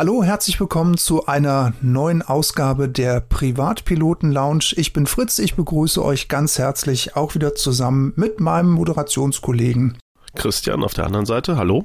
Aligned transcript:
Hallo, 0.00 0.24
herzlich 0.24 0.58
willkommen 0.58 0.96
zu 0.96 1.26
einer 1.26 1.74
neuen 1.82 2.22
Ausgabe 2.22 2.88
der 2.88 3.20
Privatpiloten 3.20 4.32
Lounge. 4.32 4.72
Ich 4.76 4.94
bin 4.94 5.04
Fritz, 5.04 5.38
ich 5.38 5.56
begrüße 5.56 6.02
euch 6.02 6.28
ganz 6.28 6.58
herzlich 6.58 7.16
auch 7.16 7.34
wieder 7.34 7.54
zusammen 7.54 8.14
mit 8.16 8.40
meinem 8.40 8.70
Moderationskollegen 8.70 9.98
Christian 10.34 10.84
auf 10.84 10.94
der 10.94 11.04
anderen 11.04 11.26
Seite. 11.26 11.58
Hallo. 11.58 11.84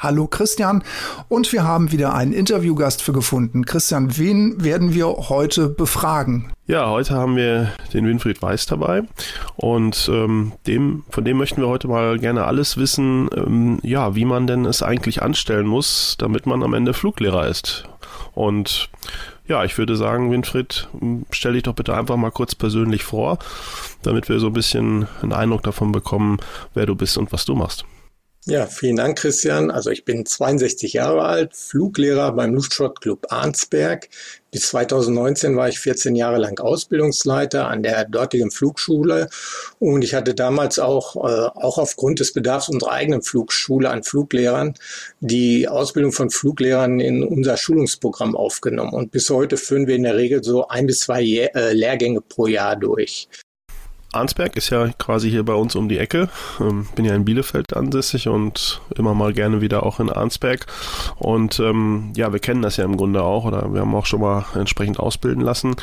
Hallo 0.00 0.28
Christian 0.28 0.84
und 1.28 1.52
wir 1.52 1.64
haben 1.64 1.90
wieder 1.90 2.14
einen 2.14 2.32
Interviewgast 2.32 3.02
für 3.02 3.12
gefunden. 3.12 3.64
Christian, 3.64 4.16
wen 4.16 4.62
werden 4.62 4.94
wir 4.94 5.08
heute 5.08 5.68
befragen? 5.68 6.52
Ja, 6.68 6.88
heute 6.88 7.14
haben 7.14 7.34
wir 7.34 7.72
den 7.92 8.06
Winfried 8.06 8.40
Weiß 8.40 8.66
dabei 8.66 9.02
und 9.56 10.08
ähm, 10.12 10.52
dem, 10.68 11.02
von 11.10 11.24
dem 11.24 11.36
möchten 11.36 11.60
wir 11.60 11.66
heute 11.66 11.88
mal 11.88 12.16
gerne 12.20 12.44
alles 12.44 12.76
wissen, 12.76 13.28
ähm, 13.34 13.80
ja, 13.82 14.14
wie 14.14 14.24
man 14.24 14.46
denn 14.46 14.66
es 14.66 14.84
eigentlich 14.84 15.20
anstellen 15.20 15.66
muss, 15.66 16.14
damit 16.16 16.46
man 16.46 16.62
am 16.62 16.74
Ende 16.74 16.94
Fluglehrer 16.94 17.48
ist. 17.48 17.82
Und 18.34 18.90
ja, 19.48 19.64
ich 19.64 19.76
würde 19.78 19.96
sagen, 19.96 20.30
Winfried, 20.30 20.88
stell 21.32 21.54
dich 21.54 21.64
doch 21.64 21.74
bitte 21.74 21.96
einfach 21.96 22.16
mal 22.16 22.30
kurz 22.30 22.54
persönlich 22.54 23.02
vor, 23.02 23.38
damit 24.02 24.28
wir 24.28 24.38
so 24.38 24.46
ein 24.46 24.52
bisschen 24.52 25.08
einen 25.22 25.32
Eindruck 25.32 25.64
davon 25.64 25.90
bekommen, 25.90 26.38
wer 26.74 26.86
du 26.86 26.94
bist 26.94 27.18
und 27.18 27.32
was 27.32 27.44
du 27.44 27.56
machst. 27.56 27.84
Ja, 28.50 28.64
vielen 28.64 28.96
Dank, 28.96 29.18
Christian. 29.18 29.70
Also 29.70 29.90
ich 29.90 30.06
bin 30.06 30.24
62 30.24 30.94
Jahre 30.94 31.20
alt, 31.24 31.54
Fluglehrer 31.54 32.32
beim 32.32 32.54
Luftsportclub 32.54 33.26
Arnsberg. 33.30 34.08
Bis 34.50 34.68
2019 34.68 35.54
war 35.54 35.68
ich 35.68 35.78
14 35.78 36.16
Jahre 36.16 36.38
lang 36.38 36.58
Ausbildungsleiter 36.58 37.68
an 37.68 37.82
der 37.82 38.06
dortigen 38.06 38.50
Flugschule 38.50 39.28
und 39.80 40.02
ich 40.02 40.14
hatte 40.14 40.34
damals 40.34 40.78
auch, 40.78 41.16
äh, 41.16 41.50
auch 41.58 41.76
aufgrund 41.76 42.20
des 42.20 42.32
Bedarfs 42.32 42.70
unserer 42.70 42.92
eigenen 42.92 43.20
Flugschule 43.20 43.90
an 43.90 44.02
Fluglehrern 44.02 44.72
die 45.20 45.68
Ausbildung 45.68 46.12
von 46.12 46.30
Fluglehrern 46.30 47.00
in 47.00 47.22
unser 47.22 47.58
Schulungsprogramm 47.58 48.34
aufgenommen 48.34 48.94
und 48.94 49.10
bis 49.10 49.28
heute 49.28 49.58
führen 49.58 49.86
wir 49.86 49.94
in 49.96 50.04
der 50.04 50.16
Regel 50.16 50.42
so 50.42 50.68
ein 50.68 50.86
bis 50.86 51.00
zwei 51.00 51.22
äh, 51.22 51.74
Lehrgänge 51.74 52.22
pro 52.22 52.46
Jahr 52.46 52.76
durch. 52.76 53.28
Arnsberg 54.12 54.56
ist 54.56 54.70
ja 54.70 54.88
quasi 54.98 55.30
hier 55.30 55.44
bei 55.44 55.54
uns 55.54 55.76
um 55.76 55.88
die 55.88 55.98
Ecke. 55.98 56.30
Ähm, 56.60 56.88
bin 56.94 57.04
ja 57.04 57.14
in 57.14 57.24
Bielefeld 57.24 57.76
ansässig 57.76 58.28
und 58.28 58.80
immer 58.96 59.14
mal 59.14 59.32
gerne 59.32 59.60
wieder 59.60 59.84
auch 59.84 60.00
in 60.00 60.10
Arnsberg. 60.10 60.66
Und 61.16 61.60
ähm, 61.60 62.12
ja, 62.16 62.32
wir 62.32 62.40
kennen 62.40 62.62
das 62.62 62.76
ja 62.78 62.84
im 62.84 62.96
Grunde 62.96 63.22
auch 63.22 63.44
oder 63.44 63.72
wir 63.72 63.82
haben 63.82 63.94
auch 63.94 64.06
schon 64.06 64.20
mal 64.20 64.46
entsprechend 64.54 64.98
ausbilden 64.98 65.42
lassen. 65.42 65.76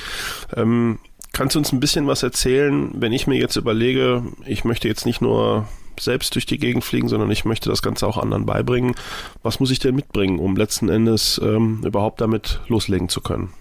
Ähm, 0.56 1.00
kannst 1.34 1.56
du 1.56 1.59
uns 1.59 1.72
ein 1.72 1.80
bisschen 1.80 2.08
was 2.08 2.23
erzählen, 2.23 2.90
wenn 2.94 3.14
ich 3.14 3.28
mir 3.28 3.38
jetzt 3.38 3.58
überlege, 3.58 4.23
ich 4.46 4.64
möchte 4.64 4.88
jetzt 4.88 5.06
nicht 5.06 5.22
nur 5.22 5.68
selbst 6.00 6.36
durch 6.36 6.46
die 6.46 6.58
Gegend 6.58 6.84
fliegen, 6.84 7.08
sondern 7.08 7.31
ich 7.31 7.46
möchte 7.46 7.70
das 7.70 7.81
Ganze 7.81 8.08
auch 8.08 8.18
anderen 8.18 8.46
beibringen. 8.46 8.96
Was 9.44 9.59
muss 9.59 9.72
ich 9.72 9.80
denn 9.80 9.96
mitbringen, 9.96 10.40
um 10.40 10.58
letzten 10.58 10.90
Endes 10.90 11.40
ähm, 11.44 11.81
überhaupt 11.86 12.22
damit 12.22 12.59
loslegen 12.68 13.08
zu 13.08 13.22
können? 13.22 13.53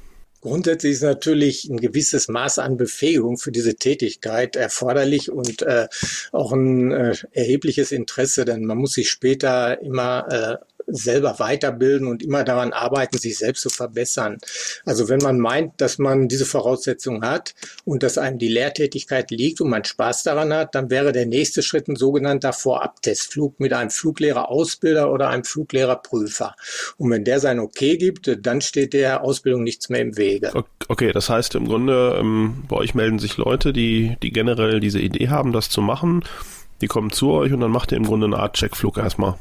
Grundsätzlich 0.44 0.92
ist 0.92 1.02
natürlich 1.02 1.70
ein 1.70 1.78
gewisses 1.78 2.28
Maß 2.28 2.58
an 2.58 2.76
Befähigung 2.76 3.38
für 3.38 3.50
diese 3.50 3.76
Tätigkeit 3.76 4.56
erforderlich 4.56 5.32
und 5.32 5.62
äh, 5.62 5.88
auch 6.32 6.52
ein 6.52 6.92
äh, 6.92 7.16
erhebliches 7.32 7.92
Interesse, 7.92 8.44
denn 8.44 8.66
man 8.66 8.76
muss 8.76 8.92
sich 8.92 9.08
später 9.08 9.80
immer 9.80 10.60
äh, 10.60 10.73
selber 10.86 11.38
weiterbilden 11.38 12.06
und 12.08 12.22
immer 12.22 12.44
daran 12.44 12.72
arbeiten, 12.72 13.18
sich 13.18 13.38
selbst 13.38 13.62
zu 13.62 13.70
verbessern. 13.70 14.38
Also 14.84 15.08
wenn 15.08 15.20
man 15.20 15.38
meint, 15.38 15.80
dass 15.80 15.98
man 15.98 16.28
diese 16.28 16.46
Voraussetzungen 16.46 17.24
hat 17.24 17.54
und 17.84 18.02
dass 18.02 18.18
einem 18.18 18.38
die 18.38 18.48
Lehrtätigkeit 18.48 19.30
liegt 19.30 19.60
und 19.60 19.70
man 19.70 19.84
Spaß 19.84 20.22
daran 20.22 20.52
hat, 20.52 20.74
dann 20.74 20.90
wäre 20.90 21.12
der 21.12 21.26
nächste 21.26 21.62
Schritt 21.62 21.88
ein 21.88 21.96
sogenannter 21.96 22.52
Vorabtestflug 22.52 23.60
mit 23.60 23.72
einem 23.72 23.90
Fluglehrerausbilder 23.90 25.12
oder 25.12 25.28
einem 25.28 25.44
Fluglehrerprüfer. 25.44 26.54
Und 26.96 27.10
wenn 27.10 27.24
der 27.24 27.40
sein 27.40 27.58
Okay 27.58 27.96
gibt, 27.96 28.30
dann 28.46 28.60
steht 28.60 28.92
der 28.92 29.22
Ausbildung 29.22 29.62
nichts 29.62 29.88
mehr 29.88 30.00
im 30.00 30.16
Wege. 30.16 30.52
Okay, 30.88 31.12
das 31.12 31.28
heißt 31.30 31.54
im 31.54 31.66
Grunde, 31.66 32.16
ähm, 32.20 32.64
bei 32.68 32.76
euch 32.76 32.94
melden 32.94 33.18
sich 33.18 33.36
Leute, 33.36 33.72
die, 33.72 34.16
die 34.22 34.32
generell 34.32 34.80
diese 34.80 35.00
Idee 35.00 35.28
haben, 35.28 35.52
das 35.52 35.70
zu 35.70 35.80
machen. 35.80 36.24
Die 36.80 36.86
kommen 36.86 37.10
zu 37.10 37.30
euch 37.30 37.52
und 37.52 37.60
dann 37.60 37.70
macht 37.70 37.92
ihr 37.92 37.98
im 37.98 38.04
Grunde 38.04 38.26
eine 38.26 38.38
Art 38.38 38.56
Checkflug 38.56 38.98
erstmal. 38.98 39.38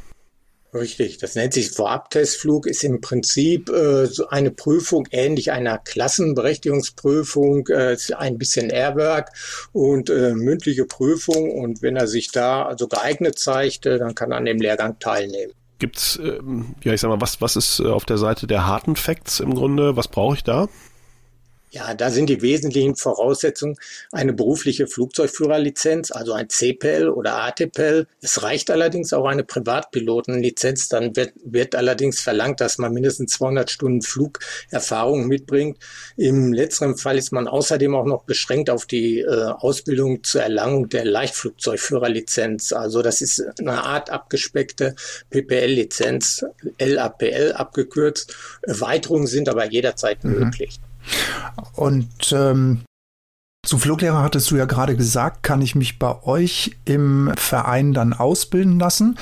Richtig, 0.73 1.19
das 1.19 1.35
nennt 1.35 1.53
sich 1.53 1.69
Vorabtestflug, 1.69 2.65
ist 2.65 2.83
im 2.83 2.99
Prinzip 2.99 3.69
äh, 3.69 4.07
so 4.07 4.29
eine 4.29 4.49
Prüfung 4.49 5.07
ähnlich 5.11 5.51
einer 5.51 5.77
Klassenberechtigungsprüfung, 5.77 7.67
äh, 7.67 7.95
ein 8.17 8.39
bisschen 8.39 8.71
Airwork 8.71 9.31
und 9.71 10.09
äh, 10.09 10.33
mündliche 10.33 10.85
Prüfung. 10.85 11.51
Und 11.51 11.83
wenn 11.83 11.95
er 11.95 12.07
sich 12.07 12.31
da 12.31 12.65
also 12.65 12.87
geeignet 12.87 13.37
zeigt, 13.37 13.85
äh, 13.85 13.99
dann 13.99 14.15
kann 14.15 14.31
er 14.31 14.37
an 14.37 14.45
dem 14.45 14.59
Lehrgang 14.59 14.97
teilnehmen. 14.97 15.53
Gibt's, 15.77 16.19
ähm, 16.23 16.73
ja, 16.83 16.93
ich 16.93 17.01
sag 17.01 17.09
mal, 17.09 17.21
was, 17.21 17.39
was 17.39 17.55
ist 17.55 17.79
äh, 17.79 17.85
auf 17.85 18.05
der 18.05 18.17
Seite 18.17 18.47
der 18.47 18.65
harten 18.65 18.95
Facts 18.95 19.41
im 19.41 19.53
Grunde? 19.53 19.95
Was 19.95 20.07
brauche 20.07 20.35
ich 20.35 20.43
da? 20.43 20.69
Ja, 21.73 21.95
da 21.95 22.11
sind 22.11 22.29
die 22.29 22.43
wesentlichen 22.43 22.95
Voraussetzungen 22.95 23.77
eine 24.11 24.31
berufliche 24.31 24.85
Flugzeugführerlizenz, 24.85 26.11
also 26.11 26.33
ein 26.33 26.47
CPL 26.47 27.09
oder 27.09 27.37
ATPL. 27.45 28.05
Es 28.21 28.43
reicht 28.43 28.69
allerdings 28.69 29.11
auch 29.11 29.25
eine 29.25 29.43
Privatpilotenlizenz. 29.43 30.87
Dann 30.89 31.15
wird, 31.15 31.33
wird 31.43 31.73
allerdings 31.73 32.21
verlangt, 32.21 32.61
dass 32.61 32.77
man 32.77 32.93
mindestens 32.93 33.31
200 33.31 33.71
Stunden 33.71 34.03
Flugerfahrung 34.03 35.25
mitbringt. 35.25 35.79
Im 36.15 36.53
letzteren 36.53 36.95
Fall 36.95 37.17
ist 37.17 37.31
man 37.31 37.47
außerdem 37.47 37.95
auch 37.95 38.05
noch 38.05 38.25
beschränkt 38.25 38.69
auf 38.69 38.85
die 38.85 39.21
äh, 39.21 39.25
Ausbildung 39.27 40.23
zur 40.23 40.43
Erlangung 40.43 40.89
der 40.89 41.05
Leichtflugzeugführerlizenz. 41.05 42.71
Also 42.71 43.01
das 43.01 43.21
ist 43.21 43.43
eine 43.59 43.83
Art 43.83 44.11
abgespeckte 44.11 44.93
PPL-Lizenz, 45.31 46.45
LAPL 46.77 47.53
abgekürzt. 47.53 48.35
Erweiterungen 48.61 49.25
sind 49.25 49.49
aber 49.49 49.65
jederzeit 49.65 50.23
mhm. 50.23 50.33
möglich. 50.33 50.79
Und 51.75 52.31
ähm, 52.31 52.83
zu 53.65 53.77
Fluglehrer 53.77 54.21
hattest 54.21 54.51
du 54.51 54.57
ja 54.57 54.65
gerade 54.65 54.97
gesagt, 54.97 55.41
kann 55.41 55.61
ich 55.61 55.73
mich 55.73 55.97
bei 55.97 56.21
euch 56.23 56.75
im 56.83 57.31
Verein 57.37 57.93
dann 57.93 58.11
ausbilden 58.11 58.77
lassen. 58.77 59.17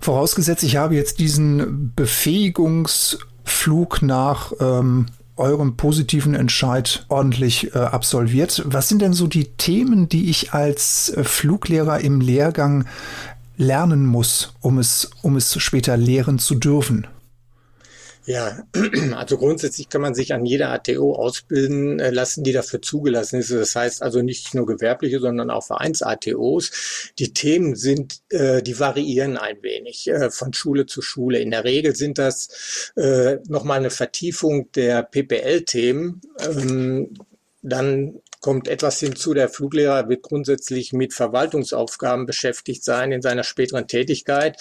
Vorausgesetzt, 0.00 0.64
ich 0.64 0.74
habe 0.76 0.96
jetzt 0.96 1.20
diesen 1.20 1.94
Befähigungsflug 1.94 4.02
nach 4.02 4.50
ähm, 4.58 5.06
eurem 5.36 5.76
positiven 5.76 6.34
Entscheid 6.34 7.06
ordentlich 7.08 7.76
äh, 7.76 7.78
absolviert. 7.78 8.64
Was 8.66 8.88
sind 8.88 9.02
denn 9.02 9.12
so 9.12 9.28
die 9.28 9.52
Themen, 9.52 10.08
die 10.08 10.30
ich 10.30 10.52
als 10.52 11.10
äh, 11.10 11.22
Fluglehrer 11.22 12.00
im 12.00 12.20
Lehrgang 12.20 12.86
lernen 13.56 14.04
muss, 14.04 14.52
um 14.60 14.78
es, 14.78 15.12
um 15.22 15.36
es 15.36 15.62
später 15.62 15.96
lehren 15.96 16.40
zu 16.40 16.56
dürfen? 16.56 17.06
Ja, 18.26 18.66
also 19.14 19.38
grundsätzlich 19.38 19.88
kann 19.88 20.00
man 20.00 20.14
sich 20.14 20.34
an 20.34 20.44
jeder 20.44 20.70
ATO 20.70 21.14
ausbilden 21.14 22.00
äh, 22.00 22.10
lassen, 22.10 22.42
die 22.42 22.52
dafür 22.52 22.82
zugelassen 22.82 23.38
ist. 23.38 23.52
Das 23.52 23.76
heißt 23.76 24.02
also 24.02 24.20
nicht 24.20 24.52
nur 24.52 24.66
gewerbliche, 24.66 25.20
sondern 25.20 25.48
auch 25.48 25.64
Vereins-ATOs. 25.64 27.12
Die 27.20 27.32
Themen 27.32 27.76
sind, 27.76 28.22
äh, 28.30 28.62
die 28.62 28.80
variieren 28.80 29.36
ein 29.36 29.62
wenig 29.62 30.08
äh, 30.08 30.30
von 30.30 30.52
Schule 30.52 30.86
zu 30.86 31.02
Schule. 31.02 31.38
In 31.38 31.52
der 31.52 31.64
Regel 31.64 31.94
sind 31.94 32.18
das 32.18 32.92
nochmal 33.48 33.78
eine 33.78 33.90
Vertiefung 33.90 34.70
der 34.72 35.02
PPL-Themen. 35.02 36.20
Ähm, 36.40 37.14
dann 37.62 38.20
kommt 38.40 38.68
etwas 38.68 39.00
hinzu. 39.00 39.34
Der 39.34 39.48
Fluglehrer 39.48 40.08
wird 40.08 40.22
grundsätzlich 40.22 40.92
mit 40.92 41.14
Verwaltungsaufgaben 41.14 42.26
beschäftigt 42.26 42.84
sein 42.84 43.12
in 43.12 43.22
seiner 43.22 43.44
späteren 43.44 43.88
Tätigkeit. 43.88 44.56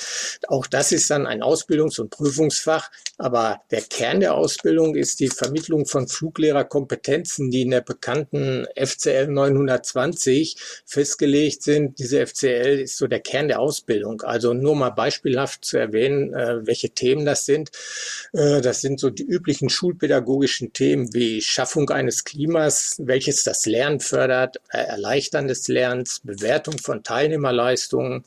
Auch 0.48 0.68
das 0.68 0.92
ist 0.92 1.10
dann 1.10 1.28
ein 1.28 1.42
Ausbildungs- 1.42 2.00
und 2.00 2.10
Prüfungsfach. 2.10 2.90
Aber 3.18 3.62
der 3.72 3.82
Kern 3.82 4.20
der 4.20 4.34
Ausbildung 4.34 4.96
ist 4.96 5.20
die 5.20 5.30
Vermittlung 5.30 5.86
von 5.86 6.08
Fluglehrerkompetenzen, 6.08 7.50
die 7.50 7.62
in 7.62 7.72
der 7.72 7.82
bekannten 7.82 8.66
FCL 8.76 9.28
920 9.28 10.58
festgelegt 10.86 11.64
sind. 11.64 12.00
Diese 12.00 12.26
FCL 12.26 12.80
ist 12.80 12.98
so 12.98 13.08
der 13.08 13.22
Kern 13.22 13.48
der 13.48 13.60
Ausbildung. 13.60 14.22
Also 14.22 14.54
nur 14.54 14.76
mal 14.76 14.90
beispielhaft 14.90 15.64
zu 15.64 15.78
erwähnen, 15.78 16.34
äh, 16.34 16.66
welche 16.66 16.90
Themen 16.90 17.26
das 17.26 17.46
sind. 17.46 17.72
Äh, 18.34 18.62
das 18.62 18.82
sind 18.82 19.00
so 19.00 19.10
die 19.10 19.24
üblichen 19.24 19.70
schulpädagogischen 19.70 20.74
Themen 20.74 21.14
wie 21.14 21.42
Schaffung 21.42 21.90
eines 21.90 22.24
Klimas, 22.24 22.96
welches 23.00 23.44
das 23.44 23.66
Lernen 23.76 24.00
fördert, 24.00 24.62
äh, 24.70 24.78
Erleichtern 24.78 25.48
des 25.48 25.68
Lernens, 25.68 26.22
Bewertung 26.24 26.78
von 26.78 27.04
Teilnehmerleistungen, 27.04 28.24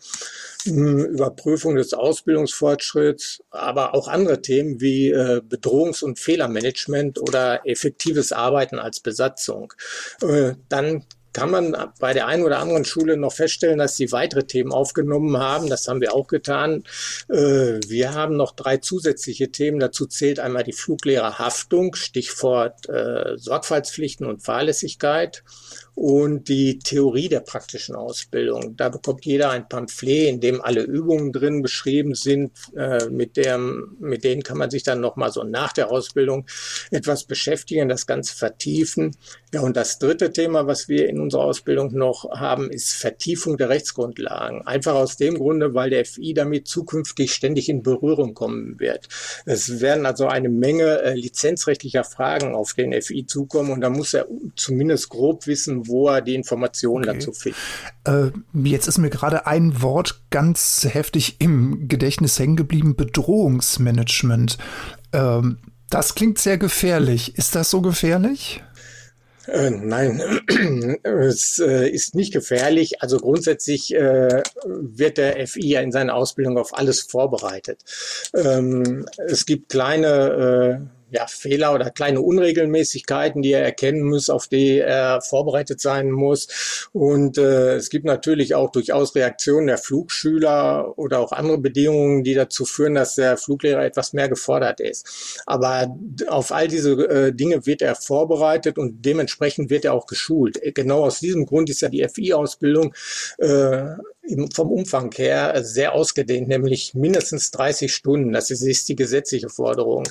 hm, 0.64 1.06
Überprüfung 1.06 1.76
des 1.76 1.94
Ausbildungsfortschritts, 1.94 3.42
aber 3.50 3.94
auch 3.94 4.08
andere 4.08 4.42
Themen 4.42 4.80
wie 4.82 5.08
äh, 5.08 5.40
Bedrohungs- 5.40 6.04
und 6.04 6.18
Fehlermanagement 6.18 7.18
oder 7.18 7.62
effektives 7.64 8.32
Arbeiten 8.32 8.78
als 8.78 9.00
Besatzung. 9.00 9.72
Äh, 10.20 10.52
dann 10.68 11.04
kann 11.32 11.50
man 11.50 11.76
bei 12.00 12.12
der 12.12 12.26
einen 12.26 12.44
oder 12.44 12.58
anderen 12.58 12.84
Schule 12.84 13.16
noch 13.16 13.32
feststellen, 13.32 13.78
dass 13.78 13.96
sie 13.96 14.12
weitere 14.12 14.44
Themen 14.44 14.72
aufgenommen 14.72 15.38
haben. 15.38 15.68
Das 15.68 15.86
haben 15.88 16.00
wir 16.00 16.14
auch 16.14 16.26
getan. 16.26 16.84
Äh, 17.28 17.80
wir 17.86 18.14
haben 18.14 18.36
noch 18.36 18.52
drei 18.52 18.78
zusätzliche 18.78 19.50
Themen. 19.50 19.80
Dazu 19.80 20.06
zählt 20.06 20.40
einmal 20.40 20.64
die 20.64 20.72
Fluglehrerhaftung, 20.72 21.94
Stichwort 21.94 22.88
äh, 22.88 23.36
Sorgfaltspflichten 23.36 24.26
und 24.26 24.42
Fahrlässigkeit 24.42 25.42
und 26.00 26.48
die 26.48 26.78
Theorie 26.78 27.28
der 27.28 27.40
praktischen 27.40 27.96
Ausbildung. 27.96 28.76
Da 28.76 28.88
bekommt 28.88 29.24
jeder 29.24 29.50
ein 29.50 29.68
Pamphlet, 29.68 30.28
in 30.28 30.40
dem 30.40 30.60
alle 30.60 30.82
Übungen 30.82 31.32
drin 31.32 31.60
beschrieben 31.60 32.14
sind. 32.14 32.52
Äh, 32.76 33.08
mit, 33.10 33.36
dem, 33.36 33.96
mit 33.98 34.22
denen 34.22 34.44
kann 34.44 34.58
man 34.58 34.70
sich 34.70 34.84
dann 34.84 35.00
nochmal 35.00 35.32
so 35.32 35.42
nach 35.42 35.72
der 35.72 35.90
Ausbildung 35.90 36.46
etwas 36.92 37.24
beschäftigen, 37.24 37.88
das 37.88 38.06
Ganze 38.06 38.36
vertiefen. 38.36 39.16
Ja, 39.52 39.62
und 39.62 39.76
das 39.76 39.98
dritte 39.98 40.32
Thema, 40.32 40.68
was 40.68 40.88
wir 40.88 41.08
in 41.08 41.18
unserer 41.18 41.42
Ausbildung 41.42 41.92
noch 41.92 42.30
haben, 42.30 42.70
ist 42.70 42.92
Vertiefung 42.92 43.56
der 43.56 43.68
Rechtsgrundlagen. 43.68 44.64
Einfach 44.68 44.94
aus 44.94 45.16
dem 45.16 45.34
Grunde, 45.34 45.74
weil 45.74 45.90
der 45.90 46.04
FI 46.04 46.32
damit 46.32 46.68
zukünftig 46.68 47.32
ständig 47.34 47.68
in 47.68 47.82
Berührung 47.82 48.34
kommen 48.34 48.78
wird. 48.78 49.08
Es 49.46 49.80
werden 49.80 50.06
also 50.06 50.28
eine 50.28 50.48
Menge 50.48 51.02
äh, 51.02 51.14
lizenzrechtlicher 51.14 52.04
Fragen 52.04 52.54
auf 52.54 52.74
den 52.74 52.92
FI 53.02 53.26
zukommen 53.26 53.72
und 53.72 53.80
da 53.80 53.90
muss 53.90 54.14
er 54.14 54.28
zumindest 54.54 55.08
grob 55.08 55.48
wissen, 55.48 55.87
wo 55.88 56.08
er 56.08 56.20
die 56.20 56.34
Informationen 56.34 57.08
okay. 57.08 57.18
dazu 57.18 57.32
findet. 57.32 57.60
Äh, 58.04 58.30
jetzt 58.54 58.86
ist 58.86 58.98
mir 58.98 59.10
gerade 59.10 59.46
ein 59.46 59.82
Wort 59.82 60.22
ganz 60.30 60.86
heftig 60.88 61.36
im 61.40 61.88
Gedächtnis 61.88 62.38
hängen 62.38 62.56
geblieben, 62.56 62.96
Bedrohungsmanagement. 62.96 64.58
Ähm, 65.12 65.58
das 65.90 66.14
klingt 66.14 66.38
sehr 66.38 66.58
gefährlich. 66.58 67.36
Ist 67.38 67.54
das 67.54 67.70
so 67.70 67.80
gefährlich? 67.80 68.62
Äh, 69.46 69.70
nein, 69.70 70.20
es 71.02 71.58
äh, 71.58 71.88
ist 71.88 72.14
nicht 72.14 72.32
gefährlich. 72.32 73.00
Also 73.00 73.16
grundsätzlich 73.18 73.94
äh, 73.94 74.42
wird 74.66 75.16
der 75.16 75.46
FI 75.46 75.66
ja 75.66 75.80
in 75.80 75.92
seiner 75.92 76.14
Ausbildung 76.14 76.58
auf 76.58 76.76
alles 76.76 77.00
vorbereitet. 77.00 77.80
Ähm, 78.34 79.06
es 79.16 79.46
gibt 79.46 79.70
kleine 79.70 80.82
äh, 80.84 80.97
ja, 81.10 81.26
Fehler 81.26 81.74
oder 81.74 81.90
kleine 81.90 82.20
Unregelmäßigkeiten, 82.20 83.42
die 83.42 83.52
er 83.52 83.62
erkennen 83.62 84.02
muss, 84.02 84.30
auf 84.30 84.48
die 84.48 84.78
er 84.78 85.20
vorbereitet 85.20 85.80
sein 85.80 86.10
muss. 86.10 86.88
Und 86.92 87.38
äh, 87.38 87.76
es 87.76 87.90
gibt 87.90 88.04
natürlich 88.04 88.54
auch 88.54 88.70
durchaus 88.70 89.14
Reaktionen 89.14 89.68
der 89.68 89.78
Flugschüler 89.78 90.98
oder 90.98 91.20
auch 91.20 91.32
andere 91.32 91.58
Bedingungen, 91.58 92.24
die 92.24 92.34
dazu 92.34 92.64
führen, 92.64 92.94
dass 92.94 93.14
der 93.14 93.36
Fluglehrer 93.36 93.84
etwas 93.84 94.12
mehr 94.12 94.28
gefordert 94.28 94.80
ist. 94.80 95.42
Aber 95.46 95.96
auf 96.28 96.52
all 96.52 96.68
diese 96.68 96.92
äh, 97.08 97.32
Dinge 97.32 97.66
wird 97.66 97.82
er 97.82 97.94
vorbereitet 97.94 98.78
und 98.78 99.04
dementsprechend 99.04 99.70
wird 99.70 99.84
er 99.84 99.94
auch 99.94 100.06
geschult. 100.06 100.60
Genau 100.74 101.04
aus 101.04 101.20
diesem 101.20 101.46
Grund 101.46 101.70
ist 101.70 101.80
ja 101.80 101.88
die 101.88 102.06
FI-Ausbildung 102.06 102.94
äh, 103.38 103.86
vom 104.54 104.70
Umfang 104.70 105.12
her 105.12 105.62
sehr 105.62 105.94
ausgedehnt, 105.94 106.48
nämlich 106.48 106.94
mindestens 106.94 107.50
30 107.50 107.92
Stunden. 107.92 108.32
Das 108.32 108.50
ist, 108.50 108.88
die 108.88 108.96
gesetzliche 108.96 109.48
Forderung. 109.48 110.04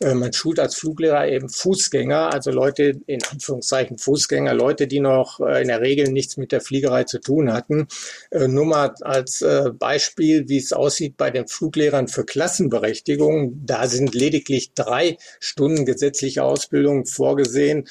Äh, 0.00 0.14
man 0.14 0.32
schult 0.32 0.58
als 0.58 0.74
Fluglehrer 0.76 1.26
eben 1.28 1.48
Fußgänger, 1.48 2.32
also 2.32 2.50
Leute, 2.50 3.00
in 3.06 3.22
Anführungszeichen 3.24 3.98
Fußgänger, 3.98 4.54
Leute, 4.54 4.86
die 4.86 5.00
noch 5.00 5.40
äh, 5.40 5.62
in 5.62 5.68
der 5.68 5.80
Regel 5.80 6.12
nichts 6.12 6.36
mit 6.36 6.52
der 6.52 6.60
Fliegerei 6.60 7.04
zu 7.04 7.18
tun 7.20 7.52
hatten. 7.52 7.88
Äh, 8.30 8.48
nur 8.48 8.66
mal 8.66 8.94
als 9.00 9.44
Beispiel, 9.78 10.48
wie 10.48 10.58
es 10.58 10.72
aussieht 10.72 11.16
bei 11.16 11.30
den 11.30 11.48
Fluglehrern 11.48 12.08
für 12.08 12.24
Klassenberechtigung. 12.24 13.62
Da 13.64 13.86
sind 13.86 14.14
lediglich 14.14 14.74
drei 14.74 15.16
Stunden 15.40 15.86
gesetzliche 15.86 16.44
Ausbildung 16.44 17.06
vorgesehen. 17.06 17.88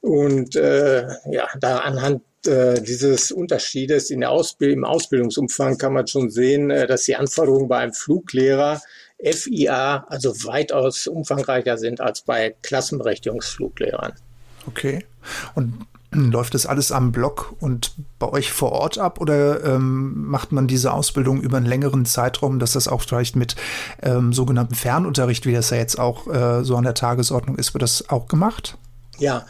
Und 0.00 0.56
äh, 0.56 1.06
ja, 1.30 1.48
da 1.60 1.78
anhand 1.78 2.22
äh, 2.46 2.80
dieses 2.80 3.32
Unterschiedes 3.32 4.10
in 4.10 4.20
der 4.20 4.30
Ausbild 4.30 4.72
im 4.72 4.84
Ausbildungsumfang 4.84 5.78
kann 5.78 5.92
man 5.92 6.06
schon 6.06 6.30
sehen, 6.30 6.70
äh, 6.70 6.86
dass 6.86 7.04
die 7.04 7.16
Anforderungen 7.16 7.68
bei 7.68 7.78
einem 7.78 7.92
Fluglehrer 7.92 8.80
FIA 9.22 10.06
also 10.08 10.30
weitaus 10.44 11.06
umfangreicher 11.06 11.76
sind 11.76 12.00
als 12.00 12.22
bei 12.22 12.54
Klassenberechtigungsfluglehrern. 12.62 14.12
Okay. 14.66 15.04
Und 15.54 15.86
läuft 16.12 16.54
das 16.54 16.66
alles 16.66 16.92
am 16.92 17.12
Block 17.12 17.54
und 17.60 17.92
bei 18.18 18.28
euch 18.28 18.52
vor 18.52 18.72
Ort 18.72 18.98
ab 18.98 19.20
oder 19.20 19.64
ähm, 19.64 20.26
macht 20.26 20.52
man 20.52 20.66
diese 20.66 20.92
Ausbildung 20.92 21.40
über 21.40 21.58
einen 21.58 21.66
längeren 21.66 22.04
Zeitraum, 22.04 22.58
dass 22.58 22.72
das 22.72 22.88
auch 22.88 23.02
vielleicht 23.02 23.36
mit 23.36 23.54
ähm, 24.02 24.32
sogenannten 24.32 24.74
Fernunterricht, 24.74 25.46
wie 25.46 25.52
das 25.52 25.70
ja 25.70 25.76
jetzt 25.76 25.98
auch 25.98 26.26
äh, 26.26 26.64
so 26.64 26.76
an 26.76 26.84
der 26.84 26.94
Tagesordnung 26.94 27.56
ist, 27.56 27.74
wird 27.74 27.82
das 27.82 28.08
auch 28.08 28.26
gemacht? 28.26 28.76
Ja, 29.18 29.46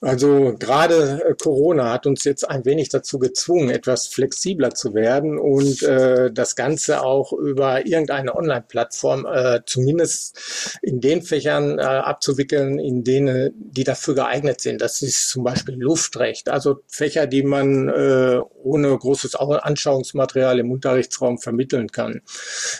also 0.00 0.54
gerade 0.56 1.22
äh, 1.26 1.34
Corona 1.34 1.92
hat 1.92 2.06
uns 2.06 2.22
jetzt 2.22 2.48
ein 2.48 2.64
wenig 2.64 2.88
dazu 2.88 3.18
gezwungen, 3.18 3.70
etwas 3.70 4.06
flexibler 4.06 4.70
zu 4.70 4.94
werden 4.94 5.38
und 5.38 5.82
äh, 5.82 6.30
das 6.32 6.54
Ganze 6.54 7.02
auch 7.02 7.32
über 7.32 7.84
irgendeine 7.84 8.36
Online-Plattform 8.36 9.26
äh, 9.26 9.60
zumindest 9.66 10.78
in 10.82 11.00
den 11.00 11.22
Fächern 11.22 11.80
äh, 11.80 11.82
abzuwickeln, 11.82 12.78
in 12.78 13.02
denen 13.02 13.50
die 13.56 13.82
dafür 13.82 14.14
geeignet 14.14 14.60
sind. 14.60 14.80
Das 14.80 15.02
ist 15.02 15.30
zum 15.30 15.42
Beispiel 15.42 15.74
Luftrecht, 15.74 16.48
also 16.48 16.78
Fächer, 16.86 17.26
die 17.26 17.42
man 17.42 17.88
äh, 17.88 18.40
ohne 18.62 18.96
großes 18.96 19.34
Anschauungsmaterial 19.34 20.60
im 20.60 20.70
Unterrichtsraum 20.70 21.38
vermitteln 21.38 21.88
kann. 21.90 22.22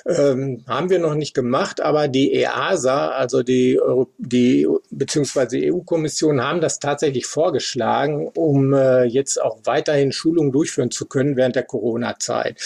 Ähm, 0.07 0.65
haben 0.69 0.89
wir 0.89 1.01
noch 1.01 1.15
nicht 1.15 1.35
gemacht, 1.35 1.81
aber 1.81 2.07
die 2.07 2.33
EASA, 2.33 3.09
also 3.09 3.43
die, 3.43 3.81
die 4.19 4.69
beziehungsweise 4.91 5.59
EU-Kommission 5.61 6.43
haben 6.43 6.61
das 6.61 6.79
tatsächlich 6.79 7.08
tatsächlich 7.09 7.27
vorgeschlagen, 7.27 8.29
um 8.35 8.75
äh, 8.75 9.05
jetzt 9.05 9.41
auch 9.41 9.61
weiterhin 9.65 10.13
Schulungen 10.13 10.53
durchführen 10.53 10.91
zu 10.91 11.07
können 11.07 11.37
während 11.37 11.57
der 11.57 11.63
Corona-Zeit. 11.63 12.61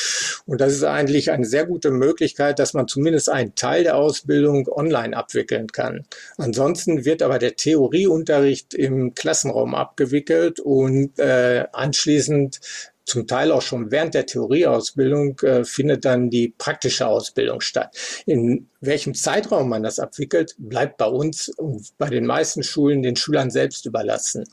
Und 0.47 0.61
das 0.61 0.73
ist 0.73 0.83
eigentlich 0.83 1.31
eine 1.31 1.45
sehr 1.45 1.65
gute 1.65 1.91
Möglichkeit, 1.91 2.59
dass 2.59 2.75
man 2.75 2.89
zumindest 2.89 3.29
einen 3.29 3.55
Teil 3.55 3.85
der 3.85 3.97
Ausbildung 3.97 4.67
online 4.69 5.17
abwickeln 5.17 5.69
kann. 5.69 6.07
Ansonsten 6.39 7.05
wird 7.05 7.23
aber 7.23 7.39
der 7.39 7.55
Theorieunterricht 7.55 8.75
im 8.75 9.15
Klassenraum 9.15 9.75
abgewickelt 9.77 10.59
und 10.59 11.19
äh, 11.21 11.65
anschließend 11.73 12.61
zum 13.05 13.27
Teil 13.27 13.51
auch 13.51 13.63
schon 13.63 13.91
während 13.91 14.15
der 14.15 14.27
Theorieausbildung 14.27 15.39
äh, 15.41 15.65
findet 15.65 16.05
dann 16.05 16.31
die 16.31 16.55
praktische 16.57 17.07
Ausbildung 17.07 17.61
statt. 17.61 17.97
In 18.27 18.69
welchem 18.81 19.15
Zeitraum 19.15 19.69
man 19.69 19.83
das 19.83 19.99
abwickelt, 19.99 20.55
bleibt 20.59 20.99
bei 20.99 21.07
uns 21.07 21.49
und 21.49 21.97
bei 21.99 22.09
den 22.09 22.27
meisten 22.27 22.63
Schulen 22.63 23.03
den 23.03 23.17
Schülern 23.17 23.51
selbst 23.51 23.87
überlassen. 23.87 24.45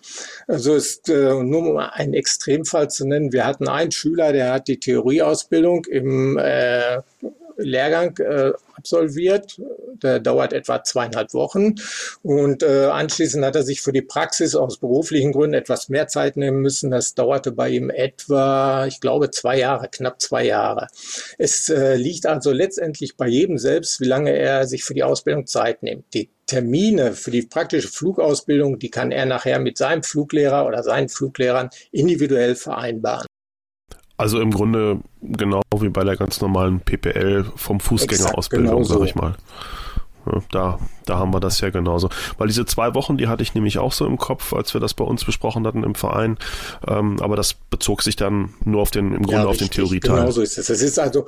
Also 0.48 0.76
ist 0.76 1.10
äh, 1.10 1.34
nur 1.44 1.70
um 1.70 1.78
einen 1.78 2.14
Extremfall 2.14 2.90
zu 2.90 3.08
nennen, 3.08 3.32
wir 3.32 3.46
hatten 3.46 3.68
einen 3.68 3.92
Schüler, 3.92 4.34
der 4.34 4.54
hat 4.54 4.68
die 4.68 4.80
Theorieausbildung 4.80 5.86
im 5.86 6.38
äh, 6.38 7.02
Lehrgang 7.58 8.18
äh, 8.18 8.52
absolviert. 8.80 9.62
Der 10.02 10.20
dauert 10.20 10.54
etwa 10.54 10.84
zweieinhalb 10.84 11.34
Wochen. 11.34 11.76
Und 12.24 12.64
äh, 12.64 12.86
anschließend 12.86 13.44
hat 13.46 13.56
er 13.56 13.64
sich 13.64 13.82
für 13.82 13.92
die 13.92 14.02
Praxis 14.02 14.56
aus 14.56 14.78
beruflichen 14.78 15.34
Gründen 15.34 15.54
etwas 15.54 15.90
mehr 15.90 16.08
Zeit 16.08 16.38
nehmen 16.38 16.62
müssen. 16.62 16.92
Das 16.92 17.14
dauerte 17.14 17.52
bei 17.52 17.70
ihm 17.70 17.90
etwa, 17.90 18.86
ich 18.88 19.02
glaube, 19.02 19.30
zwei 19.32 19.60
Jahre, 19.60 19.90
knapp 19.90 20.22
zwei 20.22 20.46
Jahre. 20.46 20.88
Es 21.38 21.70
äh, 21.70 21.96
liegt 21.96 22.26
also 22.26 22.52
letztendlich 22.52 23.18
bei 23.18 23.28
jedem 23.28 23.58
selbst, 23.58 24.00
wie 24.00 24.06
lange 24.06 24.32
er 24.32 24.66
sich 24.66 24.84
für 24.84 24.94
die 24.94 25.04
Ausbildung 25.04 25.46
Zeit 25.46 25.84
nimmt. 25.84 26.14
Die 26.14 26.30
Termine 26.48 27.14
für 27.14 27.30
die 27.30 27.44
praktische 27.44 27.90
Flugausbildung, 27.90 28.80
die 28.80 28.90
kann 28.90 29.12
er 29.12 29.26
nachher 29.26 29.60
mit 29.60 29.78
seinem 29.78 30.02
Fluglehrer 30.02 30.66
oder 30.66 30.82
seinen 30.82 31.10
Fluglehrern 31.10 31.70
individuell 31.92 32.56
vereinbaren. 32.56 33.28
Also 34.20 34.42
im 34.42 34.52
Grunde 34.52 35.00
genau 35.22 35.62
wie 35.80 35.88
bei 35.88 36.04
der 36.04 36.18
ganz 36.18 36.42
normalen 36.42 36.82
PPL 36.82 37.46
vom 37.56 37.80
Fußgängerausbildung, 37.80 38.84
sag 38.84 39.02
ich 39.04 39.16
mal. 39.16 39.36
Da, 40.52 40.78
da 41.06 41.18
haben 41.18 41.34
wir 41.34 41.40
das 41.40 41.62
ja 41.62 41.70
genauso. 41.70 42.10
Weil 42.38 42.48
diese 42.48 42.66
zwei 42.66 42.94
Wochen, 42.96 43.18
die 43.18 43.30
hatte 43.30 43.44
ich 43.44 43.54
nämlich 43.56 43.80
auch 43.80 43.94
so 43.94 44.06
im 44.06 44.18
Kopf, 44.18 44.52
als 44.52 44.74
wir 44.74 44.82
das 44.82 44.94
bei 44.94 45.06
uns 45.06 45.24
besprochen 45.24 45.66
hatten 45.66 45.86
im 45.86 45.96
Verein. 45.96 46.38
Ähm, 46.86 47.16
aber 47.22 47.38
das 47.38 47.54
bezog 47.54 48.04
sich 48.04 48.18
dann 48.18 48.54
nur 48.66 48.82
auf 48.82 48.92
den, 48.92 49.14
im 49.14 49.24
Grunde 49.24 49.44
ja, 49.44 49.48
auf 49.48 49.56
den 49.56 49.70
Theorieteil. 49.70 50.18
Genau 50.18 50.32
so 50.32 50.42
ist 50.42 50.58
es. 50.58 50.70
Es 50.70 50.82
ist 50.82 51.00
also 51.00 51.26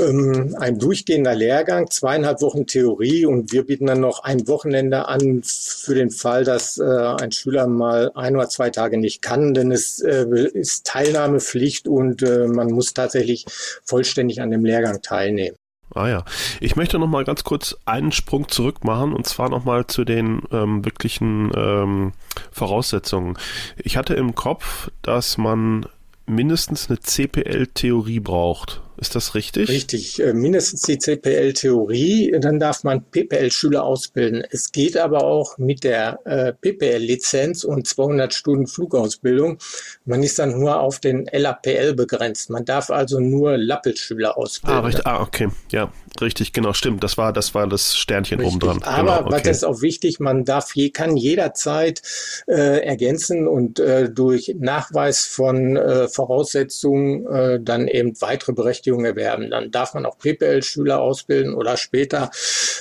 ein 0.00 0.78
durchgehender 0.78 1.34
Lehrgang, 1.34 1.90
zweieinhalb 1.90 2.40
Wochen 2.40 2.66
Theorie 2.66 3.26
und 3.26 3.52
wir 3.52 3.66
bieten 3.66 3.86
dann 3.86 4.00
noch 4.00 4.24
ein 4.24 4.48
Wochenende 4.48 5.06
an 5.08 5.42
für 5.44 5.94
den 5.94 6.10
Fall, 6.10 6.44
dass 6.44 6.78
äh, 6.78 6.84
ein 6.84 7.30
Schüler 7.30 7.66
mal 7.66 8.10
ein 8.14 8.34
oder 8.34 8.48
zwei 8.48 8.70
Tage 8.70 8.96
nicht 8.96 9.20
kann, 9.20 9.52
denn 9.52 9.70
es 9.70 10.00
äh, 10.00 10.24
ist 10.54 10.86
Teilnahmepflicht 10.86 11.88
und 11.88 12.22
äh, 12.22 12.46
man 12.46 12.68
muss 12.68 12.94
tatsächlich 12.94 13.44
vollständig 13.84 14.40
an 14.40 14.50
dem 14.50 14.64
Lehrgang 14.64 15.02
teilnehmen. 15.02 15.56
Ah 15.94 16.08
ja, 16.08 16.24
ich 16.60 16.74
möchte 16.74 16.98
noch 16.98 17.06
mal 17.06 17.24
ganz 17.24 17.44
kurz 17.44 17.76
einen 17.84 18.12
Sprung 18.12 18.48
zurück 18.48 18.84
machen 18.84 19.12
und 19.12 19.26
zwar 19.26 19.50
noch 19.50 19.64
mal 19.64 19.86
zu 19.86 20.04
den 20.04 20.40
ähm, 20.50 20.86
wirklichen 20.86 21.52
ähm, 21.54 22.12
Voraussetzungen. 22.50 23.36
Ich 23.76 23.98
hatte 23.98 24.14
im 24.14 24.34
Kopf, 24.34 24.90
dass 25.02 25.36
man 25.36 25.84
mindestens 26.24 26.88
eine 26.88 26.98
CPL-Theorie 26.98 28.20
braucht 28.20 28.80
Ist 28.98 29.14
das 29.14 29.34
richtig? 29.34 29.70
Richtig, 29.70 30.20
äh, 30.20 30.34
mindestens 30.34 30.82
die 30.82 30.98
CPL-Theorie, 30.98 32.36
dann 32.38 32.60
darf 32.60 32.84
man 32.84 33.02
PPL-Schüler 33.02 33.82
ausbilden. 33.82 34.44
Es 34.50 34.70
geht 34.70 34.98
aber 34.98 35.24
auch 35.24 35.56
mit 35.56 35.82
der 35.82 36.20
äh, 36.24 36.52
PPL-Lizenz 36.52 37.64
und 37.64 37.86
200 37.86 38.34
Stunden 38.34 38.66
Flugausbildung. 38.66 39.58
Man 40.04 40.22
ist 40.22 40.38
dann 40.38 40.58
nur 40.58 40.80
auf 40.80 41.00
den 41.00 41.26
LAPL 41.32 41.94
begrenzt. 41.94 42.50
Man 42.50 42.66
darf 42.66 42.90
also 42.90 43.18
nur 43.18 43.56
Lappelschüler 43.56 44.36
ausbilden. 44.36 44.78
Ah, 44.78 44.86
richtig. 44.86 45.06
ah, 45.06 45.22
okay, 45.22 45.48
ja, 45.70 45.90
richtig, 46.20 46.52
genau, 46.52 46.74
stimmt. 46.74 47.02
Das 47.02 47.16
war, 47.16 47.32
das 47.32 47.54
war 47.54 47.66
das 47.66 47.96
Sternchen 47.96 48.40
richtig. 48.40 48.54
oben 48.54 48.60
dran. 48.60 48.82
Aber 48.82 49.18
genau, 49.18 49.26
okay. 49.28 49.42
das 49.44 49.56
ist 49.58 49.64
auch 49.64 49.80
wichtig, 49.80 50.20
man 50.20 50.44
darf 50.44 50.74
je, 50.74 50.90
kann 50.90 51.16
jederzeit 51.16 52.02
äh, 52.46 52.84
ergänzen 52.84 53.48
und 53.48 53.80
äh, 53.80 54.10
durch 54.10 54.54
Nachweis 54.58 55.24
von 55.24 55.76
äh, 55.76 56.08
Voraussetzungen 56.08 57.62
dann 57.64 57.88
eben 57.88 58.20
weitere 58.20 58.52
Berechtigungen 58.52 58.81
Berechtigung 58.82 59.04
erwerben. 59.04 59.50
Dann 59.50 59.70
darf 59.70 59.94
man 59.94 60.06
auch 60.06 60.18
PPL-Schüler 60.18 61.00
ausbilden 61.00 61.54
oder 61.54 61.76
später 61.76 62.30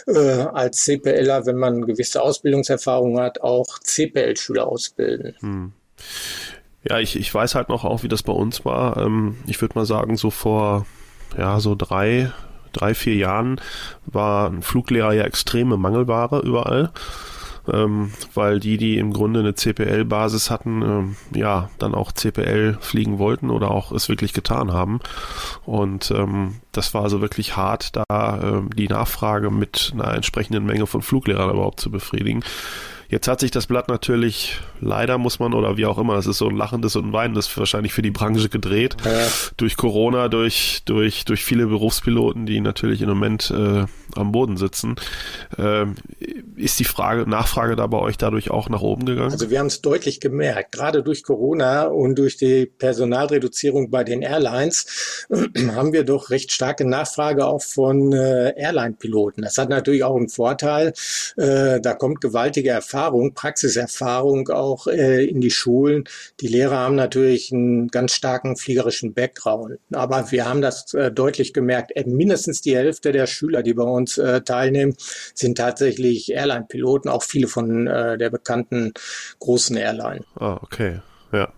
äh, 0.08 0.42
als 0.54 0.84
CPLer, 0.84 1.46
wenn 1.46 1.58
man 1.58 1.86
gewisse 1.86 2.22
Ausbildungserfahrung 2.22 3.20
hat, 3.20 3.42
auch 3.42 3.80
CPL-Schüler 3.80 4.68
ausbilden. 4.68 5.36
Hm. 5.40 5.74
Ja, 6.84 7.00
ich, 7.00 7.16
ich 7.16 7.34
weiß 7.34 7.54
halt 7.54 7.70
noch 7.70 7.86
auch, 7.86 8.02
wie 8.04 8.08
das 8.08 8.24
bei 8.24 8.34
uns 8.34 8.66
war. 8.66 8.98
Ähm, 8.98 9.38
ich 9.46 9.62
würde 9.62 9.78
mal 9.78 9.86
sagen, 9.86 10.18
so 10.18 10.32
vor 10.32 10.88
ja, 11.38 11.60
so 11.60 11.76
drei, 11.76 12.32
drei, 12.74 12.94
vier 12.94 13.16
Jahren 13.16 13.62
war 14.06 14.50
ein 14.50 14.64
Fluglehrer 14.64 15.14
ja 15.14 15.24
extreme 15.24 15.78
Mangelware 15.78 16.42
überall 16.44 16.92
ähm, 17.72 18.12
weil 18.34 18.60
die, 18.60 18.78
die 18.78 18.98
im 18.98 19.14
Grunde 19.14 19.42
eine 19.42 19.56
CPL-Basis 19.56 20.50
hatten, 20.50 20.82
ähm, 20.82 21.16
ja, 21.36 21.70
dann 21.80 21.94
auch 21.96 22.12
CPL 22.12 22.78
fliegen 22.80 23.20
wollten 23.20 23.50
oder 23.50 23.72
auch 23.72 23.92
es 23.92 24.10
wirklich 24.10 24.34
getan 24.34 24.72
haben. 24.72 25.00
Und 25.66 26.12
ähm, 26.12 26.56
das 26.72 26.94
war 26.94 27.04
also 27.04 27.22
wirklich 27.22 27.56
hart, 27.58 27.92
da 27.96 28.40
äh, 28.42 28.76
die 28.76 28.88
Nachfrage 28.88 29.52
mit 29.52 29.92
einer 29.94 30.14
entsprechenden 30.14 30.66
Menge 30.66 30.88
von 30.88 31.02
Fluglehrern 31.02 31.52
überhaupt 31.52 31.80
zu 31.80 31.92
befriedigen. 31.92 32.44
Jetzt 33.12 33.28
hat 33.28 33.42
sich 33.42 33.52
das 33.52 33.68
Blatt 33.68 33.90
natürlich, 33.90 34.58
leider 34.80 35.18
muss 35.18 35.38
man, 35.38 35.54
oder 35.54 35.76
wie 35.76 35.86
auch 35.86 35.98
immer, 35.98 36.16
es 36.16 36.28
ist 36.28 36.38
so 36.38 36.48
ein 36.48 36.56
lachendes 36.56 36.96
und 36.96 37.08
ein 37.08 37.14
weinendes 37.14 37.58
wahrscheinlich 37.58 37.92
für 37.92 38.02
die 38.02 38.10
Branche 38.10 38.48
gedreht. 38.48 38.96
Ja. 39.04 39.28
Durch 39.58 39.76
Corona, 39.76 40.30
durch, 40.30 40.84
durch, 40.86 41.26
durch 41.26 41.44
viele 41.44 41.68
Berufspiloten, 41.68 42.46
die 42.46 42.62
natürlich 42.62 43.02
im 43.02 43.10
Moment 43.10 43.52
äh, 43.52 43.84
am 44.16 44.32
Boden 44.32 44.56
sitzen. 44.56 44.96
Äh, 45.58 45.88
ist 46.56 46.80
die 46.80 46.86
Frage, 46.86 47.30
Nachfrage 47.30 47.76
da 47.76 47.86
bei 47.88 47.98
euch 47.98 48.18
dadurch 48.18 48.50
auch 48.50 48.70
nach 48.70 48.82
oben 48.82 49.06
gegangen? 49.06 49.34
Also 49.34 49.50
wir 49.50 49.60
haben 49.60 49.68
es 49.68 49.82
deutlich 49.82 50.22
gemerkt, 50.22 50.72
gerade 50.72 51.04
durch 51.04 51.24
Corona 51.24 51.88
und 51.88 52.18
durch 52.18 52.38
die 52.38 52.66
Personalreduzierung 52.66 53.90
bei 53.90 54.06
den 54.06 54.22
Airlines 54.22 55.28
haben 55.76 55.92
wir 55.92 56.06
doch 56.06 56.30
recht 56.30 56.54
starke 56.54 56.88
Nachfrage 56.88 57.46
auch 57.46 57.62
von 57.62 58.14
äh, 58.14 58.54
Airline-Piloten. 58.56 59.42
Das 59.42 59.58
hat 59.58 59.68
natürlich 59.68 60.06
auch 60.06 60.16
einen 60.16 60.30
Vorteil. 60.30 60.94
Äh, 61.36 61.82
da 61.82 61.94
kommt 61.94 62.22
gewaltige 62.22 62.70
Erfahrung 62.70 63.01
Erfahrung, 63.02 63.34
Praxiserfahrung 63.34 64.50
auch 64.50 64.86
äh, 64.86 65.26
in 65.26 65.42
die 65.42 65.50
Schulen. 65.50 66.04
Die 66.40 66.48
Lehrer 66.48 66.78
haben 66.78 66.96
natürlich 66.96 67.52
einen 67.52 67.88
ganz 67.88 68.14
starken 68.14 68.56
fliegerischen 68.58 69.16
Background. 69.16 69.80
Aber 69.92 70.32
wir 70.32 70.48
haben 70.48 70.62
das 70.62 70.94
äh, 70.94 71.12
deutlich 71.12 71.52
gemerkt. 71.52 71.96
Äh, 71.96 72.04
mindestens 72.06 72.62
die 72.62 72.76
Hälfte 72.76 73.12
der 73.12 73.26
Schüler, 73.26 73.64
die 73.64 73.74
bei 73.74 73.84
uns 73.84 74.20
äh, 74.20 74.42
teilnehmen, 74.42 74.96
sind 75.34 75.58
tatsächlich 75.58 76.32
Airline-Piloten, 76.32 77.10
auch 77.10 77.24
viele 77.24 77.48
von 77.48 77.88
äh, 77.88 78.20
der 78.20 78.30
bekannten 78.30 78.94
großen 79.40 79.76
Airline. 79.78 80.24
Ah, 80.36 80.60
okay. 80.62 81.00
Ja. 81.32 81.52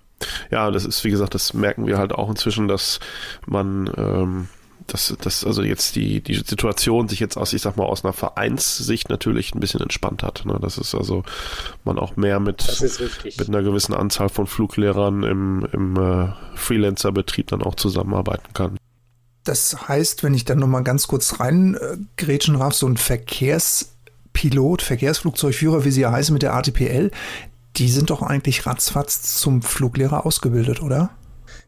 Ja, 0.49 0.71
das 0.71 0.85
ist, 0.85 1.03
wie 1.03 1.11
gesagt, 1.11 1.35
das 1.35 1.53
merken 1.53 1.85
wir 1.87 1.97
halt 1.97 2.13
auch 2.13 2.29
inzwischen, 2.29 2.69
dass 2.69 3.01
man 3.45 3.91
ähm, 3.97 4.47
dass, 4.87 5.15
dass 5.21 5.43
also 5.43 5.63
jetzt 5.63 5.95
die, 5.95 6.21
die 6.21 6.35
Situation 6.35 7.07
sich 7.07 7.19
jetzt 7.19 7.37
aus, 7.37 7.53
ich 7.53 7.61
sag 7.61 7.77
mal, 7.77 7.85
aus 7.85 8.03
einer 8.03 8.13
Vereinssicht 8.13 9.09
natürlich 9.09 9.53
ein 9.53 9.59
bisschen 9.59 9.81
entspannt 9.81 10.23
hat. 10.23 10.45
Ne? 10.45 10.57
Das 10.61 10.77
ist 10.77 10.95
also 10.95 11.23
man 11.83 11.97
auch 11.97 12.15
mehr 12.15 12.39
mit, 12.39 12.65
mit 13.37 13.47
einer 13.47 13.63
gewissen 13.63 13.93
Anzahl 13.93 14.29
von 14.29 14.47
Fluglehrern 14.47 15.23
im, 15.23 15.67
im 15.71 15.95
äh, 15.97 16.29
Freelancer-Betrieb 16.55 17.47
dann 17.47 17.61
auch 17.61 17.75
zusammenarbeiten 17.75 18.53
kann. 18.53 18.77
Das 19.43 19.87
heißt, 19.87 20.23
wenn 20.23 20.33
ich 20.33 20.45
dann 20.45 20.59
nochmal 20.59 20.83
ganz 20.83 21.07
kurz 21.07 21.39
rein 21.39 21.75
äh, 21.75 22.37
darf, 22.47 22.73
so 22.73 22.87
ein 22.87 22.97
Verkehrspilot, 22.97 24.81
Verkehrsflugzeugführer, 24.81 25.83
wie 25.85 25.91
sie 25.91 26.01
ja 26.01 26.11
heißen 26.11 26.33
mit 26.33 26.43
der 26.43 26.53
ATPL, 26.53 27.11
die 27.75 27.89
sind 27.89 28.09
doch 28.09 28.21
eigentlich 28.21 28.65
ratzfatz 28.65 29.37
zum 29.39 29.61
Fluglehrer 29.61 30.25
ausgebildet, 30.25 30.81
oder? 30.81 31.09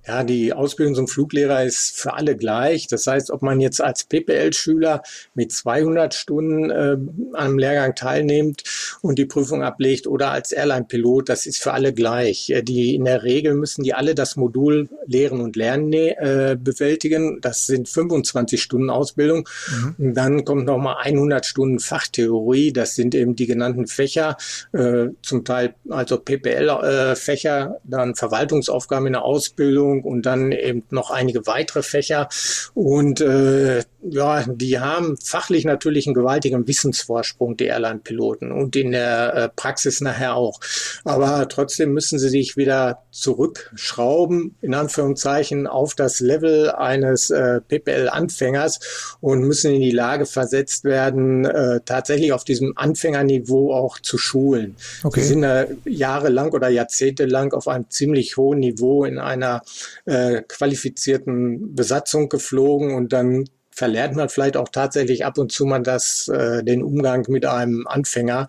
Ja, 0.07 0.23
die 0.23 0.53
Ausbildung 0.53 0.93
zum 0.93 1.07
Fluglehrer 1.07 1.63
ist 1.63 1.97
für 1.97 2.13
alle 2.13 2.35
gleich. 2.35 2.87
Das 2.87 3.07
heißt, 3.07 3.31
ob 3.31 3.41
man 3.41 3.59
jetzt 3.59 3.81
als 3.81 4.03
PPL-Schüler 4.03 5.01
mit 5.33 5.51
200 5.51 6.13
Stunden 6.13 6.69
äh, 6.69 6.97
am 7.33 7.57
Lehrgang 7.57 7.95
teilnimmt 7.95 8.63
und 9.01 9.17
die 9.17 9.25
Prüfung 9.25 9.63
ablegt 9.63 10.05
oder 10.05 10.29
als 10.29 10.51
Airline-Pilot, 10.51 11.29
das 11.29 11.47
ist 11.47 11.57
für 11.57 11.73
alle 11.73 11.91
gleich. 11.91 12.51
Äh, 12.51 12.61
die 12.61 12.93
in 12.93 13.05
der 13.05 13.23
Regel 13.23 13.55
müssen 13.55 13.83
die 13.83 13.95
alle 13.95 14.13
das 14.13 14.35
Modul 14.35 14.89
Lehren 15.07 15.41
und 15.41 15.55
Lernen 15.55 15.93
äh, 15.93 16.57
bewältigen. 16.59 17.39
Das 17.41 17.65
sind 17.65 17.89
25 17.89 18.61
Stunden 18.61 18.91
Ausbildung. 18.91 19.49
Mhm. 19.69 19.95
Und 19.97 20.13
dann 20.13 20.45
kommt 20.45 20.65
nochmal 20.65 20.97
100 21.01 21.45
Stunden 21.45 21.79
Fachtheorie. 21.79 22.71
Das 22.71 22.95
sind 22.95 23.15
eben 23.15 23.35
die 23.35 23.47
genannten 23.47 23.87
Fächer, 23.87 24.37
äh, 24.71 25.07
zum 25.23 25.45
Teil 25.45 25.73
also 25.89 26.17
PPL-Fächer, 26.17 27.75
äh, 27.75 27.79
dann 27.83 28.15
Verwaltungsaufgaben 28.15 29.07
in 29.07 29.13
der 29.13 29.23
Ausbildung 29.23 29.94
Ernährung 29.95 30.03
und 30.03 30.25
dann 30.25 30.51
eben 30.51 30.83
noch 30.89 31.11
einige 31.11 31.45
weitere 31.47 31.83
Fächer. 31.83 32.29
Und 32.73 33.21
äh, 33.21 33.83
ja, 34.01 34.43
die 34.47 34.79
haben 34.79 35.17
fachlich 35.17 35.65
natürlich 35.65 36.07
einen 36.07 36.13
gewaltigen 36.13 36.67
Wissensvorsprung, 36.67 37.57
die 37.57 37.65
Airline-Piloten 37.65 38.51
und 38.51 38.75
in 38.75 38.91
der 38.91 39.33
äh, 39.33 39.49
Praxis 39.49 40.01
nachher 40.01 40.35
auch. 40.35 40.59
Aber 41.03 41.47
trotzdem 41.47 41.93
müssen 41.93 42.19
sie 42.19 42.29
sich 42.29 42.57
wieder 42.57 43.03
zurückschrauben, 43.11 44.55
in 44.61 44.73
Anführungszeichen, 44.73 45.67
auf 45.67 45.95
das 45.95 46.19
Level 46.19 46.71
eines 46.71 47.29
äh, 47.29 47.61
PPL-Anfängers 47.61 49.17
und 49.21 49.41
müssen 49.41 49.73
in 49.73 49.81
die 49.81 49.91
Lage 49.91 50.25
versetzt 50.25 50.83
werden, 50.83 51.45
äh, 51.45 51.79
tatsächlich 51.85 52.33
auf 52.33 52.43
diesem 52.43 52.73
Anfängerniveau 52.75 53.73
auch 53.73 53.99
zu 53.99 54.17
schulen. 54.17 54.75
Okay. 55.03 55.21
Sie 55.21 55.27
sind 55.27 55.43
äh, 55.43 55.67
jahrelang 55.85 56.51
oder 56.51 56.69
jahrzehntelang 56.69 57.53
auf 57.53 57.67
einem 57.67 57.89
ziemlich 57.89 58.37
hohen 58.37 58.59
Niveau 58.59 59.05
in 59.05 59.17
einer 59.17 59.61
äh, 60.05 60.41
qualifizierten 60.47 61.75
Besatzung 61.75 62.29
geflogen 62.29 62.95
und 62.95 63.13
dann 63.13 63.45
verlernt 63.71 64.15
man 64.15 64.29
vielleicht 64.29 64.55
auch 64.55 64.69
tatsächlich 64.69 65.25
ab 65.25 65.37
und 65.37 65.51
zu 65.51 65.65
mal 65.65 65.79
das, 65.79 66.29
äh, 66.29 66.63
den 66.63 66.81
Umgang 66.81 67.25
mit 67.27 67.45
einem 67.45 67.85
Anfänger 67.87 68.47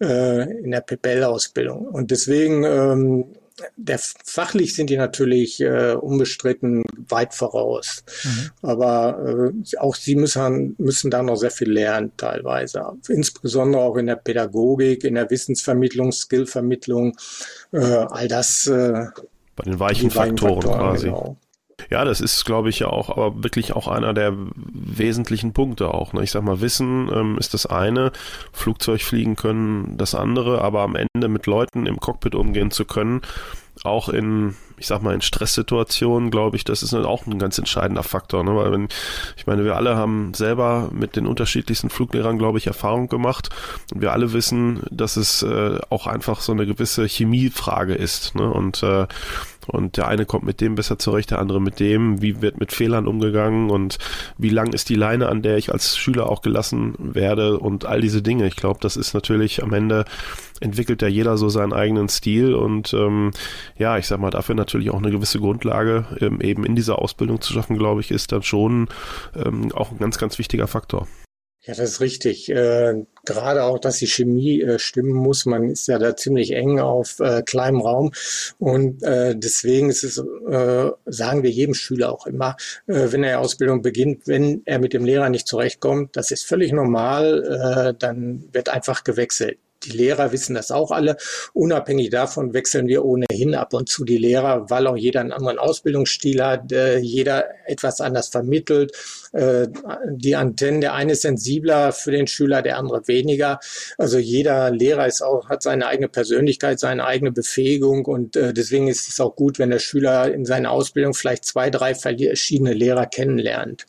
äh, 0.00 0.50
in 0.62 0.70
der 0.70 0.80
PPL-Ausbildung. 0.80 1.86
Und 1.86 2.10
deswegen 2.10 2.64
ähm, 2.64 3.24
der, 3.76 3.98
fachlich 4.24 4.74
sind 4.74 4.90
die 4.90 4.96
natürlich 4.96 5.60
äh, 5.60 5.92
unbestritten 5.92 6.84
weit 7.08 7.34
voraus. 7.34 8.04
Mhm. 8.24 8.50
Aber 8.62 9.52
äh, 9.52 9.76
auch 9.78 9.94
sie 9.94 10.16
müssen, 10.16 10.74
müssen 10.78 11.10
da 11.10 11.22
noch 11.22 11.36
sehr 11.36 11.50
viel 11.50 11.70
lernen 11.70 12.12
teilweise. 12.16 12.84
Insbesondere 13.08 13.82
auch 13.82 13.96
in 13.96 14.06
der 14.06 14.16
Pädagogik, 14.16 15.04
in 15.04 15.14
der 15.14 15.30
Wissensvermittlung, 15.30 16.12
Skillvermittlung, 16.12 17.16
äh, 17.72 17.78
all 17.78 18.28
das 18.28 18.66
äh, 18.66 19.06
bei 19.64 19.70
den 19.70 19.80
weichen 19.80 20.10
Faktoren, 20.10 20.62
Faktoren, 20.62 20.78
quasi. 20.78 21.06
Genau. 21.06 21.36
Ja, 21.90 22.04
das 22.04 22.20
ist, 22.20 22.44
glaube 22.44 22.68
ich, 22.68 22.80
ja 22.80 22.88
auch, 22.88 23.10
aber 23.10 23.42
wirklich 23.42 23.72
auch 23.72 23.88
einer 23.88 24.14
der 24.14 24.34
wesentlichen 24.54 25.52
Punkte 25.52 25.92
auch. 25.92 26.12
Ne? 26.12 26.22
Ich 26.22 26.30
sag 26.30 26.42
mal, 26.42 26.60
Wissen 26.60 27.10
ähm, 27.12 27.38
ist 27.38 27.54
das 27.54 27.66
eine, 27.66 28.12
Flugzeug 28.52 29.02
fliegen 29.02 29.36
können 29.36 29.96
das 29.96 30.14
andere, 30.14 30.62
aber 30.62 30.82
am 30.82 30.96
Ende 30.96 31.28
mit 31.28 31.46
Leuten 31.46 31.86
im 31.86 31.98
Cockpit 31.98 32.34
umgehen 32.34 32.70
zu 32.70 32.84
können, 32.84 33.22
auch 33.84 34.08
in, 34.08 34.54
ich 34.76 34.86
sag 34.86 35.02
mal, 35.02 35.14
in 35.14 35.22
Stresssituationen, 35.22 36.30
glaube 36.30 36.56
ich, 36.56 36.64
das 36.64 36.82
ist 36.82 36.94
auch 36.94 37.26
ein 37.26 37.38
ganz 37.38 37.58
entscheidender 37.58 38.02
Faktor. 38.02 38.44
Ne? 38.44 38.54
Weil 38.54 38.70
wenn, 38.70 38.88
ich 39.36 39.46
meine, 39.46 39.64
wir 39.64 39.76
alle 39.76 39.96
haben 39.96 40.34
selber 40.34 40.90
mit 40.92 41.16
den 41.16 41.26
unterschiedlichsten 41.26 41.90
Fluglehrern, 41.90 42.38
glaube 42.38 42.58
ich, 42.58 42.66
Erfahrung 42.66 43.08
gemacht. 43.08 43.48
Und 43.92 44.02
wir 44.02 44.12
alle 44.12 44.32
wissen, 44.32 44.82
dass 44.90 45.16
es 45.16 45.42
äh, 45.42 45.78
auch 45.88 46.06
einfach 46.06 46.40
so 46.40 46.52
eine 46.52 46.66
gewisse 46.66 47.06
Chemiefrage 47.06 47.94
ist. 47.94 48.34
Ne? 48.34 48.48
Und 48.48 48.82
äh, 48.82 49.06
und 49.66 49.96
der 49.96 50.08
eine 50.08 50.26
kommt 50.26 50.44
mit 50.44 50.60
dem 50.60 50.74
besser 50.74 50.98
zurecht, 50.98 51.30
der 51.30 51.38
andere 51.38 51.60
mit 51.60 51.80
dem. 51.80 52.22
Wie 52.22 52.42
wird 52.42 52.58
mit 52.58 52.72
Fehlern 52.72 53.06
umgegangen 53.06 53.70
und 53.70 53.98
wie 54.38 54.48
lang 54.48 54.72
ist 54.72 54.88
die 54.88 54.94
Leine, 54.94 55.28
an 55.28 55.42
der 55.42 55.56
ich 55.56 55.72
als 55.72 55.96
Schüler 55.96 56.28
auch 56.28 56.42
gelassen 56.42 56.94
werde 56.98 57.58
und 57.58 57.86
all 57.86 58.00
diese 58.00 58.22
Dinge. 58.22 58.46
Ich 58.46 58.56
glaube, 58.56 58.80
das 58.80 58.96
ist 58.96 59.14
natürlich 59.14 59.62
am 59.62 59.72
Ende 59.72 60.04
entwickelt 60.60 61.02
ja 61.02 61.08
jeder 61.08 61.36
so 61.36 61.48
seinen 61.48 61.72
eigenen 61.72 62.08
Stil 62.08 62.54
und 62.54 62.94
ähm, 62.94 63.32
ja, 63.78 63.98
ich 63.98 64.06
sag 64.06 64.20
mal, 64.20 64.30
dafür 64.30 64.54
natürlich 64.54 64.90
auch 64.90 64.98
eine 64.98 65.10
gewisse 65.10 65.40
Grundlage 65.40 66.06
ähm, 66.20 66.40
eben 66.40 66.64
in 66.64 66.76
dieser 66.76 67.00
Ausbildung 67.00 67.40
zu 67.40 67.52
schaffen, 67.52 67.76
glaube 67.76 68.00
ich, 68.00 68.10
ist 68.10 68.32
dann 68.32 68.42
schon 68.42 68.88
ähm, 69.34 69.72
auch 69.72 69.90
ein 69.90 69.98
ganz, 69.98 70.18
ganz 70.18 70.38
wichtiger 70.38 70.68
Faktor. 70.68 71.08
Ja, 71.64 71.74
das 71.74 71.90
ist 71.90 72.00
richtig. 72.00 72.48
Äh, 72.50 73.04
gerade 73.24 73.62
auch, 73.62 73.78
dass 73.78 73.98
die 73.98 74.08
Chemie 74.08 74.60
äh, 74.62 74.80
stimmen 74.80 75.12
muss. 75.12 75.46
Man 75.46 75.70
ist 75.70 75.86
ja 75.86 75.98
da 75.98 76.16
ziemlich 76.16 76.50
eng 76.52 76.80
auf 76.80 77.20
äh, 77.20 77.42
kleinem 77.42 77.80
Raum. 77.80 78.10
Und 78.58 79.02
äh, 79.04 79.36
deswegen 79.36 79.88
ist 79.88 80.02
es, 80.02 80.18
äh, 80.18 80.90
sagen 81.06 81.44
wir 81.44 81.50
jedem 81.50 81.74
Schüler 81.74 82.10
auch 82.12 82.26
immer, 82.26 82.56
äh, 82.88 83.12
wenn 83.12 83.22
er 83.22 83.38
Ausbildung 83.38 83.80
beginnt, 83.80 84.26
wenn 84.26 84.62
er 84.64 84.80
mit 84.80 84.92
dem 84.92 85.04
Lehrer 85.04 85.28
nicht 85.28 85.46
zurechtkommt, 85.46 86.16
das 86.16 86.32
ist 86.32 86.44
völlig 86.44 86.72
normal, 86.72 87.92
äh, 87.92 87.94
dann 87.96 88.48
wird 88.52 88.68
einfach 88.68 89.04
gewechselt. 89.04 89.58
Die 89.84 89.90
Lehrer 89.90 90.32
wissen 90.32 90.54
das 90.54 90.70
auch 90.70 90.90
alle. 90.90 91.16
Unabhängig 91.52 92.10
davon 92.10 92.54
wechseln 92.54 92.88
wir 92.88 93.04
ohnehin 93.04 93.54
ab 93.54 93.74
und 93.74 93.88
zu 93.88 94.04
die 94.04 94.18
Lehrer, 94.18 94.70
weil 94.70 94.86
auch 94.86 94.96
jeder 94.96 95.20
einen 95.20 95.32
anderen 95.32 95.58
Ausbildungsstil 95.58 96.42
hat, 96.42 96.72
äh, 96.72 96.98
jeder 96.98 97.46
etwas 97.66 98.00
anders 98.00 98.28
vermittelt. 98.28 98.92
Äh, 99.32 99.68
die 100.08 100.36
Antennen, 100.36 100.80
der 100.80 100.94
eine 100.94 101.12
ist 101.12 101.22
sensibler 101.22 101.92
für 101.92 102.10
den 102.10 102.26
Schüler, 102.26 102.62
der 102.62 102.78
andere 102.78 103.06
weniger. 103.08 103.60
Also 103.98 104.18
jeder 104.18 104.70
Lehrer 104.70 105.06
ist 105.06 105.22
auch, 105.22 105.48
hat 105.48 105.62
seine 105.62 105.86
eigene 105.86 106.08
Persönlichkeit, 106.08 106.78
seine 106.78 107.04
eigene 107.04 107.32
Befähigung 107.32 108.06
und 108.06 108.36
äh, 108.36 108.52
deswegen 108.52 108.88
ist 108.88 109.08
es 109.08 109.20
auch 109.20 109.36
gut, 109.36 109.58
wenn 109.58 109.70
der 109.70 109.78
Schüler 109.78 110.32
in 110.32 110.44
seiner 110.44 110.70
Ausbildung 110.70 111.14
vielleicht 111.14 111.44
zwei, 111.44 111.70
drei 111.70 111.94
verschiedene 111.94 112.72
Lehrer 112.72 113.06
kennenlernt. 113.06 113.86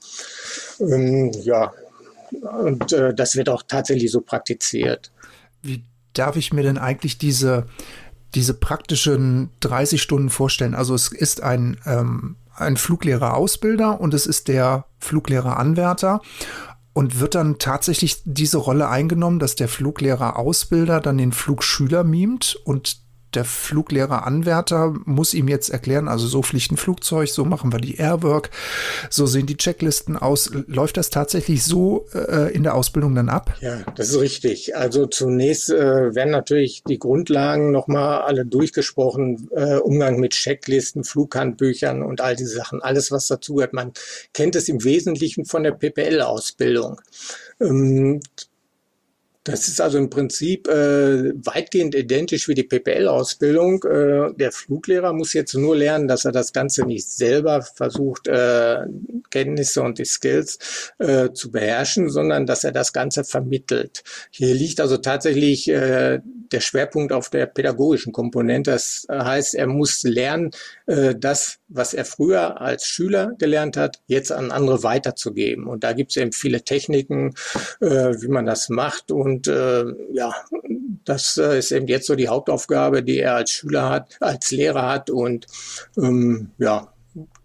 Ähm, 0.79 1.31
ja, 1.43 1.73
und 2.31 2.91
das 2.91 3.35
wird 3.35 3.47
auch 3.47 3.61
tatsächlich 3.67 4.11
so 4.11 4.21
praktiziert 4.21 5.12
wie 5.63 5.83
darf 6.13 6.35
ich 6.35 6.53
mir 6.53 6.61
denn 6.61 6.77
eigentlich 6.77 7.17
diese, 7.17 7.65
diese 8.35 8.53
praktischen 8.53 9.49
30 9.61 10.01
Stunden 10.01 10.29
vorstellen? 10.29 10.75
Also 10.75 10.93
es 10.93 11.11
ist 11.11 11.41
ein, 11.41 11.77
ähm, 11.85 12.35
ein 12.55 12.77
Fluglehrer-Ausbilder 12.77 13.99
und 13.99 14.13
es 14.13 14.27
ist 14.27 14.47
der 14.47 14.85
Fluglehrer-Anwärter. 14.99 16.21
Und 16.95 17.19
wird 17.19 17.33
dann 17.33 17.57
tatsächlich 17.57 18.21
diese 18.23 18.59
Rolle 18.59 18.87
eingenommen, 18.87 19.39
dass 19.39 19.55
der 19.55 19.67
Fluglehrer-Ausbilder 19.67 21.01
dann 21.01 21.17
den 21.17 21.31
Flugschüler 21.31 22.03
mimt 22.03 22.55
und 22.65 23.02
der 23.35 23.45
Fluglehrer-Anwärter 23.45 24.93
muss 25.05 25.33
ihm 25.33 25.47
jetzt 25.47 25.69
erklären, 25.69 26.07
also 26.07 26.27
so 26.27 26.41
fliegt 26.41 26.71
ein 26.71 26.77
Flugzeug, 26.77 27.29
so 27.29 27.45
machen 27.45 27.71
wir 27.71 27.79
die 27.79 27.95
Airwork, 27.97 28.49
so 29.09 29.25
sehen 29.25 29.45
die 29.45 29.57
Checklisten 29.57 30.17
aus. 30.17 30.51
Läuft 30.67 30.97
das 30.97 31.09
tatsächlich 31.09 31.63
so 31.63 32.05
äh, 32.13 32.53
in 32.53 32.63
der 32.63 32.75
Ausbildung 32.75 33.15
dann 33.15 33.29
ab? 33.29 33.55
Ja, 33.61 33.81
das 33.95 34.09
ist 34.09 34.19
richtig. 34.19 34.75
Also 34.75 35.05
zunächst 35.05 35.69
äh, 35.69 36.15
werden 36.15 36.31
natürlich 36.31 36.83
die 36.83 36.99
Grundlagen 36.99 37.71
nochmal 37.71 38.21
alle 38.21 38.45
durchgesprochen, 38.45 39.49
äh, 39.55 39.77
Umgang 39.77 40.19
mit 40.19 40.33
Checklisten, 40.33 41.03
Flughandbüchern 41.03 42.03
und 42.03 42.21
all 42.21 42.35
diese 42.35 42.55
Sachen, 42.55 42.81
alles 42.81 43.11
was 43.11 43.27
dazugehört. 43.27 43.73
Man 43.73 43.93
kennt 44.33 44.55
es 44.55 44.69
im 44.69 44.83
Wesentlichen 44.83 45.45
von 45.45 45.63
der 45.63 45.71
PPL-Ausbildung. 45.71 47.01
Ähm, 47.59 48.21
das 49.43 49.67
ist 49.67 49.81
also 49.81 49.97
im 49.97 50.09
Prinzip 50.09 50.67
äh, 50.69 51.33
weitgehend 51.45 51.95
identisch 51.95 52.47
wie 52.47 52.53
die 52.53 52.63
PPL-Ausbildung. 52.63 53.83
Äh, 53.83 54.33
der 54.35 54.51
Fluglehrer 54.53 55.11
muss 55.11 55.33
jetzt 55.33 55.53
nur 55.53 55.75
lernen, 55.75 56.07
dass 56.07 56.23
er 56.23 56.31
das 56.31 56.53
Ganze 56.53 56.85
nicht 56.85 57.09
selber 57.09 57.61
versucht, 57.61 58.27
äh, 58.27 58.77
Kenntnisse 59.31 59.81
und 59.81 59.99
die 59.99 60.05
Skills 60.05 60.93
äh, 60.97 61.31
zu 61.33 61.51
beherrschen, 61.51 62.09
sondern 62.09 62.45
dass 62.45 62.63
er 62.63 62.71
das 62.71 62.93
Ganze 62.93 63.25
vermittelt. 63.25 64.03
Hier 64.31 64.53
liegt 64.53 64.79
also 64.79 64.95
tatsächlich 64.97 65.67
äh, 65.69 66.21
der 66.53 66.61
Schwerpunkt 66.61 67.11
auf 67.11 67.29
der 67.29 67.45
pädagogischen 67.45 68.13
Komponente. 68.13 68.71
Das 68.71 69.05
heißt, 69.09 69.55
er 69.55 69.67
muss 69.67 70.03
lernen, 70.03 70.51
das, 70.85 71.59
was 71.69 71.93
er 71.93 72.05
früher 72.05 72.59
als 72.61 72.85
Schüler 72.85 73.33
gelernt 73.37 73.77
hat, 73.77 74.01
jetzt 74.07 74.31
an 74.31 74.51
andere 74.51 74.83
weiterzugeben. 74.83 75.65
Und 75.65 75.83
da 75.83 75.93
gibt 75.93 76.11
es 76.11 76.17
eben 76.17 76.31
viele 76.31 76.63
Techniken, 76.63 77.33
äh, 77.79 78.13
wie 78.21 78.27
man 78.27 78.45
das 78.45 78.69
macht. 78.69 79.11
Und 79.11 79.47
äh, 79.47 79.85
ja, 80.11 80.33
das 81.05 81.37
äh, 81.37 81.59
ist 81.59 81.71
eben 81.71 81.87
jetzt 81.87 82.07
so 82.07 82.15
die 82.15 82.27
Hauptaufgabe, 82.27 83.03
die 83.03 83.19
er 83.19 83.35
als 83.35 83.51
Schüler 83.51 83.89
hat, 83.89 84.17
als 84.19 84.51
Lehrer 84.51 84.89
hat. 84.89 85.09
Und 85.09 85.47
ähm, 85.97 86.51
ja, 86.57 86.92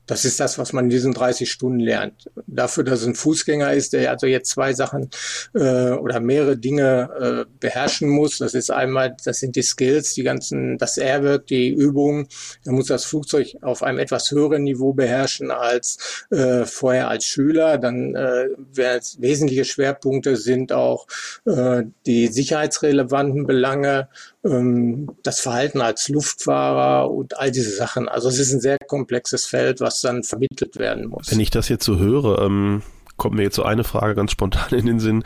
das 0.08 0.24
ist 0.24 0.40
das, 0.40 0.58
was 0.58 0.72
man 0.72 0.86
in 0.86 0.90
diesen 0.90 1.12
30 1.12 1.50
Stunden 1.50 1.80
lernt. 1.80 2.30
Dafür, 2.46 2.82
dass 2.82 3.02
es 3.02 3.06
ein 3.06 3.14
Fußgänger 3.14 3.74
ist, 3.74 3.92
der 3.92 4.10
also 4.10 4.26
jetzt 4.26 4.48
zwei 4.50 4.72
Sachen 4.72 5.10
äh, 5.54 5.90
oder 5.90 6.18
mehrere 6.18 6.56
Dinge 6.56 7.46
äh, 7.46 7.50
beherrschen 7.60 8.08
muss. 8.08 8.38
Das 8.38 8.54
ist 8.54 8.70
einmal, 8.70 9.14
das 9.22 9.40
sind 9.40 9.54
die 9.54 9.62
Skills, 9.62 10.14
die 10.14 10.22
ganzen, 10.22 10.78
das 10.78 10.96
Airwork, 10.96 11.46
die 11.46 11.68
Übungen. 11.68 12.26
Er 12.64 12.72
muss 12.72 12.86
das 12.86 13.04
Flugzeug 13.04 13.58
auf 13.60 13.82
einem 13.82 13.98
etwas 13.98 14.30
höheren 14.30 14.64
Niveau 14.64 14.94
beherrschen 14.94 15.50
als 15.50 16.26
äh, 16.30 16.64
vorher 16.64 17.08
als 17.08 17.26
Schüler. 17.26 17.76
Dann 17.76 18.14
äh, 18.14 18.48
wesentliche 18.74 19.66
Schwerpunkte 19.66 20.36
sind 20.36 20.72
auch 20.72 21.06
äh, 21.44 21.82
die 22.06 22.28
sicherheitsrelevanten 22.28 23.46
Belange, 23.46 24.08
ähm, 24.42 25.10
das 25.22 25.40
Verhalten 25.40 25.82
als 25.82 26.08
Luftfahrer 26.08 27.10
und 27.10 27.38
all 27.38 27.50
diese 27.50 27.70
Sachen. 27.70 28.08
Also 28.08 28.28
es 28.28 28.38
ist 28.38 28.52
ein 28.52 28.60
sehr 28.60 28.78
komplexes 28.78 29.44
Feld, 29.44 29.80
was 29.80 29.97
dann 30.00 30.22
vermittelt 30.22 30.76
werden 30.78 31.08
muss. 31.08 31.30
Wenn 31.30 31.40
ich 31.40 31.50
das 31.50 31.68
jetzt 31.68 31.84
so 31.84 31.98
höre, 31.98 32.40
ähm, 32.42 32.82
kommt 33.16 33.34
mir 33.34 33.42
jetzt 33.42 33.56
so 33.56 33.64
eine 33.64 33.84
Frage 33.84 34.14
ganz 34.14 34.32
spontan 34.32 34.78
in 34.78 34.86
den 34.86 35.00
Sinn. 35.00 35.24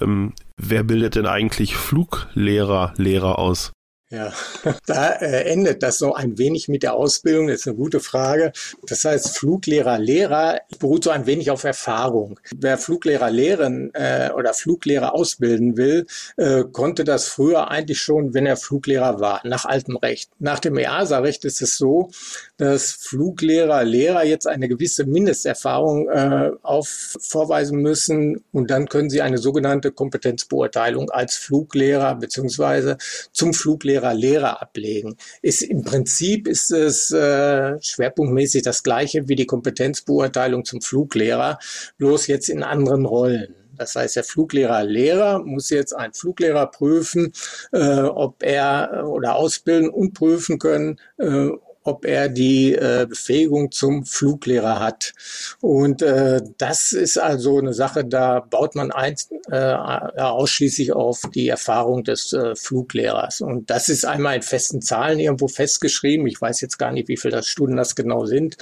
Ähm, 0.00 0.34
wer 0.56 0.82
bildet 0.82 1.14
denn 1.14 1.26
eigentlich 1.26 1.76
Fluglehrer, 1.76 2.92
Lehrer 2.96 3.38
aus? 3.38 3.72
Ja, 4.10 4.32
da 4.86 5.10
äh, 5.16 5.44
endet 5.50 5.82
das 5.82 5.98
so 5.98 6.14
ein 6.14 6.38
wenig 6.38 6.68
mit 6.68 6.82
der 6.82 6.94
Ausbildung. 6.94 7.48
Das 7.48 7.60
ist 7.60 7.66
eine 7.66 7.76
gute 7.76 8.00
Frage. 8.00 8.52
Das 8.86 9.04
heißt, 9.04 9.36
Fluglehrer, 9.36 9.98
Lehrer 9.98 10.60
beruht 10.78 11.04
so 11.04 11.10
ein 11.10 11.26
wenig 11.26 11.50
auf 11.50 11.64
Erfahrung. 11.64 12.40
Wer 12.56 12.78
Fluglehrer 12.78 13.30
lehren 13.30 13.92
äh, 13.92 14.30
oder 14.34 14.54
Fluglehrer 14.54 15.14
ausbilden 15.14 15.76
will, 15.76 16.06
äh, 16.38 16.64
konnte 16.72 17.04
das 17.04 17.28
früher 17.28 17.70
eigentlich 17.70 18.00
schon, 18.00 18.32
wenn 18.32 18.46
er 18.46 18.56
Fluglehrer 18.56 19.20
war, 19.20 19.42
nach 19.44 19.66
altem 19.66 19.96
Recht. 19.96 20.30
Nach 20.38 20.58
dem 20.58 20.78
EASA-Recht 20.78 21.44
ist 21.44 21.60
es 21.60 21.76
so, 21.76 22.10
dass 22.56 22.92
Fluglehrer, 22.92 23.84
Lehrer 23.84 24.24
jetzt 24.24 24.46
eine 24.46 24.68
gewisse 24.68 25.04
Mindesterfahrung 25.04 26.08
äh, 26.08 26.52
auf, 26.62 27.16
vorweisen 27.20 27.82
müssen 27.82 28.42
und 28.52 28.70
dann 28.70 28.88
können 28.88 29.10
sie 29.10 29.20
eine 29.20 29.36
sogenannte 29.36 29.92
Kompetenzbeurteilung 29.92 31.10
als 31.10 31.36
Fluglehrer 31.36 32.14
beziehungsweise 32.14 32.96
zum 33.32 33.52
Fluglehrer 33.52 33.97
Lehrer 33.98 34.14
Lehrer 34.14 34.62
ablegen. 34.62 35.16
Ist 35.42 35.62
im 35.62 35.82
Prinzip 35.82 36.46
ist 36.46 36.70
es 36.70 37.10
äh, 37.10 37.80
schwerpunktmäßig 37.80 38.62
das 38.62 38.82
gleiche 38.82 39.28
wie 39.28 39.34
die 39.34 39.46
Kompetenzbeurteilung 39.46 40.64
zum 40.64 40.80
Fluglehrer, 40.80 41.58
bloß 41.98 42.28
jetzt 42.28 42.48
in 42.48 42.62
anderen 42.62 43.04
Rollen. 43.04 43.54
Das 43.76 43.94
heißt, 43.94 44.16
der 44.16 44.24
Fluglehrer 44.24 44.82
Lehrer 44.84 45.38
muss 45.44 45.70
jetzt 45.70 45.94
einen 45.94 46.12
Fluglehrer 46.12 46.66
prüfen, 46.66 47.32
äh, 47.72 48.00
ob 48.00 48.42
er 48.42 49.04
oder 49.08 49.36
ausbilden 49.36 49.88
und 49.88 50.14
prüfen 50.14 50.58
können, 50.58 50.98
äh, 51.18 51.48
ob 51.88 52.04
er 52.04 52.28
die 52.28 52.74
äh, 52.74 53.06
Befähigung 53.08 53.72
zum 53.72 54.04
Fluglehrer 54.04 54.78
hat. 54.78 55.14
Und 55.60 56.02
äh, 56.02 56.40
das 56.58 56.92
ist 56.92 57.18
also 57.18 57.58
eine 57.58 57.72
Sache, 57.72 58.04
da 58.04 58.40
baut 58.40 58.74
man 58.74 58.92
ein, 58.92 59.16
äh, 59.50 59.56
ausschließlich 59.58 60.92
auf 60.92 61.22
die 61.34 61.48
Erfahrung 61.48 62.04
des 62.04 62.32
äh, 62.32 62.54
Fluglehrers. 62.54 63.40
Und 63.40 63.70
das 63.70 63.88
ist 63.88 64.04
einmal 64.04 64.36
in 64.36 64.42
festen 64.42 64.82
Zahlen 64.82 65.18
irgendwo 65.18 65.48
festgeschrieben. 65.48 66.26
Ich 66.26 66.40
weiß 66.40 66.60
jetzt 66.60 66.78
gar 66.78 66.92
nicht, 66.92 67.08
wie 67.08 67.16
viele 67.16 67.42
Stunden 67.42 67.76
das 67.76 67.96
genau 67.96 68.26
sind. 68.26 68.56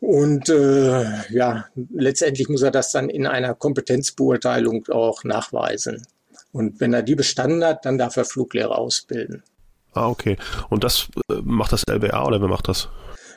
Und 0.00 0.48
äh, 0.50 1.04
ja, 1.30 1.66
letztendlich 1.94 2.48
muss 2.48 2.62
er 2.62 2.70
das 2.70 2.92
dann 2.92 3.08
in 3.08 3.26
einer 3.26 3.54
Kompetenzbeurteilung 3.54 4.86
auch 4.88 5.24
nachweisen. 5.24 6.06
Und 6.52 6.80
wenn 6.80 6.92
er 6.92 7.02
die 7.02 7.14
bestanden 7.14 7.64
hat, 7.64 7.84
dann 7.84 7.98
darf 7.98 8.16
er 8.16 8.24
Fluglehrer 8.24 8.78
ausbilden. 8.78 9.42
Ah, 9.96 10.08
okay. 10.08 10.36
Und 10.68 10.84
das 10.84 11.08
äh, 11.30 11.36
macht 11.42 11.72
das 11.72 11.82
LBA 11.88 12.26
oder 12.26 12.40
wer 12.40 12.48
macht 12.48 12.68
das? 12.68 12.90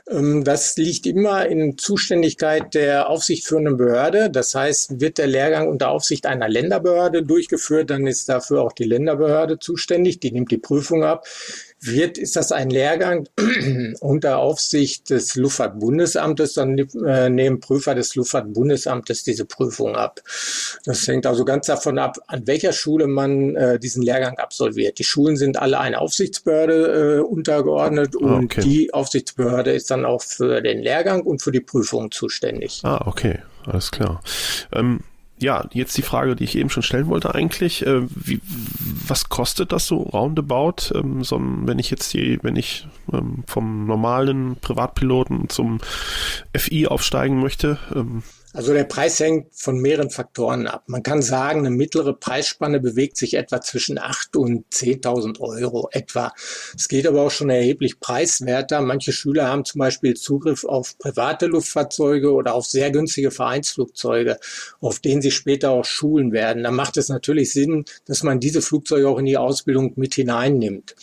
Ähm, 0.10 0.44
das 0.44 0.76
liegt 0.76 1.06
immer 1.06 1.46
in 1.46 1.78
Zuständigkeit 1.78 2.74
der 2.74 3.10
aufsichtführenden 3.10 3.78
Behörde. 3.78 4.30
Das 4.30 4.54
heißt, 4.56 5.00
wird 5.00 5.20
der 5.20 5.28
Lehrgang 5.28 5.70
unter 5.70 5.90
Aufsicht 5.90 6.26
einer 6.26 6.50
Länderbehörde 6.50 7.24
durchgeführt, 7.24 7.90
dann 7.92 8.08
ist 8.08 8.28
dafür 8.28 8.62
auch 8.62 8.74
die 8.74 8.84
Länderbehörde 8.84 9.60
zuständig. 9.60 10.20
Die 10.20 10.32
nimmt 10.32 10.52
die 10.52 10.58
Prüfung 10.58 11.04
ab 11.04 11.26
wird, 11.82 12.18
ist 12.18 12.36
das 12.36 12.52
ein 12.52 12.70
Lehrgang 12.70 13.28
unter 14.00 14.40
Aufsicht 14.40 15.10
des 15.10 15.36
Luftfahrtbundesamtes, 15.36 16.54
dann 16.54 16.78
äh, 16.78 17.30
nehmen 17.30 17.60
Prüfer 17.60 17.96
des 17.96 18.16
Luftfahrtbundesamtes 18.16 19.24
diese 19.24 19.46
Prüfung 19.46 19.96
ab. 19.96 20.22
Das 20.86 21.08
hängt 21.08 21.26
also 21.26 21.46
ganz 21.46 21.68
davon 21.68 21.98
ab, 22.00 22.18
an 22.28 22.46
welcher 22.48 22.74
Schule 22.74 23.08
man 23.08 23.56
äh, 23.56 23.80
diesen 23.80 24.02
Lehrgang 24.02 24.38
absolviert. 24.38 25.00
Die 25.00 25.04
Schulen 25.04 25.38
sind 25.38 25.58
alle 25.58 25.80
einer 25.80 26.02
Aufsichtsbehörde 26.02 27.18
äh, 27.18 27.22
untergeordnet 27.22 28.16
ah, 28.16 28.26
und 28.26 28.46
okay. 28.46 28.62
die 28.62 28.94
Aufsichtsbehörde 28.94 29.72
ist 29.72 29.90
dann 29.92 30.06
auch 30.06 30.22
für 30.22 30.62
den 30.62 30.82
Lehrgang 30.82 31.22
und 31.22 31.42
für 31.42 31.52
die 31.52 31.62
Prüfung 31.62 32.12
zuständig. 32.12 32.82
Ah, 32.84 33.04
okay, 33.06 33.40
alles 33.66 33.92
klar. 33.92 34.22
Ähm 34.74 35.02
ja, 35.42 35.68
jetzt 35.74 35.98
die 35.98 36.02
Frage, 36.02 36.36
die 36.36 36.44
ich 36.44 36.58
eben 36.58 36.70
schon 36.70 36.84
stellen 36.84 37.08
wollte 37.08 37.34
eigentlich. 37.34 37.86
Äh, 37.86 38.02
wie, 38.10 38.42
was 39.08 39.30
kostet 39.30 39.72
das 39.72 39.88
so 39.88 39.98
roundabout, 39.98 40.94
ähm, 40.94 41.24
so, 41.24 41.40
wenn 41.40 41.80
ich 41.80 41.90
jetzt 41.90 42.14
die, 42.14 42.40
wenn 42.42 42.56
ich 42.56 42.88
ähm, 43.12 43.44
vom 43.48 43.86
normalen 43.86 44.58
Privatpiloten 44.58 45.50
zum 45.50 45.80
FI 46.56 46.88
aufsteigen 46.88 47.40
möchte? 47.40 47.78
Ähm, 47.96 48.24
Also 48.52 48.74
der 48.74 48.84
Preis 48.84 49.20
hängt 49.20 49.54
von 49.54 49.78
mehreren 49.78 50.10
Faktoren 50.10 50.66
ab. 50.66 50.84
Man 50.88 51.04
kann 51.04 51.22
sagen, 51.22 51.60
eine 51.60 51.70
mittlere 51.70 52.14
Preisspanne 52.14 52.80
bewegt 52.80 53.16
sich 53.16 53.36
etwa 53.36 53.62
zwischen 53.62 54.00
8 54.00 54.36
und 54.38 54.66
10.000 54.74 55.40
Euro 55.40 55.88
etwa. 55.92 56.34
Es 56.76 56.88
geht 56.88 57.06
aber 57.06 57.22
auch 57.22 57.32
schon 57.32 57.52
erheblich 57.52 58.00
preiswerter. 58.00 58.82
Manche 58.82 59.12
Schüler 59.12 59.48
haben 59.48 59.66
zum 59.66 59.80
Beispiel 59.80 60.16
Zugriff 60.16 60.64
auf 60.66 60.98
private 60.98 61.46
Luftfahrzeuge 61.46 62.34
oder 62.34 62.56
auf 62.56 62.66
sehr 62.66 62.90
günstige 62.90 63.30
Vereinsflugzeuge, 63.30 64.40
auf 64.82 65.00
denen 65.00 65.22
sie 65.22 65.32
später 65.32 65.70
auch 65.70 65.86
schulen 65.86 66.32
werden. 66.32 66.64
Da 66.64 66.72
macht 66.72 66.98
es 66.98 67.08
natürlich 67.08 67.54
Sinn, 67.54 67.86
dass 68.06 68.24
man 68.24 68.40
diese 68.40 68.64
Flugzeuge 68.64 69.08
auch 69.08 69.20
in 69.20 69.26
die 69.26 69.38
Ausbildung 69.38 69.94
mit 69.96 70.16
hineinnimmt. 70.16 70.96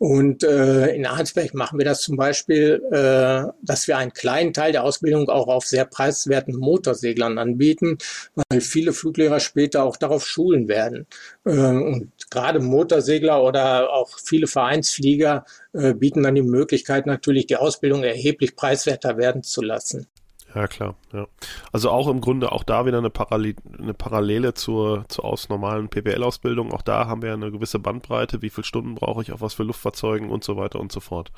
Und 0.00 0.42
äh, 0.42 0.88
in 0.88 1.06
Arnsberg 1.06 1.54
machen 1.54 1.78
wir 1.78 1.84
das 1.84 2.00
zum 2.00 2.16
Beispiel, 2.16 2.82
äh, 2.90 3.52
dass 3.62 3.86
wir 3.86 3.98
einen 3.98 4.12
kleinen 4.12 4.52
Teil 4.52 4.72
der 4.72 4.82
Ausbildung 4.82 5.28
auch 5.28 5.46
auf 5.46 5.64
sehr 5.64 5.84
preiswerten 5.84 6.56
Motor 6.56 6.87
Motorseglern 6.88 7.38
anbieten, 7.38 7.98
weil 8.34 8.60
viele 8.60 8.92
Fluglehrer 8.92 9.40
später 9.40 9.84
auch 9.84 9.96
darauf 9.96 10.26
schulen 10.26 10.68
werden. 10.68 11.06
Äh, 11.44 11.50
und 11.50 12.12
gerade 12.30 12.60
Motorsegler 12.60 13.42
oder 13.42 13.92
auch 13.92 14.08
viele 14.18 14.46
Vereinsflieger 14.46 15.44
äh, 15.72 15.94
bieten 15.94 16.22
dann 16.22 16.34
die 16.34 16.42
Möglichkeit 16.42 17.06
natürlich, 17.06 17.46
die 17.46 17.56
Ausbildung 17.56 18.02
erheblich 18.02 18.56
preiswerter 18.56 19.16
werden 19.18 19.42
zu 19.42 19.62
lassen. 19.62 20.06
Ja, 20.54 20.66
klar. 20.66 20.96
Ja. 21.12 21.26
Also 21.72 21.90
auch 21.90 22.08
im 22.08 22.22
Grunde 22.22 22.52
auch 22.52 22.64
da 22.64 22.86
wieder 22.86 22.98
eine, 22.98 23.10
Parallel, 23.10 23.56
eine 23.78 23.92
Parallele 23.92 24.54
zur, 24.54 25.04
zur 25.08 25.26
aus 25.26 25.50
normalen 25.50 25.90
PBL-Ausbildung. 25.90 26.72
Auch 26.72 26.80
da 26.80 27.06
haben 27.06 27.20
wir 27.20 27.34
eine 27.34 27.50
gewisse 27.52 27.78
Bandbreite. 27.78 28.40
Wie 28.40 28.48
viele 28.48 28.64
Stunden 28.64 28.94
brauche 28.94 29.20
ich 29.20 29.32
auf 29.32 29.42
was 29.42 29.52
für 29.52 29.62
Luftfahrzeugen 29.62 30.30
und 30.30 30.44
so 30.44 30.56
weiter 30.56 30.80
und 30.80 30.90
so 30.90 31.00
fort. 31.00 31.32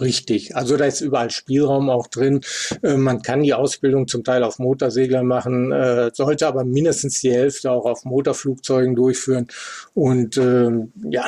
Richtig, 0.00 0.56
also 0.56 0.76
da 0.76 0.86
ist 0.86 1.00
überall 1.00 1.30
Spielraum 1.30 1.88
auch 1.88 2.08
drin. 2.08 2.40
Äh, 2.82 2.96
man 2.96 3.22
kann 3.22 3.44
die 3.44 3.54
Ausbildung 3.54 4.08
zum 4.08 4.24
Teil 4.24 4.42
auf 4.42 4.58
Motorsegler 4.58 5.22
machen, 5.22 5.70
äh, 5.70 6.10
sollte 6.12 6.48
aber 6.48 6.64
mindestens 6.64 7.20
die 7.20 7.30
Hälfte 7.30 7.70
auch 7.70 7.84
auf 7.84 8.04
Motorflugzeugen 8.04 8.96
durchführen. 8.96 9.46
Und 9.94 10.36
ähm, 10.36 10.92
ja, 11.08 11.24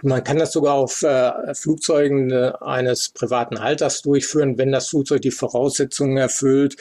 man 0.00 0.24
kann 0.24 0.38
das 0.38 0.52
sogar 0.52 0.74
auf 0.74 1.02
äh, 1.02 1.54
Flugzeugen 1.54 2.32
eines 2.32 3.10
privaten 3.10 3.60
Halters 3.60 4.00
durchführen, 4.00 4.56
wenn 4.56 4.72
das 4.72 4.88
Flugzeug 4.88 5.20
die 5.20 5.30
Voraussetzungen 5.30 6.16
erfüllt. 6.16 6.76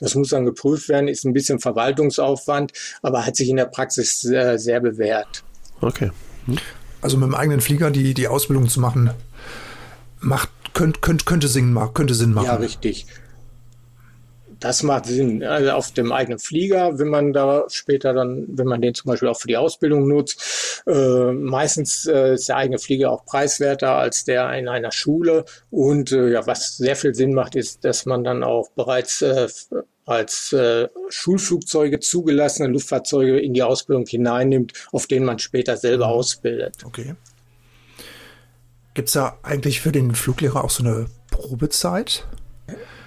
Das 0.00 0.16
muss 0.16 0.30
dann 0.30 0.44
geprüft 0.44 0.88
werden, 0.88 1.06
ist 1.06 1.24
ein 1.24 1.32
bisschen 1.32 1.60
Verwaltungsaufwand, 1.60 2.72
aber 3.02 3.24
hat 3.24 3.36
sich 3.36 3.48
in 3.48 3.56
der 3.56 3.66
Praxis 3.66 4.20
sehr, 4.20 4.58
sehr 4.58 4.80
bewährt. 4.80 5.44
Okay. 5.80 6.10
Hm. 6.46 6.58
Also 7.00 7.18
mit 7.18 7.26
dem 7.26 7.34
eigenen 7.34 7.60
Flieger 7.60 7.90
die, 7.90 8.14
die 8.14 8.28
Ausbildung 8.28 8.68
zu 8.68 8.80
machen, 8.80 9.10
macht, 10.24 10.50
könnt, 10.72 11.02
könnt, 11.02 11.26
könnte, 11.26 11.48
Sinn, 11.48 11.78
könnte 11.94 12.14
Sinn 12.14 12.32
machen. 12.32 12.46
Ja, 12.46 12.54
richtig. 12.56 13.06
Das 14.60 14.82
macht 14.82 15.06
Sinn. 15.06 15.42
Also 15.42 15.72
auf 15.72 15.92
dem 15.92 16.10
eigenen 16.10 16.38
Flieger, 16.38 16.98
wenn 16.98 17.08
man 17.08 17.32
da 17.32 17.64
später 17.68 18.14
dann, 18.14 18.46
wenn 18.48 18.66
man 18.66 18.80
den 18.80 18.94
zum 18.94 19.10
Beispiel 19.10 19.28
auch 19.28 19.38
für 19.38 19.48
die 19.48 19.58
Ausbildung 19.58 20.08
nutzt, 20.08 20.82
äh, 20.86 21.32
meistens 21.32 22.06
äh, 22.06 22.34
ist 22.34 22.48
der 22.48 22.56
eigene 22.56 22.78
Flieger 22.78 23.10
auch 23.10 23.26
preiswerter 23.26 23.96
als 23.96 24.24
der 24.24 24.50
in 24.54 24.68
einer 24.68 24.90
Schule. 24.90 25.44
Und 25.70 26.12
äh, 26.12 26.30
ja, 26.30 26.46
was 26.46 26.78
sehr 26.78 26.96
viel 26.96 27.14
Sinn 27.14 27.34
macht, 27.34 27.56
ist, 27.56 27.84
dass 27.84 28.06
man 28.06 28.24
dann 28.24 28.42
auch 28.42 28.70
bereits 28.70 29.20
äh, 29.22 29.48
als 30.06 30.52
äh, 30.52 30.88
Schulflugzeuge 31.08 32.00
zugelassene 32.00 32.68
Luftfahrzeuge 32.68 33.38
in 33.40 33.54
die 33.54 33.62
Ausbildung 33.62 34.06
hineinnimmt, 34.06 34.72
auf 34.92 35.06
denen 35.06 35.26
man 35.26 35.38
später 35.38 35.76
selber 35.76 36.06
mhm. 36.06 36.12
ausbildet. 36.12 36.76
Okay. 36.84 37.14
Gibt 38.94 39.08
es 39.08 39.14
da 39.14 39.38
eigentlich 39.42 39.80
für 39.80 39.90
den 39.90 40.14
Fluglehrer 40.14 40.64
auch 40.64 40.70
so 40.70 40.84
eine 40.84 41.06
Probezeit? 41.30 42.26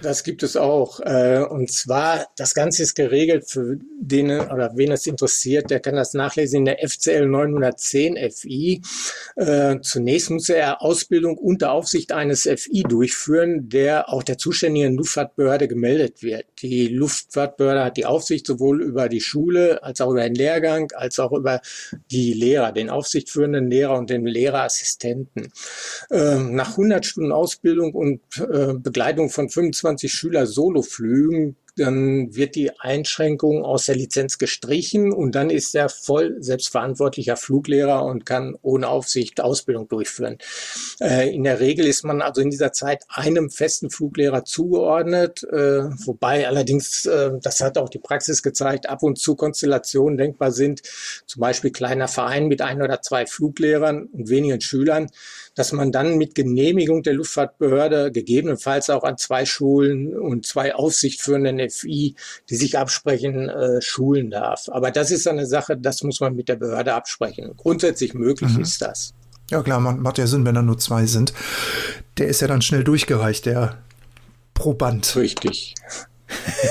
Das 0.02 0.24
gibt 0.24 0.44
es 0.44 0.56
auch. 0.56 1.00
Äh, 1.00 1.44
und 1.50 1.72
zwar, 1.72 2.28
das 2.38 2.54
Ganze 2.54 2.84
ist 2.84 2.96
geregelt 2.96 3.50
für 3.50 3.78
den 4.00 4.30
oder 4.30 4.72
wen 4.76 4.92
es 4.92 5.08
interessiert, 5.08 5.70
der 5.70 5.80
kann 5.80 5.96
das 5.96 6.14
nachlesen 6.14 6.60
in 6.60 6.66
der 6.66 6.88
FCL 6.88 7.26
910 7.28 8.18
FI. 8.32 8.82
Zunächst 9.82 10.30
muss 10.30 10.50
er 10.50 10.82
Ausbildung 10.82 11.38
unter 11.38 11.72
Aufsicht 11.72 12.12
eines 12.12 12.44
FI 12.44 12.84
durchführen, 12.84 13.70
der 13.70 14.10
auch 14.10 14.24
der 14.24 14.38
zuständigen 14.38 14.96
Luftfahrtbehörde 14.96 15.68
gemeldet 15.68 16.24
wird. 16.24 16.46
Die 16.62 16.88
Luftfahrtbehörde 16.88 17.84
hat 17.84 17.98
die 17.98 18.06
Aufsicht 18.06 18.48
sowohl 18.48 18.82
über 18.82 19.10
die 19.10 19.22
Schule 19.22 19.84
als 19.84 20.02
auch 20.02 20.12
über 20.12 20.24
den 20.24 20.36
Lehrgang, 20.36 20.92
als 20.96 21.20
auch 21.20 21.34
über 21.34 21.62
die 22.12 22.34
Lehrer, 22.34 22.72
den 22.72 22.90
aufsichtführenden 22.90 23.70
Lehrer 23.70 23.98
und 23.98 24.10
den 24.10 24.26
Lehrerassistenten. 24.26 25.52
Ähm, 26.12 26.56
nach 26.56 26.72
100 26.72 27.06
Stunden 27.06 27.32
Ausbildung 27.32 27.94
und 27.94 28.22
äh, 28.38 28.74
Begleitung 28.74 29.30
von 29.30 29.50
25 29.50 29.87
25 29.88 30.12
Schüler 30.12 30.46
Soloflügen 30.46 31.56
dann 31.78 32.36
wird 32.36 32.56
die 32.56 32.78
Einschränkung 32.80 33.64
aus 33.64 33.86
der 33.86 33.96
Lizenz 33.96 34.38
gestrichen 34.38 35.14
und 35.14 35.36
dann 35.36 35.50
ist 35.50 35.76
er 35.76 35.90
voll 35.90 36.36
selbstverantwortlicher 36.40 37.38
Fluglehrer 37.38 38.04
und 38.04 38.26
kann 38.26 38.56
ohne 38.62 38.88
Aufsicht 38.88 39.40
Ausbildung 39.42 39.88
durchführen. 39.88 40.38
Äh, 41.00 41.34
in 41.34 41.44
der 41.44 41.60
Regel 41.60 41.86
ist 41.86 42.04
man 42.04 42.22
also 42.22 42.42
in 42.42 42.50
dieser 42.50 42.72
Zeit 42.72 43.04
einem 43.10 43.50
festen 43.50 43.90
Fluglehrer 43.90 44.44
zugeordnet, 44.44 45.44
äh, 45.44 45.84
wobei 46.06 46.48
allerdings, 46.48 47.06
äh, 47.06 47.32
das 47.42 47.62
hat 47.62 47.78
auch 47.78 47.90
die 47.90 48.00
Praxis 48.00 48.42
gezeigt, 48.42 48.90
ab 48.90 49.04
und 49.04 49.20
zu 49.20 49.36
Konstellationen 49.36 50.18
denkbar 50.18 50.52
sind, 50.52 50.82
zum 51.26 51.42
Beispiel 51.42 51.72
kleiner 51.72 52.08
Verein 52.08 52.48
mit 52.48 52.62
ein 52.62 52.82
oder 52.82 53.02
zwei 53.02 53.26
Fluglehrern 53.26 54.06
und 54.06 54.30
wenigen 54.30 54.62
Schülern, 54.62 55.10
dass 55.56 55.72
man 55.72 55.92
dann 55.92 56.18
mit 56.18 56.36
Genehmigung 56.36 57.04
der 57.04 57.14
Luftfahrtbehörde 57.14 58.12
gegebenenfalls 58.12 58.90
auch 58.90 59.04
an 59.04 59.18
zwei 59.18 59.46
Schulen 59.46 60.16
und 60.18 60.46
zwei 60.46 60.76
aufsichtführenden 60.76 61.60
FI, 61.70 62.16
die 62.50 62.56
sich 62.56 62.78
absprechen, 62.78 63.50
äh, 63.50 63.82
schulen 63.82 64.30
darf. 64.30 64.70
Aber 64.70 64.92
das 64.92 65.12
ist 65.12 65.28
eine 65.28 65.46
Sache, 65.46 65.78
das 65.78 66.04
muss 66.04 66.20
man 66.20 66.36
mit 66.36 66.50
der 66.50 66.56
Behörde 66.56 66.94
absprechen. 66.94 67.54
Grundsätzlich 67.58 68.14
möglich 68.14 68.54
mhm. 68.54 68.62
ist 68.62 68.82
das. 68.82 69.14
Ja 69.50 69.64
klar, 69.64 69.80
macht 69.80 70.18
ja 70.18 70.28
Sinn, 70.28 70.46
wenn 70.46 70.56
da 70.56 70.62
nur 70.62 70.78
zwei 70.78 71.06
sind. 71.06 71.34
Der 72.18 72.28
ist 72.28 72.42
ja 72.42 72.48
dann 72.48 72.62
schnell 72.62 72.84
durchgereicht, 72.84 73.46
der 73.46 73.78
Proband. 74.54 75.16
Richtig. 75.16 75.76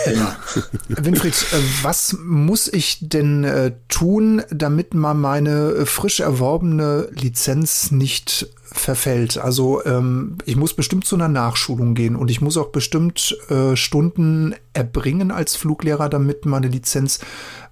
Ja. 0.07 0.37
Winfried, 0.89 1.35
äh, 1.35 1.57
was 1.83 2.17
muss 2.21 2.69
ich 2.69 2.99
denn 3.01 3.45
äh, 3.45 3.73
tun, 3.89 4.43
damit 4.51 4.93
man 4.95 5.19
meine 5.19 5.71
äh, 5.71 5.87
frisch 5.87 6.21
erworbene 6.21 7.09
Lizenz 7.13 7.91
nicht 7.91 8.49
verfällt? 8.79 9.39
Also 9.39 9.85
ähm, 9.85 10.39
ich 10.45 10.57
muss 10.57 10.75
bestimmt 10.75 11.07
zu 11.07 11.17
einer 11.17 11.29
Nachschulung 11.29 11.95
gehen 11.95 12.17
und 12.17 12.31
ich 12.31 12.41
muss 12.41 12.57
auch 12.57 12.69
bestimmt 12.69 13.37
äh, 13.49 13.77
Stunden 13.77 14.55
erbringen 14.73 15.31
als 15.31 15.57
Fluglehrer, 15.57 16.09
damit 16.09 16.47
meine 16.47 16.69
Lizenz 16.69 17.21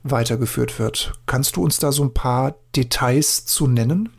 weitergeführt 0.03 0.79
wird. 0.79 1.13
Kannst 1.27 1.57
du 1.57 1.63
uns 1.63 1.79
da 1.79 1.93
so 1.93 2.05
ein 2.05 2.15
paar 2.15 2.57
Details 2.77 3.47
zu 3.47 3.67
nennen? 3.67 4.11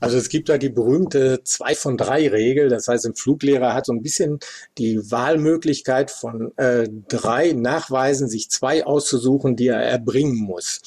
Also 0.00 0.16
es 0.16 0.28
gibt 0.28 0.48
da 0.48 0.58
die 0.58 0.68
berühmte 0.68 1.42
zwei 1.44 1.74
von 1.74 1.96
drei 1.96 2.28
Regel. 2.28 2.68
Das 2.68 2.88
heißt, 2.88 3.06
ein 3.06 3.14
Fluglehrer 3.14 3.74
hat 3.74 3.86
so 3.86 3.92
ein 3.92 4.02
bisschen 4.02 4.40
die 4.78 5.10
Wahlmöglichkeit 5.10 6.10
von 6.10 6.56
äh, 6.56 6.88
drei 7.08 7.52
Nachweisen, 7.52 8.28
sich 8.28 8.50
zwei 8.50 8.84
auszusuchen, 8.84 9.56
die 9.56 9.68
er 9.68 9.80
erbringen 9.80 10.36
muss. 10.36 10.80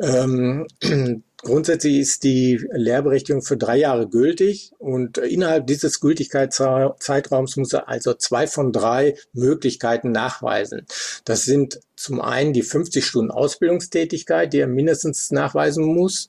Ähm, 0.00 0.66
Grundsätzlich 1.42 1.96
ist 1.96 2.22
die 2.22 2.60
Lehrberechtigung 2.70 3.40
für 3.40 3.56
drei 3.56 3.78
Jahre 3.78 4.06
gültig 4.06 4.72
und 4.78 5.16
innerhalb 5.16 5.66
dieses 5.66 6.00
Gültigkeitszeitraums 6.00 7.56
muss 7.56 7.72
er 7.72 7.88
also 7.88 8.12
zwei 8.12 8.46
von 8.46 8.72
drei 8.72 9.16
Möglichkeiten 9.32 10.12
nachweisen. 10.12 10.84
Das 11.24 11.44
sind 11.44 11.80
zum 11.96 12.20
einen 12.20 12.52
die 12.52 12.62
50 12.62 13.06
Stunden 13.06 13.30
Ausbildungstätigkeit, 13.30 14.52
die 14.52 14.58
er 14.58 14.66
mindestens 14.66 15.30
nachweisen 15.30 15.84
muss 15.84 16.28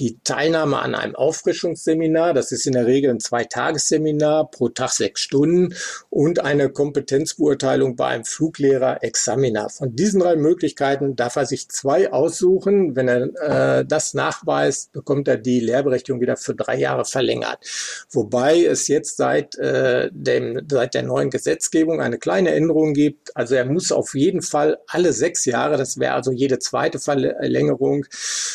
die 0.00 0.18
Teilnahme 0.24 0.78
an 0.78 0.94
einem 0.94 1.14
Auffrischungsseminar, 1.14 2.32
das 2.32 2.52
ist 2.52 2.66
in 2.66 2.72
der 2.72 2.86
Regel 2.86 3.10
ein 3.10 3.20
Zweitagesseminar 3.20 4.50
pro 4.50 4.70
Tag 4.70 4.90
sechs 4.90 5.20
Stunden 5.20 5.74
und 6.08 6.40
eine 6.40 6.70
Kompetenzbeurteilung 6.70 7.96
bei 7.96 8.06
einem 8.06 8.24
Fluglehrer 8.24 9.04
Examiner. 9.04 9.68
Von 9.68 9.94
diesen 9.94 10.20
drei 10.20 10.36
Möglichkeiten 10.36 11.16
darf 11.16 11.36
er 11.36 11.44
sich 11.44 11.68
zwei 11.68 12.12
aussuchen. 12.12 12.96
Wenn 12.96 13.08
er 13.08 13.80
äh, 13.80 13.84
das 13.84 14.14
nachweist, 14.14 14.92
bekommt 14.92 15.28
er 15.28 15.36
die 15.36 15.60
Lehrberechtigung 15.60 16.20
wieder 16.20 16.38
für 16.38 16.54
drei 16.54 16.78
Jahre 16.78 17.04
verlängert. 17.04 17.58
Wobei 18.10 18.64
es 18.64 18.88
jetzt 18.88 19.18
seit, 19.18 19.56
äh, 19.58 20.08
dem, 20.12 20.62
seit 20.70 20.94
der 20.94 21.02
neuen 21.02 21.28
Gesetzgebung 21.28 22.00
eine 22.00 22.18
kleine 22.18 22.54
Änderung 22.54 22.94
gibt. 22.94 23.36
Also 23.36 23.54
er 23.54 23.66
muss 23.66 23.92
auf 23.92 24.14
jeden 24.14 24.40
Fall 24.40 24.78
alle 24.86 25.12
sechs 25.12 25.44
Jahre, 25.44 25.76
das 25.76 25.98
wäre 25.98 26.14
also 26.14 26.32
jede 26.32 26.58
zweite 26.58 26.98
Verlängerung, 26.98 28.06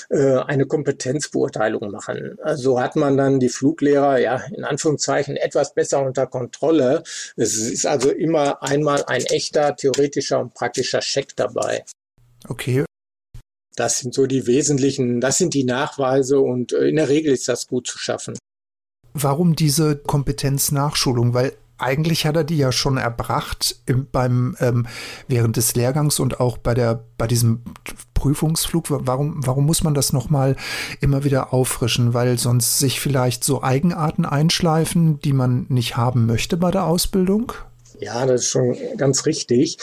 äh, 0.10 0.38
eine 0.38 0.66
Kompetenz 0.66 1.30
Beurteilung 1.36 1.92
machen. 1.92 2.38
So 2.56 2.80
hat 2.80 2.96
man 2.96 3.18
dann 3.18 3.40
die 3.40 3.50
Fluglehrer 3.50 4.18
ja 4.20 4.38
in 4.56 4.64
Anführungszeichen 4.64 5.36
etwas 5.36 5.74
besser 5.74 6.02
unter 6.02 6.28
Kontrolle. 6.28 7.04
Es 7.36 7.58
ist 7.58 7.86
also 7.86 8.10
immer 8.10 8.64
einmal 8.64 9.04
ein 9.08 9.24
echter 9.26 9.76
theoretischer 9.76 10.40
und 10.40 10.54
praktischer 10.54 11.02
Check 11.02 11.36
dabei. 11.36 11.84
Okay. 12.48 12.86
Das 13.76 14.00
sind 14.00 14.14
so 14.14 14.26
die 14.26 14.48
wesentlichen, 14.48 15.20
das 15.20 15.38
sind 15.38 15.54
die 15.54 15.66
Nachweise 15.66 16.40
und 16.40 16.72
äh, 16.72 16.88
in 16.88 16.96
der 16.96 17.10
Regel 17.10 17.34
ist 17.34 17.50
das 17.50 17.68
gut 17.68 17.88
zu 17.88 17.98
schaffen. 17.98 18.38
Warum 19.14 19.56
diese 19.56 19.98
Kompetenznachschulung? 19.98 21.34
Weil 21.34 21.54
eigentlich 21.78 22.26
hat 22.26 22.36
er 22.36 22.44
die 22.44 22.58
ja 22.58 22.72
schon 22.72 22.98
erbracht 22.98 23.76
im, 23.86 24.08
beim 24.12 24.56
ähm, 24.60 24.88
während 25.28 25.58
des 25.58 25.76
Lehrgangs 25.76 26.20
und 26.20 26.40
auch 26.40 26.58
bei 26.58 26.74
der 26.74 27.04
bei 27.18 27.28
diesem 27.28 27.62
Prüfungsflug. 28.14 28.86
Warum 28.90 29.46
warum 29.46 29.66
muss 29.66 29.84
man 29.84 29.94
das 29.94 30.14
noch 30.14 30.30
mal 30.30 30.56
immer 31.02 31.24
wieder 31.24 31.54
auffrischen? 31.54 32.14
Weil 32.14 32.40
sonst 32.40 32.80
sich 32.80 33.00
vielleicht 33.00 33.44
so 33.44 33.62
Eigenarten 33.62 34.26
einschleifen, 34.26 35.20
die 35.20 35.34
man 35.34 35.66
nicht 35.70 35.98
haben 35.98 36.26
möchte 36.26 36.58
bei 36.58 36.72
der 36.72 36.86
Ausbildung? 36.86 37.52
Ja, 38.00 38.26
das 38.26 38.42
ist 38.42 38.50
schon 38.50 38.78
ganz 38.98 39.26
richtig. 39.26 39.78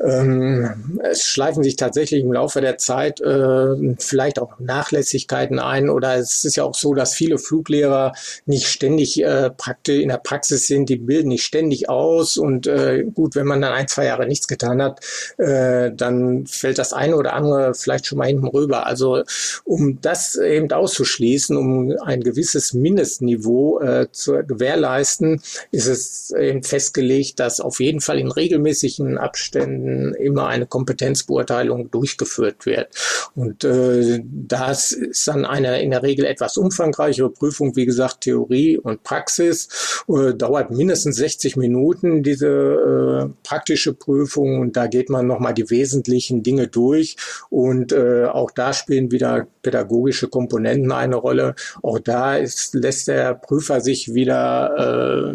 Ähm, 0.00 0.98
es 1.02 1.24
schleifen 1.24 1.62
sich 1.62 1.76
tatsächlich 1.76 2.22
im 2.22 2.32
Laufe 2.32 2.60
der 2.60 2.78
Zeit 2.78 3.20
äh, 3.20 3.94
vielleicht 3.98 4.38
auch 4.40 4.58
Nachlässigkeiten 4.58 5.58
ein 5.58 5.88
oder 5.88 6.16
es 6.16 6.44
ist 6.44 6.56
ja 6.56 6.64
auch 6.64 6.74
so, 6.74 6.94
dass 6.94 7.14
viele 7.14 7.38
Fluglehrer 7.38 8.12
nicht 8.46 8.66
ständig 8.66 9.22
äh, 9.22 9.50
praktisch 9.50 10.00
in 10.00 10.08
der 10.08 10.18
Praxis 10.18 10.66
sind, 10.66 10.88
die 10.88 10.96
bilden 10.96 11.28
nicht 11.28 11.44
ständig 11.44 11.88
aus 11.88 12.36
und 12.36 12.66
äh, 12.66 13.04
gut, 13.04 13.36
wenn 13.36 13.46
man 13.46 13.60
dann 13.60 13.72
ein, 13.72 13.88
zwei 13.88 14.06
Jahre 14.06 14.26
nichts 14.26 14.48
getan 14.48 14.82
hat, 14.82 15.00
äh, 15.38 15.92
dann 15.92 16.46
fällt 16.46 16.78
das 16.78 16.92
eine 16.92 17.16
oder 17.16 17.34
andere 17.34 17.74
vielleicht 17.74 18.06
schon 18.06 18.18
mal 18.18 18.26
hinten 18.26 18.48
rüber. 18.48 18.86
Also 18.86 19.22
um 19.64 20.00
das 20.00 20.36
eben 20.36 20.70
auszuschließen, 20.70 21.56
um 21.56 21.94
ein 22.02 22.22
gewisses 22.22 22.72
Mindestniveau 22.72 23.80
äh, 23.80 24.06
zu 24.10 24.32
gewährleisten, 24.44 25.40
ist 25.70 25.86
es 25.86 26.30
eben 26.32 26.62
festgelegt, 26.62 27.38
dass 27.40 27.51
dass 27.52 27.60
auf 27.60 27.80
jeden 27.80 28.00
Fall 28.00 28.18
in 28.18 28.30
regelmäßigen 28.30 29.18
Abständen 29.18 30.14
immer 30.14 30.46
eine 30.46 30.64
Kompetenzbeurteilung 30.64 31.90
durchgeführt 31.90 32.64
wird. 32.64 32.88
Und 33.34 33.62
äh, 33.64 34.22
das 34.24 34.92
ist 34.92 35.28
dann 35.28 35.44
eine 35.44 35.82
in 35.82 35.90
der 35.90 36.02
Regel 36.02 36.24
etwas 36.24 36.56
umfangreichere 36.56 37.28
Prüfung, 37.28 37.76
wie 37.76 37.84
gesagt, 37.84 38.22
Theorie 38.22 38.78
und 38.78 39.02
Praxis, 39.02 40.02
äh, 40.08 40.32
dauert 40.32 40.70
mindestens 40.70 41.16
60 41.16 41.56
Minuten, 41.56 42.22
diese 42.22 42.48
äh, 42.48 43.34
praktische 43.46 43.92
Prüfung. 43.92 44.60
Und 44.60 44.76
da 44.76 44.86
geht 44.86 45.10
man 45.10 45.26
nochmal 45.26 45.52
die 45.52 45.68
wesentlichen 45.68 46.42
Dinge 46.42 46.68
durch. 46.68 47.16
Und 47.50 47.92
äh, 47.92 48.24
auch 48.24 48.50
da 48.50 48.72
spielen 48.72 49.10
wieder 49.10 49.46
pädagogische 49.60 50.28
Komponenten 50.28 50.90
eine 50.90 51.16
Rolle. 51.16 51.54
Auch 51.82 51.98
da 51.98 52.36
ist, 52.36 52.72
lässt 52.74 53.08
der 53.08 53.34
Prüfer 53.34 53.82
sich 53.82 54.14
wieder 54.14 55.34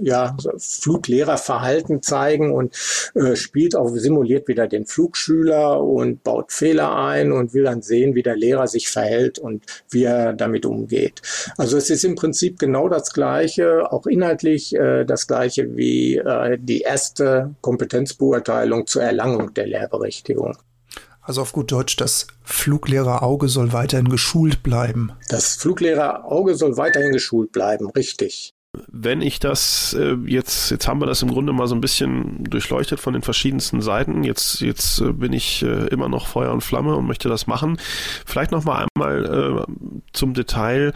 ja, 0.00 0.36
Fluglehrer 0.58 1.39
Verhalten 1.40 2.02
zeigen 2.02 2.52
und 2.52 2.74
äh, 3.14 3.34
spielt 3.36 3.74
auch, 3.74 3.88
simuliert 3.88 4.46
wieder 4.48 4.68
den 4.68 4.86
Flugschüler 4.86 5.82
und 5.82 6.22
baut 6.22 6.52
Fehler 6.52 6.96
ein 6.96 7.32
und 7.32 7.54
will 7.54 7.64
dann 7.64 7.82
sehen, 7.82 8.14
wie 8.14 8.22
der 8.22 8.36
Lehrer 8.36 8.68
sich 8.68 8.88
verhält 8.88 9.38
und 9.38 9.64
wie 9.90 10.04
er 10.04 10.32
damit 10.32 10.66
umgeht. 10.66 11.22
Also 11.56 11.76
es 11.76 11.90
ist 11.90 12.04
im 12.04 12.14
Prinzip 12.14 12.58
genau 12.58 12.88
das 12.88 13.12
Gleiche, 13.12 13.90
auch 13.90 14.06
inhaltlich 14.06 14.74
äh, 14.74 15.04
das 15.04 15.26
Gleiche 15.26 15.76
wie 15.76 16.18
äh, 16.18 16.58
die 16.60 16.82
erste 16.82 17.54
Kompetenzbeurteilung 17.60 18.86
zur 18.86 19.02
Erlangung 19.02 19.52
der 19.54 19.66
Lehrberechtigung. 19.66 20.56
Also 21.22 21.42
auf 21.42 21.52
gut 21.52 21.70
Deutsch, 21.70 21.96
das 21.96 22.26
Fluglehrerauge 22.42 23.48
soll 23.48 23.72
weiterhin 23.72 24.08
geschult 24.08 24.62
bleiben. 24.62 25.12
Das 25.28 25.54
Fluglehrerauge 25.56 26.54
soll 26.54 26.76
weiterhin 26.76 27.12
geschult 27.12 27.52
bleiben, 27.52 27.88
richtig 27.90 28.54
wenn 28.88 29.20
ich 29.20 29.40
das 29.40 29.94
äh, 29.94 30.16
jetzt, 30.26 30.70
jetzt 30.70 30.86
haben 30.86 31.00
wir 31.00 31.06
das 31.06 31.22
im 31.22 31.30
Grunde 31.30 31.52
mal 31.52 31.66
so 31.66 31.74
ein 31.74 31.80
bisschen 31.80 32.44
durchleuchtet 32.44 33.00
von 33.00 33.12
den 33.12 33.22
verschiedensten 33.22 33.80
Seiten. 33.82 34.22
Jetzt, 34.22 34.60
jetzt 34.60 35.00
äh, 35.00 35.12
bin 35.12 35.32
ich 35.32 35.62
äh, 35.62 35.86
immer 35.88 36.08
noch 36.08 36.28
Feuer 36.28 36.52
und 36.52 36.62
Flamme 36.62 36.94
und 36.94 37.06
möchte 37.06 37.28
das 37.28 37.46
machen. 37.46 37.78
Vielleicht 38.26 38.52
noch 38.52 38.64
mal 38.64 38.86
einmal 38.94 39.66
äh, 39.68 39.72
zum 40.12 40.34
Detail 40.34 40.92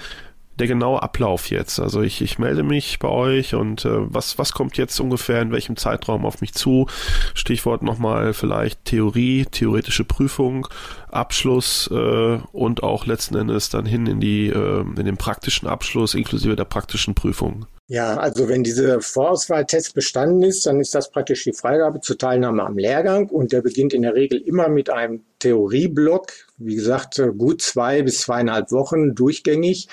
der 0.58 0.66
genaue 0.66 1.02
Ablauf 1.02 1.50
jetzt? 1.50 1.80
Also 1.80 2.02
ich, 2.02 2.20
ich 2.20 2.38
melde 2.38 2.62
mich 2.62 2.98
bei 2.98 3.08
euch 3.08 3.54
und 3.54 3.84
äh, 3.84 3.90
was, 4.12 4.38
was 4.38 4.52
kommt 4.52 4.76
jetzt 4.76 5.00
ungefähr 5.00 5.42
in 5.42 5.50
welchem 5.50 5.76
Zeitraum 5.76 6.24
auf 6.24 6.40
mich 6.40 6.54
zu? 6.54 6.86
Stichwort 7.34 7.82
nochmal 7.82 8.34
vielleicht 8.34 8.84
Theorie, 8.84 9.46
theoretische 9.46 10.04
Prüfung, 10.04 10.68
Abschluss 11.14 11.88
äh, 11.92 12.38
und 12.52 12.82
auch 12.82 13.06
letzten 13.06 13.36
Endes 13.36 13.68
dann 13.68 13.86
hin 13.86 14.06
in 14.06 14.20
die 14.20 14.48
äh, 14.48 14.80
in 14.80 15.04
den 15.04 15.16
praktischen 15.16 15.68
Abschluss 15.68 16.14
inklusive 16.14 16.56
der 16.56 16.64
praktischen 16.64 17.14
Prüfung. 17.14 17.66
Ja, 17.86 18.16
also 18.16 18.48
wenn 18.48 18.64
diese 18.64 19.02
Vorauswahltest 19.02 19.94
bestanden 19.94 20.42
ist, 20.42 20.64
dann 20.64 20.80
ist 20.80 20.94
das 20.94 21.10
praktisch 21.10 21.44
die 21.44 21.52
Freigabe 21.52 22.00
zur 22.00 22.16
Teilnahme 22.16 22.62
am 22.62 22.78
Lehrgang 22.78 23.28
und 23.28 23.52
der 23.52 23.60
beginnt 23.60 23.92
in 23.92 24.00
der 24.00 24.14
Regel 24.14 24.40
immer 24.40 24.70
mit 24.70 24.88
einem 24.88 25.20
Theorieblock, 25.40 26.32
wie 26.56 26.76
gesagt, 26.76 27.20
gut 27.36 27.60
zwei 27.60 28.00
bis 28.00 28.20
zweieinhalb 28.20 28.72
Wochen 28.72 29.14
durchgängig. 29.14 29.88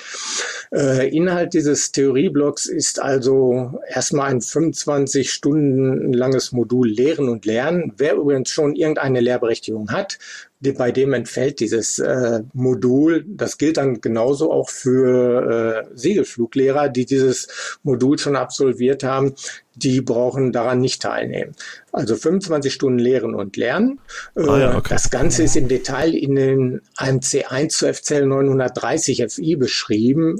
Äh, 0.73 1.13
Inhalt 1.13 1.53
dieses 1.53 1.91
Theorieblocks 1.91 2.65
ist 2.65 3.01
also 3.01 3.77
erstmal 3.89 4.29
ein 4.29 4.39
25 4.39 5.29
Stunden 5.29 6.13
langes 6.13 6.53
Modul 6.53 6.87
Lehren 6.87 7.27
und 7.27 7.45
Lernen. 7.45 7.91
Wer 7.97 8.15
übrigens 8.15 8.51
schon 8.51 8.75
irgendeine 8.75 9.19
Lehrberechtigung 9.19 9.91
hat, 9.91 10.17
bei 10.61 10.91
dem 10.91 11.13
entfällt 11.13 11.59
dieses 11.59 11.99
äh, 11.99 12.41
Modul. 12.53 13.25
Das 13.27 13.57
gilt 13.57 13.77
dann 13.77 14.01
genauso 14.01 14.51
auch 14.51 14.69
für 14.69 15.87
äh, 15.91 15.97
Segelfluglehrer, 15.97 16.89
die 16.89 17.05
dieses 17.05 17.79
Modul 17.83 18.19
schon 18.19 18.35
absolviert 18.35 19.03
haben 19.03 19.33
die 19.75 20.01
brauchen 20.01 20.51
daran 20.51 20.79
nicht 20.79 21.01
teilnehmen. 21.01 21.55
Also 21.93 22.15
25 22.15 22.73
Stunden 22.73 22.99
Lehren 22.99 23.35
und 23.35 23.57
Lernen. 23.57 23.99
Ah, 24.35 24.57
ja, 24.57 24.73
äh, 24.73 24.75
okay. 24.75 24.89
Das 24.89 25.09
Ganze 25.09 25.43
ist 25.43 25.57
im 25.57 25.67
Detail 25.67 26.13
in 26.13 26.35
den 26.35 26.81
AMC1 26.97 27.69
zu 27.69 27.93
FCL 27.93 28.25
930 28.27 29.25
FI 29.29 29.55
beschrieben. 29.57 30.39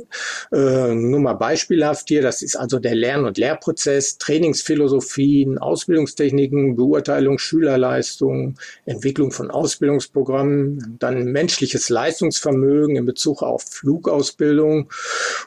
Äh, 0.53 0.95
nur 0.95 1.19
mal 1.19 1.33
beispielhaft 1.33 2.07
hier, 2.07 2.21
das 2.21 2.41
ist 2.41 2.55
also 2.55 2.79
der 2.79 2.95
Lern- 2.95 3.25
und 3.25 3.37
Lehrprozess, 3.37 4.17
Trainingsphilosophien, 4.17 5.57
Ausbildungstechniken, 5.57 6.75
Beurteilung 6.75 7.37
Schülerleistung, 7.37 8.55
Entwicklung 8.85 9.31
von 9.31 9.51
Ausbildungsprogrammen, 9.51 10.97
dann 10.99 11.25
menschliches 11.25 11.89
Leistungsvermögen 11.89 12.95
in 12.95 13.05
Bezug 13.05 13.43
auf 13.43 13.63
Flugausbildung. 13.63 14.89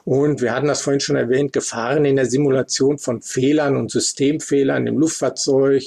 Und 0.05 0.43
wir 0.43 0.55
hatten 0.55 0.69
das 0.69 0.83
vorhin 0.83 1.01
schon 1.01 1.17
erwähnt, 1.17 1.55
Gefahren 1.55 2.05
in 2.05 2.17
der 2.17 2.27
Simulation 2.27 2.99
von 2.99 3.23
Fehlern 3.23 3.74
und 3.77 3.91
Systemfehlern 3.91 4.87
im 4.87 4.99
Luftfahrzeug, 4.99 5.83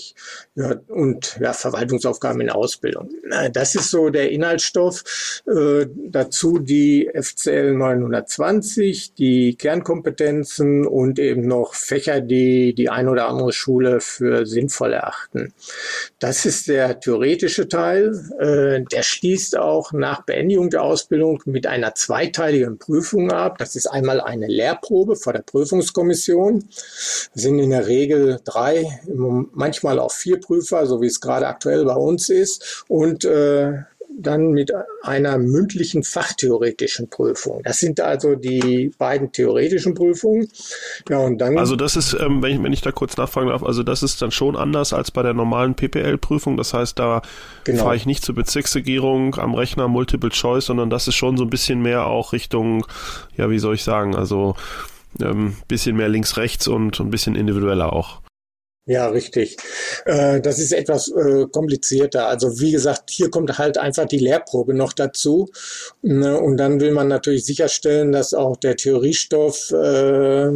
ja, 0.56 0.76
und 0.88 1.38
ja, 1.40 1.54
Verwaltungsaufgaben 1.54 2.42
in 2.42 2.50
Ausbildung. 2.50 3.10
Das 3.54 3.76
ist 3.76 3.92
so 3.92 4.10
der 4.10 4.32
Inhaltsstoff. 4.32 5.04
Äh, 5.48 5.88
dazu 6.10 6.60
die 6.60 7.10
FCL 7.14 7.74
920, 7.74 9.14
die 9.14 9.56
Kernkompetenzen 9.56 10.88
und 10.88 11.20
eben 11.20 11.48
noch 11.48 11.74
Fächer, 11.74 12.22
die 12.22 12.74
die 12.74 12.90
ein 12.90 13.08
oder 13.08 13.28
andere 13.28 13.52
Schule 13.54 14.00
für 14.00 14.46
sinnvoll 14.46 14.94
erachten. 14.94 15.54
Das 16.20 16.46
ist 16.46 16.68
der 16.68 17.00
theoretische 17.00 17.68
Teil. 17.68 18.14
Äh, 18.40 18.84
der 18.92 19.04
schließt 19.04 19.58
auch 19.58 19.92
nach 19.92 20.24
Beendigung 20.24 20.70
der 20.70 20.84
Ausbildung 20.84 21.42
mit 21.46 21.68
einer 21.68 21.94
zweiteiligen 21.94 22.78
Prüfung 22.78 23.32
ab. 23.32 23.58
Das 23.58 23.76
ist 23.76 23.88
einmal 23.88 24.22
eine 24.22 24.48
Lehrprobe 24.48 25.16
vor 25.16 25.34
der 25.34 25.42
Prüfungskommission. 25.42 26.66
Das 26.70 27.44
sind 27.44 27.60
in 27.60 27.70
der 27.70 27.77
Regel 27.86 28.40
drei, 28.44 29.00
manchmal 29.54 29.78
manchmal 29.78 30.00
auch 30.00 30.12
vier 30.12 30.40
Prüfer, 30.40 30.86
so 30.86 31.02
wie 31.02 31.08
es 31.08 31.22
gerade 31.22 31.48
aktuell 31.48 31.86
bei 31.86 31.96
uns 31.96 32.30
ist, 32.30 32.84
und 32.88 33.26
äh, 33.26 33.74
dann 34.20 34.52
mit 34.52 34.72
einer 35.04 35.38
mündlichen 35.38 36.02
fachtheoretischen 36.02 37.08
Prüfung. 37.08 37.62
Das 37.64 37.80
sind 37.80 38.00
also 38.00 38.34
die 38.34 38.92
beiden 38.98 39.32
theoretischen 39.32 39.94
Prüfungen. 39.94 40.50
Ja, 41.08 41.20
und 41.20 41.38
dann. 41.38 41.56
Also 41.60 41.76
das 41.76 41.96
ist, 41.96 42.14
ähm, 42.20 42.42
wenn, 42.42 42.56
ich, 42.56 42.64
wenn 42.64 42.74
ich 42.74 42.82
da 42.82 42.92
kurz 42.92 43.16
nachfragen 43.18 43.50
darf, 43.50 43.62
also 43.62 43.84
das 43.84 44.02
ist 44.02 44.20
dann 44.22 44.32
schon 44.32 44.56
anders 44.56 44.92
als 44.92 45.12
bei 45.12 45.22
der 45.22 45.36
normalen 45.36 45.76
PPL-Prüfung. 45.76 46.58
Das 46.58 46.74
heißt, 46.74 46.98
da 46.98 47.22
genau. 47.64 47.84
fahre 47.84 47.96
ich 47.96 48.08
nicht 48.08 48.26
zur 48.26 48.34
Bezirksregierung 48.34 49.36
am 49.36 49.54
Rechner 49.54 49.88
Multiple 49.88 50.32
Choice, 50.32 50.66
sondern 50.66 50.90
das 50.90 51.08
ist 51.08 51.16
schon 51.16 51.38
so 51.38 51.44
ein 51.44 51.52
bisschen 51.52 51.82
mehr 51.82 52.08
auch 52.08 52.34
Richtung, 52.34 52.88
ja, 53.36 53.52
wie 53.52 53.60
soll 53.60 53.76
ich 53.76 53.84
sagen, 53.84 54.16
also 54.16 54.56
ähm, 55.22 55.56
bisschen 55.68 55.96
mehr 55.96 56.10
links-rechts 56.10 56.68
und 56.68 57.00
ein 57.00 57.10
bisschen 57.10 57.36
individueller 57.36 57.94
auch. 57.94 58.22
Ja, 58.90 59.10
richtig. 59.10 59.58
Äh, 60.06 60.40
das 60.40 60.60
ist 60.60 60.72
etwas 60.72 61.10
äh, 61.10 61.46
komplizierter. 61.52 62.28
Also 62.28 62.62
wie 62.62 62.72
gesagt, 62.72 63.10
hier 63.10 63.30
kommt 63.30 63.58
halt 63.58 63.78
einfach 63.78 64.06
die 64.06 64.18
Lehrprobe 64.18 64.74
noch 64.74 64.94
dazu. 64.94 65.50
Ne? 66.02 66.40
Und 66.40 66.56
dann 66.56 66.80
will 66.80 66.92
man 66.92 67.10
natürlich 67.10 67.46
sicherstellen, 67.46 68.14
dass 68.14 68.34
auch 68.34 68.56
der 68.56 68.78
Theoriestoff 68.78 69.72
äh, 69.72 70.52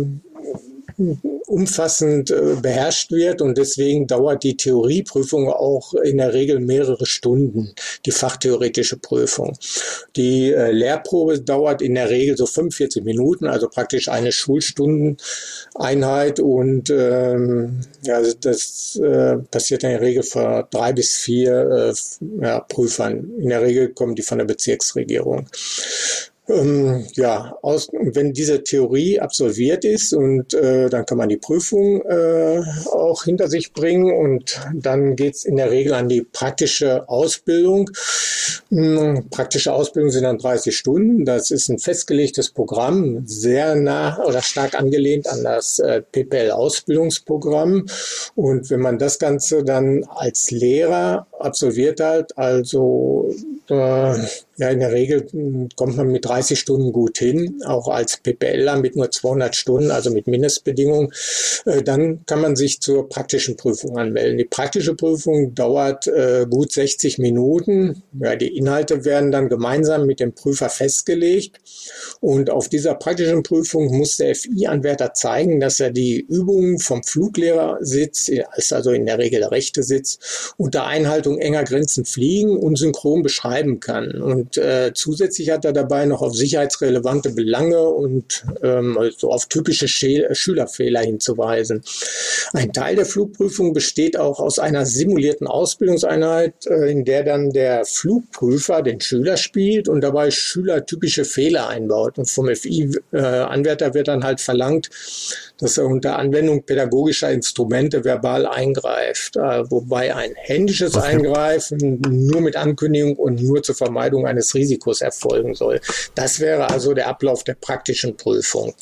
umfassend 1.48 2.32
äh, 2.32 2.56
beherrscht 2.62 3.12
wird 3.12 3.42
und 3.42 3.58
deswegen 3.58 4.08
dauert 4.08 4.44
die 4.44 4.56
Theorieprüfung 4.56 5.50
auch 5.50 5.94
in 5.94 6.18
der 6.18 6.34
Regel 6.34 6.60
mehrere 6.60 7.06
Stunden, 7.06 7.74
die 8.06 8.12
fachtheoretische 8.12 8.98
Prüfung. 8.98 9.58
Die 10.16 10.54
äh, 10.54 10.72
Lehrprobe 10.72 11.42
dauert 11.42 11.82
in 11.82 11.96
der 11.96 12.10
Regel 12.10 12.38
so 12.38 12.46
45 12.46 13.04
Minuten, 13.04 13.48
also 13.48 13.68
praktisch 13.68 14.08
eine 14.08 14.32
Schulstundeneinheit 14.32 16.40
und 16.40 16.90
ähm, 16.90 17.82
ja, 18.04 18.22
das 18.42 19.00
äh, 19.04 19.38
passiert 19.38 19.84
in 19.84 19.90
der 19.90 20.02
Regel 20.02 20.24
vor 20.24 20.68
drei 20.72 20.94
bis 20.94 21.18
vier 21.18 21.92
äh, 21.92 21.94
ja, 22.42 22.60
Prüfern. 22.62 23.30
In 23.40 23.50
der 23.50 23.62
Regel 23.62 23.90
kommen 23.90 24.16
die 24.16 24.22
von 24.22 24.38
der 24.38 24.46
Bezirksregierung. 24.46 25.48
Ähm, 26.52 27.06
ja, 27.14 27.58
aus, 27.62 27.90
wenn 27.94 28.34
diese 28.34 28.64
Theorie 28.64 29.20
absolviert 29.20 29.86
ist 29.86 30.14
und 30.14 30.54
äh, 30.54 30.90
dann 30.90 31.06
kann 31.06 31.18
man 31.18 31.30
die 31.30 31.38
Prüfung 31.38 32.02
äh, 32.02 32.62
auch 32.92 33.24
hinter 33.24 33.48
sich 33.48 33.74
bringen 33.74 34.12
und 34.12 34.60
dann 34.74 35.16
geht's 35.16 35.46
in 35.46 35.56
der 35.56 35.72
Regel 35.72 35.94
an 35.94 36.10
die 36.10 36.24
praktische 36.24 37.08
Ausbildung. 37.08 37.90
Hm, 38.70 39.30
praktische 39.30 39.74
Ausbildung 39.74 40.12
sind 40.12 40.24
dann 40.24 40.38
30 40.38 40.76
Stunden. 40.76 41.26
Das 41.26 41.52
ist 41.52 41.70
ein 41.70 41.80
festgelegtes 41.80 42.52
Programm, 42.52 43.24
sehr 43.26 43.76
nah 43.76 44.22
oder 44.26 44.42
stark 44.42 44.76
angelehnt 44.76 45.28
an 45.28 45.44
das 45.44 45.80
äh, 45.80 46.02
PPL-Ausbildungsprogramm. 46.02 47.86
Und 48.36 48.70
wenn 48.70 48.80
man 48.80 48.98
das 48.98 49.20
Ganze 49.20 49.64
dann 49.64 50.04
als 50.10 50.52
Lehrer 50.52 51.28
absolviert 51.40 52.00
hat, 52.00 52.38
also 52.38 53.34
äh, 53.70 54.16
ja, 54.58 54.70
in 54.70 54.80
der 54.80 54.92
Regel 54.92 55.28
kommt 55.76 55.98
man 55.98 56.12
mit 56.12 56.26
30 56.26 56.60
Stunden 56.60 56.92
gut 56.92 57.18
hin, 57.18 57.62
auch 57.66 57.88
als 57.88 58.18
PPLer 58.18 58.78
mit 58.78 58.96
nur 58.96 59.10
200 59.10 59.56
Stunden, 59.56 59.92
also 59.92 60.12
mit 60.12 60.28
Mindestbedingungen. 60.28 61.12
Äh, 61.66 61.82
dann 61.82 62.26
kann 62.26 62.42
man 62.42 62.56
sich 62.56 62.82
zur 62.82 63.08
praktischen 63.08 63.56
Prüfung 63.56 63.98
anmelden. 63.98 64.38
Die 64.38 64.46
praktische 64.46 64.94
Prüfung 64.96 65.56
dauert 65.56 66.08
äh, 66.08 66.46
gut 66.50 66.74
60 66.74 67.18
Minuten. 67.18 68.04
Ja, 68.20 68.36
die 68.36 68.56
Inhalte 68.58 69.06
werden 69.06 69.32
dann 69.32 69.50
gemeinsam 69.50 70.06
mit 70.06 70.20
dem 70.20 70.34
Prüfer 70.34 70.70
festgelegt. 70.70 71.60
Und 72.20 72.50
auf 72.50 72.70
dieser 72.70 72.96
praktischen 72.96 73.44
Prüfung 73.44 73.98
muss 73.98 74.18
der 74.18 74.36
FI-Anwärter 74.36 75.14
zeigen, 75.14 75.60
dass 75.60 75.80
er 75.80 75.92
die 75.92 76.20
Übungen 76.20 76.80
vom 76.80 77.04
Fluglehrersitz, 77.04 78.30
ist 78.56 78.74
also 78.74 78.92
in 78.92 79.06
der 79.06 79.18
Regel 79.18 79.40
der 79.40 79.52
rechte 79.52 79.82
Sitz, 79.82 80.54
unter 80.58 80.86
Einhaltung 80.86 81.40
enger 81.40 81.64
Grenzen 81.64 82.06
fliegen 82.06 82.58
und 82.58 82.78
synchron 82.78 83.24
beschreiben 83.24 83.80
kann. 83.80 84.22
Und 84.22 84.51
und 84.52 84.58
äh, 84.58 84.92
zusätzlich 84.94 85.50
hat 85.50 85.64
er 85.64 85.72
dabei 85.72 86.06
noch 86.06 86.22
auf 86.22 86.36
sicherheitsrelevante 86.36 87.30
Belange 87.30 87.82
und 87.82 88.44
ähm, 88.62 88.98
also 88.98 89.32
auf 89.32 89.46
typische 89.46 89.88
Schä 89.88 90.28
Schülerfehler 90.34 91.00
hinzuweisen. 91.02 91.82
Ein 92.52 92.74
Teil 92.74 92.98
der 92.98 93.06
Flugprüfung 93.06 93.74
besteht 93.74 94.20
auch 94.20 94.42
aus 94.42 94.60
einer 94.60 94.86
simulierten 94.86 95.48
Ausbildungseinheit, 95.48 96.66
äh, 96.68 96.92
in 96.92 97.06
der 97.06 97.24
dann 97.24 97.52
der 97.52 97.86
Flugprüfer 97.86 98.82
den 98.82 99.00
Schüler 99.00 99.38
spielt 99.38 99.88
und 99.88 100.02
dabei 100.02 100.32
schülertypische 100.32 101.24
Fehler 101.24 101.70
einbaut. 101.70 102.18
Und 102.18 102.30
vom 102.30 102.54
FI-Anwärter 102.54 103.88
äh, 103.88 103.94
wird 103.94 104.10
dann 104.10 104.26
halt 104.26 104.42
verlangt, 104.42 104.90
dass 105.60 105.78
er 105.78 105.86
unter 105.86 106.18
Anwendung 106.18 106.64
pädagogischer 106.64 107.32
Instrumente 107.32 108.04
verbal 108.04 108.46
eingreift, 108.46 109.38
äh, 109.38 109.70
wobei 109.72 110.14
ein 110.14 110.34
händisches. 110.36 110.98
Eingreifen 110.98 112.02
nur 112.10 112.42
mit 112.42 112.56
Ankündigung 112.56 113.16
und 113.16 113.42
nur 113.42 113.62
zur 113.64 113.76
Vermeidung 113.76 114.26
eines 114.32 114.56
Risikos 114.56 115.02
erfolgen 115.02 115.54
soll. 115.54 115.80
Das 116.16 116.40
wäre 116.40 116.70
also 116.70 116.94
der 116.94 117.08
Ablauf 117.08 117.44
der 117.44 117.54
praktischen 117.54 118.18
Prüfung. 118.18 118.74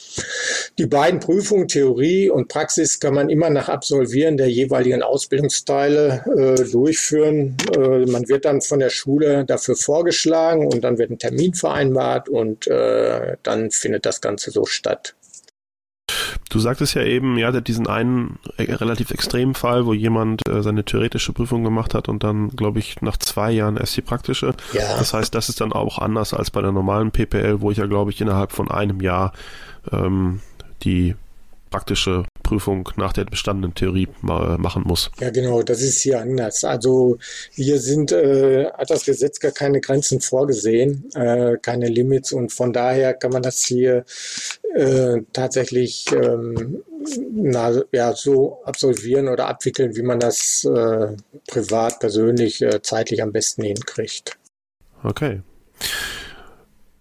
Die 0.77 0.85
beiden 0.85 1.19
Prüfungen, 1.19 1.67
Theorie 1.67 2.29
und 2.29 2.47
Praxis, 2.47 2.99
kann 2.99 3.13
man 3.13 3.29
immer 3.29 3.49
nach 3.49 3.69
Absolvieren 3.69 4.37
der 4.37 4.49
jeweiligen 4.49 5.03
Ausbildungsteile 5.03 6.23
äh, 6.25 6.71
durchführen. 6.71 7.57
Äh, 7.75 8.05
man 8.05 8.27
wird 8.29 8.45
dann 8.45 8.61
von 8.61 8.79
der 8.79 8.89
Schule 8.89 9.45
dafür 9.45 9.75
vorgeschlagen 9.75 10.67
und 10.67 10.83
dann 10.83 10.97
wird 10.97 11.11
ein 11.11 11.19
Termin 11.19 11.53
vereinbart 11.53 12.29
und 12.29 12.67
äh, 12.67 13.35
dann 13.43 13.71
findet 13.71 14.05
das 14.05 14.21
Ganze 14.21 14.51
so 14.51 14.65
statt. 14.65 15.15
Du 16.49 16.57
sagtest 16.57 16.95
ja 16.95 17.03
eben, 17.03 17.37
ja, 17.37 17.51
diesen 17.51 17.87
einen 17.87 18.39
äh, 18.57 18.73
relativ 18.73 19.11
extremen 19.11 19.53
Fall, 19.53 19.85
wo 19.85 19.93
jemand 19.93 20.47
äh, 20.49 20.63
seine 20.63 20.83
theoretische 20.83 21.31
Prüfung 21.31 21.63
gemacht 21.63 21.93
hat 21.93 22.09
und 22.09 22.23
dann, 22.23 22.49
glaube 22.49 22.79
ich, 22.79 23.01
nach 23.01 23.17
zwei 23.17 23.51
Jahren 23.51 23.77
erst 23.77 23.95
die 23.95 24.01
praktische. 24.01 24.55
Ja. 24.73 24.97
Das 24.97 25.13
heißt, 25.13 25.33
das 25.35 25.49
ist 25.49 25.61
dann 25.61 25.73
auch 25.73 25.99
anders 25.99 26.33
als 26.33 26.49
bei 26.49 26.61
der 26.61 26.71
normalen 26.71 27.11
PPL, 27.11 27.61
wo 27.61 27.69
ich 27.69 27.77
ja, 27.77 27.85
glaube 27.85 28.11
ich, 28.11 28.19
innerhalb 28.19 28.51
von 28.51 28.71
einem 28.71 28.99
Jahr 28.99 29.33
ähm, 29.91 30.41
die 30.83 31.15
praktische 31.69 32.25
Prüfung 32.43 32.89
nach 32.97 33.13
der 33.13 33.25
bestandenen 33.25 33.75
Theorie 33.75 34.07
machen 34.21 34.83
muss. 34.85 35.11
Ja, 35.19 35.29
genau, 35.29 35.61
das 35.61 35.81
ist 35.81 36.01
hier 36.01 36.19
anders. 36.19 36.63
Also 36.63 37.17
hier 37.51 37.79
sind, 37.79 38.11
äh, 38.11 38.71
hat 38.71 38.89
das 38.89 39.05
Gesetz 39.05 39.39
gar 39.39 39.51
keine 39.51 39.81
Grenzen 39.81 40.19
vorgesehen, 40.21 41.09
äh, 41.15 41.57
keine 41.61 41.87
Limits 41.87 42.33
und 42.33 42.51
von 42.51 42.73
daher 42.73 43.13
kann 43.13 43.31
man 43.31 43.43
das 43.43 43.65
hier 43.65 44.03
äh, 44.75 45.21
tatsächlich 45.33 46.05
ähm, 46.11 46.83
na, 47.31 47.81
ja, 47.91 48.13
so 48.13 48.61
absolvieren 48.65 49.27
oder 49.27 49.47
abwickeln, 49.47 49.95
wie 49.95 50.01
man 50.01 50.19
das 50.19 50.65
äh, 50.65 51.15
privat, 51.47 51.99
persönlich, 51.99 52.61
äh, 52.61 52.81
zeitlich 52.81 53.21
am 53.23 53.31
besten 53.31 53.63
hinkriegt. 53.63 54.37
Okay. 55.03 55.41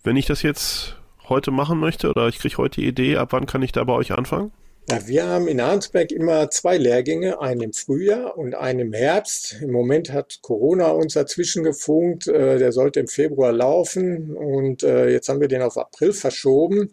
Wenn 0.05 0.17
ich 0.17 0.27
das 0.27 0.43
jetzt 0.43 0.98
heute 1.29 1.51
machen 1.51 1.79
möchte 1.79 2.09
oder 2.11 2.29
ich 2.29 2.39
kriege 2.39 2.57
heute 2.59 2.81
die 2.81 2.87
Idee, 2.87 3.17
ab 3.17 3.29
wann 3.33 3.47
kann 3.47 3.63
ich 3.63 3.73
da 3.73 3.85
bei 3.85 3.93
euch 3.93 4.13
anfangen? 4.13 4.53
Ja, 4.91 5.07
wir 5.07 5.27
haben 5.27 5.49
in 5.49 5.61
Arnsberg 5.61 6.13
immer 6.13 6.49
zwei 6.49 6.79
Lehrgänge, 6.79 7.43
einen 7.43 7.61
im 7.61 7.73
Frühjahr 7.75 8.39
und 8.39 8.55
einen 8.55 8.81
im 8.81 8.93
Herbst. 8.95 9.59
Im 9.61 9.71
Moment 9.71 10.11
hat 10.11 10.39
Corona 10.41 10.89
uns 10.89 11.13
dazwischen 11.13 11.63
gefunkt. 11.63 12.27
Äh, 12.27 12.59
der 12.59 12.73
sollte 12.73 13.01
im 13.01 13.07
Februar 13.07 13.53
laufen 13.53 14.35
und 14.35 14.83
äh, 14.83 15.11
jetzt 15.11 15.29
haben 15.29 15.43
wir 15.43 15.49
den 15.49 15.61
auf 15.61 15.77
April 15.77 16.15
verschoben. 16.15 16.91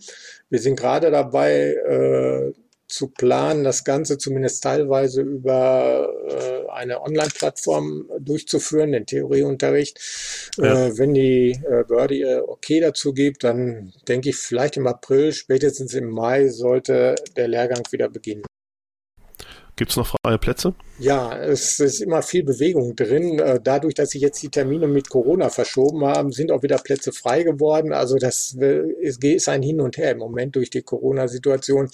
Wir 0.49 0.59
sind 0.59 0.77
gerade 0.77 1.09
dabei, 1.09 1.73
äh, 1.87 2.51
zu 2.87 3.07
planen, 3.07 3.63
das 3.63 3.83
Ganze 3.83 4.17
zumindest 4.17 4.63
teilweise 4.63 5.21
über 5.21 6.09
äh, 6.27 6.69
eine 6.71 7.01
Online-Plattform 7.01 8.09
durchzuführen, 8.19 8.91
den 8.91 9.05
Theorieunterricht. 9.05 9.99
Ja. 10.57 10.87
Äh, 10.87 10.97
wenn 10.97 11.13
die 11.13 11.51
äh, 11.51 11.83
Birdie 11.87 12.21
äh, 12.21 12.39
okay 12.39 12.79
dazu 12.79 13.13
gibt, 13.13 13.43
dann 13.43 13.93
denke 14.07 14.29
ich, 14.29 14.37
vielleicht 14.37 14.77
im 14.77 14.87
April, 14.87 15.31
spätestens 15.31 15.93
im 15.93 16.09
Mai 16.09 16.47
sollte 16.47 17.15
der 17.35 17.47
Lehrgang 17.47 17.83
wieder 17.91 18.09
beginnen. 18.09 18.43
Gibt 19.77 19.91
es 19.91 19.97
noch 19.97 20.15
freie 20.23 20.38
Plätze? 20.38 20.73
Ja, 20.97 21.38
es 21.38 21.81
ist 21.81 21.99
immer 21.99 22.21
viel 22.21 22.45
Bewegung 22.45 22.95
drin. 22.95 23.39
Äh, 23.39 23.59
dadurch, 23.61 23.95
dass 23.95 24.11
sich 24.11 24.21
jetzt 24.21 24.41
die 24.41 24.47
Termine 24.47 24.88
mit 24.88 25.09
Corona 25.09 25.49
verschoben 25.49 26.05
haben, 26.05 26.31
sind 26.31 26.53
auch 26.53 26.63
wieder 26.63 26.77
Plätze 26.77 27.11
frei 27.11 27.43
geworden. 27.43 27.91
Also 27.91 28.15
das 28.15 28.55
ist 28.57 29.49
ein 29.49 29.61
Hin 29.61 29.81
und 29.81 29.97
Her 29.97 30.11
im 30.11 30.19
Moment 30.19 30.55
durch 30.55 30.69
die 30.69 30.83
Corona-Situation. 30.83 31.89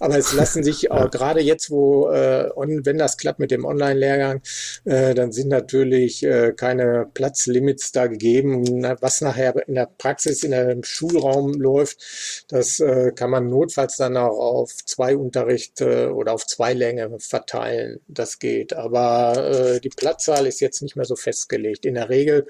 Aber 0.00 0.16
es 0.16 0.32
lassen 0.32 0.64
sich 0.64 0.82
ja. 0.82 0.92
auch 0.92 1.10
gerade 1.10 1.40
jetzt, 1.40 1.70
wo 1.70 2.08
äh, 2.08 2.48
wenn 2.56 2.96
das 2.96 3.18
klappt 3.18 3.40
mit 3.40 3.50
dem 3.50 3.66
Online-Lehrgang, 3.66 4.40
äh, 4.86 5.12
dann 5.14 5.32
sind 5.32 5.48
natürlich 5.48 6.26
keine 6.56 7.06
Platzlimits 7.12 7.92
da 7.92 8.06
gegeben. 8.06 8.82
Was 9.00 9.20
nachher 9.20 9.68
in 9.68 9.74
der 9.74 9.90
Praxis, 9.98 10.42
in 10.42 10.54
einem 10.54 10.82
Schulraum 10.82 11.52
läuft, 11.52 12.44
das 12.48 12.82
kann 13.14 13.30
man 13.30 13.48
notfalls 13.48 13.96
dann 13.96 14.16
auch 14.16 14.38
auf 14.38 14.72
zwei 14.84 15.16
Unterrichte 15.16 16.14
oder 16.14 16.32
auf 16.32 16.46
zwei 16.46 16.72
Länge 16.72 17.10
verteilen. 17.26 18.00
Das 18.08 18.38
geht. 18.38 18.72
Aber 18.72 19.36
äh, 19.36 19.80
die 19.80 19.88
Platzzahl 19.88 20.46
ist 20.46 20.60
jetzt 20.60 20.82
nicht 20.82 20.96
mehr 20.96 21.04
so 21.04 21.16
festgelegt. 21.16 21.84
In 21.84 21.94
der 21.94 22.08
Regel 22.08 22.46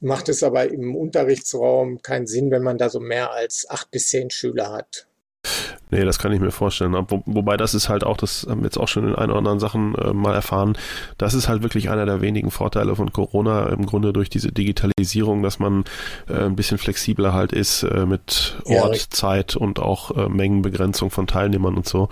macht 0.00 0.28
es 0.28 0.42
aber 0.42 0.70
im 0.70 0.94
Unterrichtsraum 0.94 2.02
keinen 2.02 2.26
Sinn, 2.26 2.50
wenn 2.50 2.62
man 2.62 2.78
da 2.78 2.88
so 2.88 3.00
mehr 3.00 3.32
als 3.32 3.68
acht 3.68 3.90
bis 3.90 4.08
zehn 4.08 4.30
Schüler 4.30 4.72
hat. 4.72 5.06
Nee, 5.90 6.04
das 6.04 6.18
kann 6.18 6.32
ich 6.32 6.40
mir 6.40 6.50
vorstellen. 6.50 6.94
Wo, 7.08 7.22
wobei 7.26 7.56
das 7.58 7.74
ist 7.74 7.88
halt 7.88 8.04
auch, 8.04 8.16
das 8.16 8.46
haben 8.48 8.60
wir 8.60 8.66
jetzt 8.66 8.78
auch 8.78 8.88
schon 8.88 9.08
in 9.08 9.14
ein 9.14 9.28
oder 9.28 9.38
anderen 9.38 9.60
Sachen 9.60 9.94
äh, 9.96 10.12
mal 10.14 10.34
erfahren, 10.34 10.78
das 11.18 11.34
ist 11.34 11.48
halt 11.48 11.62
wirklich 11.62 11.90
einer 11.90 12.06
der 12.06 12.22
wenigen 12.22 12.50
Vorteile 12.50 12.96
von 12.96 13.12
Corona 13.12 13.66
im 13.66 13.84
Grunde 13.84 14.12
durch 14.12 14.30
diese 14.30 14.52
Digitalisierung, 14.52 15.42
dass 15.42 15.58
man 15.58 15.84
äh, 16.28 16.44
ein 16.44 16.56
bisschen 16.56 16.78
flexibler 16.78 17.34
halt 17.34 17.52
ist 17.52 17.82
äh, 17.82 18.06
mit 18.06 18.56
Ort, 18.64 18.96
ja, 18.96 19.02
Zeit 19.10 19.54
und 19.54 19.80
auch 19.80 20.16
äh, 20.16 20.28
Mengenbegrenzung 20.30 21.10
von 21.10 21.26
Teilnehmern 21.26 21.76
und 21.76 21.86
so. 21.86 22.08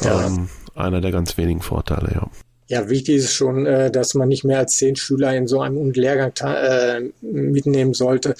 Ja. 0.00 0.26
Ähm, 0.26 0.48
einer 0.78 1.00
der 1.00 1.12
ganz 1.12 1.36
wenigen 1.36 1.60
Vorteile, 1.60 2.10
ja. 2.14 2.28
Ja, 2.70 2.90
wichtig 2.90 3.16
ist 3.16 3.32
schon, 3.32 3.64
äh, 3.64 3.90
dass 3.90 4.12
man 4.12 4.28
nicht 4.28 4.44
mehr 4.44 4.58
als 4.58 4.76
zehn 4.76 4.94
Schüler 4.94 5.34
in 5.34 5.46
so 5.46 5.62
einem 5.62 5.90
Lehrgang 5.92 6.32
äh, 6.44 7.00
mitnehmen 7.22 7.94
sollte, 7.94 8.34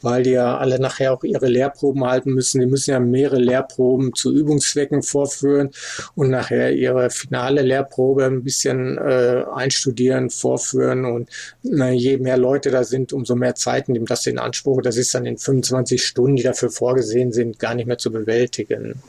weil 0.00 0.22
die 0.22 0.30
ja 0.30 0.58
alle 0.58 0.78
nachher 0.78 1.12
auch 1.12 1.24
ihre 1.24 1.48
Lehrproben 1.48 2.04
halten 2.04 2.34
müssen. 2.34 2.60
Die 2.60 2.68
müssen 2.68 2.92
ja 2.92 3.00
mehrere 3.00 3.40
Lehrproben 3.40 4.14
zu 4.14 4.32
Übungszwecken 4.32 5.02
vorführen 5.02 5.70
und 6.14 6.30
nachher 6.30 6.72
ihre 6.72 7.10
finale 7.10 7.62
Lehrprobe 7.62 8.26
ein 8.26 8.44
bisschen 8.44 8.96
äh, 8.96 9.42
einstudieren, 9.52 10.30
vorführen. 10.30 11.04
Und 11.04 11.28
je 11.64 12.18
mehr 12.18 12.36
Leute 12.36 12.70
da 12.70 12.84
sind, 12.84 13.12
umso 13.12 13.34
mehr 13.34 13.56
Zeit 13.56 13.88
nimmt 13.88 14.08
das 14.08 14.24
in 14.28 14.38
Anspruch. 14.38 14.82
Das 14.82 14.96
ist 14.96 15.12
dann 15.16 15.26
in 15.26 15.36
25 15.36 16.04
Stunden, 16.04 16.36
die 16.36 16.44
dafür 16.44 16.70
vorgesehen 16.70 17.32
sind, 17.32 17.58
gar 17.58 17.74
nicht 17.74 17.86
mehr 17.86 17.98
zu 17.98 18.12
bewältigen. 18.12 19.02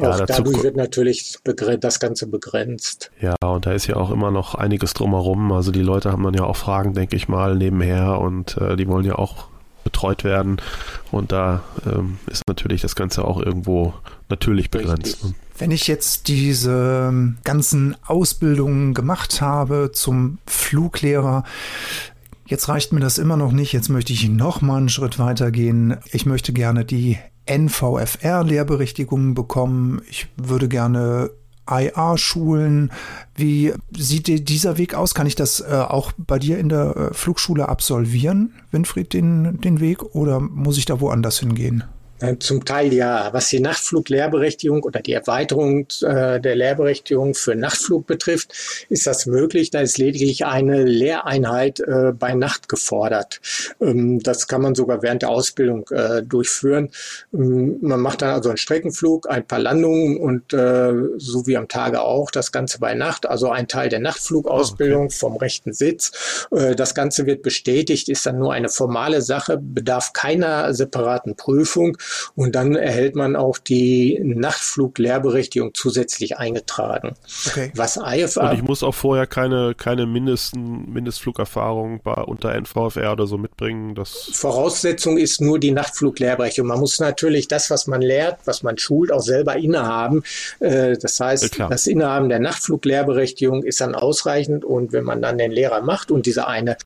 Ja, 0.00 0.10
auch 0.10 0.20
dadurch 0.20 0.62
wird 0.62 0.76
natürlich 0.76 1.38
das 1.80 2.00
Ganze 2.00 2.26
begrenzt. 2.26 3.10
Ja, 3.20 3.36
und 3.44 3.66
da 3.66 3.72
ist 3.72 3.86
ja 3.86 3.96
auch 3.96 4.10
immer 4.10 4.30
noch 4.30 4.54
einiges 4.54 4.94
drumherum. 4.94 5.52
Also 5.52 5.70
die 5.70 5.82
Leute 5.82 6.12
haben 6.12 6.22
dann 6.22 6.34
ja 6.34 6.44
auch 6.44 6.56
Fragen, 6.56 6.94
denke 6.94 7.16
ich 7.16 7.28
mal, 7.28 7.56
nebenher 7.56 8.18
und 8.18 8.56
äh, 8.56 8.76
die 8.76 8.88
wollen 8.88 9.04
ja 9.04 9.16
auch 9.16 9.48
betreut 9.84 10.24
werden. 10.24 10.58
Und 11.10 11.32
da 11.32 11.62
ähm, 11.86 12.18
ist 12.26 12.42
natürlich 12.46 12.82
das 12.82 12.94
Ganze 12.94 13.24
auch 13.24 13.40
irgendwo 13.40 13.94
natürlich 14.28 14.70
begrenzt. 14.70 15.24
Richtig. 15.24 15.34
Wenn 15.58 15.70
ich 15.70 15.86
jetzt 15.86 16.28
diese 16.28 17.08
ähm, 17.08 17.38
ganzen 17.44 17.96
Ausbildungen 18.06 18.94
gemacht 18.94 19.40
habe 19.40 19.90
zum 19.92 20.38
Fluglehrer, 20.46 21.44
Jetzt 22.46 22.68
reicht 22.68 22.92
mir 22.92 22.98
das 22.98 23.18
immer 23.18 23.36
noch 23.36 23.52
nicht. 23.52 23.72
Jetzt 23.72 23.90
möchte 23.90 24.12
ich 24.12 24.28
noch 24.28 24.60
mal 24.60 24.78
einen 24.78 24.88
Schritt 24.88 25.20
weiter 25.20 25.52
gehen. 25.52 25.98
Ich 26.10 26.26
möchte 26.26 26.52
gerne 26.52 26.84
die 26.84 27.16
NVFR-Lehrberechtigungen 27.50 29.34
bekommen. 29.34 30.00
Ich 30.08 30.28
würde 30.36 30.68
gerne 30.68 31.30
IA-Schulen. 31.68 32.90
Wie 33.34 33.72
sieht 33.96 34.48
dieser 34.48 34.78
Weg 34.78 34.94
aus? 34.94 35.14
Kann 35.14 35.26
ich 35.26 35.34
das 35.34 35.60
äh, 35.60 35.74
auch 35.74 36.12
bei 36.16 36.38
dir 36.38 36.58
in 36.58 36.68
der 36.68 36.96
äh, 36.96 37.14
Flugschule 37.14 37.68
absolvieren, 37.68 38.54
Winfried, 38.70 39.12
den, 39.12 39.60
den 39.60 39.80
Weg, 39.80 40.02
oder 40.14 40.40
muss 40.40 40.78
ich 40.78 40.84
da 40.84 41.00
woanders 41.00 41.40
hingehen? 41.40 41.84
Äh, 42.20 42.36
zum 42.38 42.64
Teil 42.64 42.92
ja. 42.92 43.30
Was 43.32 43.48
die 43.48 43.60
Nachtfluglehrberechtigung 43.60 44.82
oder 44.82 45.00
die 45.00 45.12
Erweiterung 45.12 45.86
äh, 46.02 46.40
der 46.40 46.54
Lehrberechtigung 46.54 47.34
für 47.34 47.54
Nachtflug 47.54 48.06
betrifft, 48.06 48.52
ist 48.88 49.06
das 49.06 49.26
möglich. 49.26 49.70
Da 49.70 49.80
ist 49.80 49.98
lediglich 49.98 50.44
eine 50.44 50.84
Lehreinheit 50.84 51.80
äh, 51.80 52.12
bei 52.12 52.34
Nacht 52.34 52.68
gefordert. 52.68 53.40
Ähm, 53.80 54.20
das 54.20 54.48
kann 54.48 54.62
man 54.62 54.74
sogar 54.74 55.02
während 55.02 55.22
der 55.22 55.30
Ausbildung 55.30 55.86
durchführen. 56.24 56.90
Ähm, 57.32 57.78
man 57.80 58.00
macht 58.00 58.22
dann 58.22 58.30
also 58.30 58.50
einen 58.50 58.58
Streckenflug, 58.58 59.28
ein 59.30 59.46
paar 59.46 59.58
Landungen 59.58 60.18
und 60.18 60.50
so 60.50 61.46
wie 61.46 61.56
am 61.56 61.68
Tage 61.68 62.02
auch 62.02 62.30
das 62.30 62.52
Ganze 62.52 62.78
bei 62.78 62.94
Nacht. 62.94 63.26
Also 63.26 63.50
ein 63.50 63.68
Teil 63.68 63.88
der 63.88 64.00
Nachtflugausbildung 64.00 65.06
okay. 65.06 65.14
vom 65.14 65.36
rechten 65.36 65.72
Sitz. 65.72 66.46
Das 66.50 66.94
Ganze 66.94 67.26
wird 67.26 67.42
bestätigt, 67.42 68.08
ist 68.08 68.26
dann 68.26 68.38
nur 68.38 68.52
eine 68.52 68.68
formale 68.68 69.22
Sache, 69.22 69.58
bedarf 69.58 70.12
keiner 70.12 70.74
separaten 70.74 71.36
Prüfung 71.36 71.96
und 72.34 72.54
dann 72.54 72.74
erhält 72.74 73.16
man 73.16 73.36
auch 73.36 73.58
die 73.58 74.20
Nachtfluglehrberechtigung 74.22 75.74
zusätzlich 75.74 76.38
eingetragen. 76.38 77.14
Okay. 77.48 77.72
Was 77.74 77.96
IFA. 77.96 78.50
Und 78.50 78.56
ich 78.56 78.62
muss 78.62 78.82
auch 78.82 78.94
vorher 78.94 79.26
keine, 79.26 79.74
keine 79.74 80.06
Mindesten, 80.06 80.92
Mindestflugerfahrung 80.92 82.00
bei, 82.02 82.14
unter 82.14 82.54
NVFR 82.54 83.12
oder 83.12 83.26
so 83.26 83.38
mitbringen. 83.38 83.94
Das 83.94 84.30
Voraussetzung 84.32 85.18
ist 85.18 85.40
nur 85.40 85.58
die 85.58 85.70
Nachtfluglehrberechtigung. 85.70 86.68
Man 86.68 86.80
muss 86.80 86.98
natürlich 87.00 87.48
das, 87.48 87.70
was 87.70 87.86
man 87.86 88.02
lehrt, 88.02 88.38
was 88.44 88.62
man 88.62 88.78
schult, 88.78 89.12
auch 89.12 89.20
selber 89.20 89.56
innehaben. 89.56 90.22
Äh, 90.60 90.96
das 90.96 91.18
heißt, 91.20 91.56
ja, 91.56 91.68
das 91.68 91.86
Innehaben 91.86 92.28
der 92.28 92.38
Nachtfluglehrberechtigung 92.38 93.62
ist 93.62 93.80
dann 93.80 93.94
ausreichend 93.94 94.64
und 94.64 94.92
wenn 94.92 95.04
man 95.04 95.22
dann 95.22 95.38
den 95.38 95.50
Lehrer 95.50 95.82
macht 95.82 96.10
und 96.10 96.26
diese 96.26 96.46
eine 96.46 96.76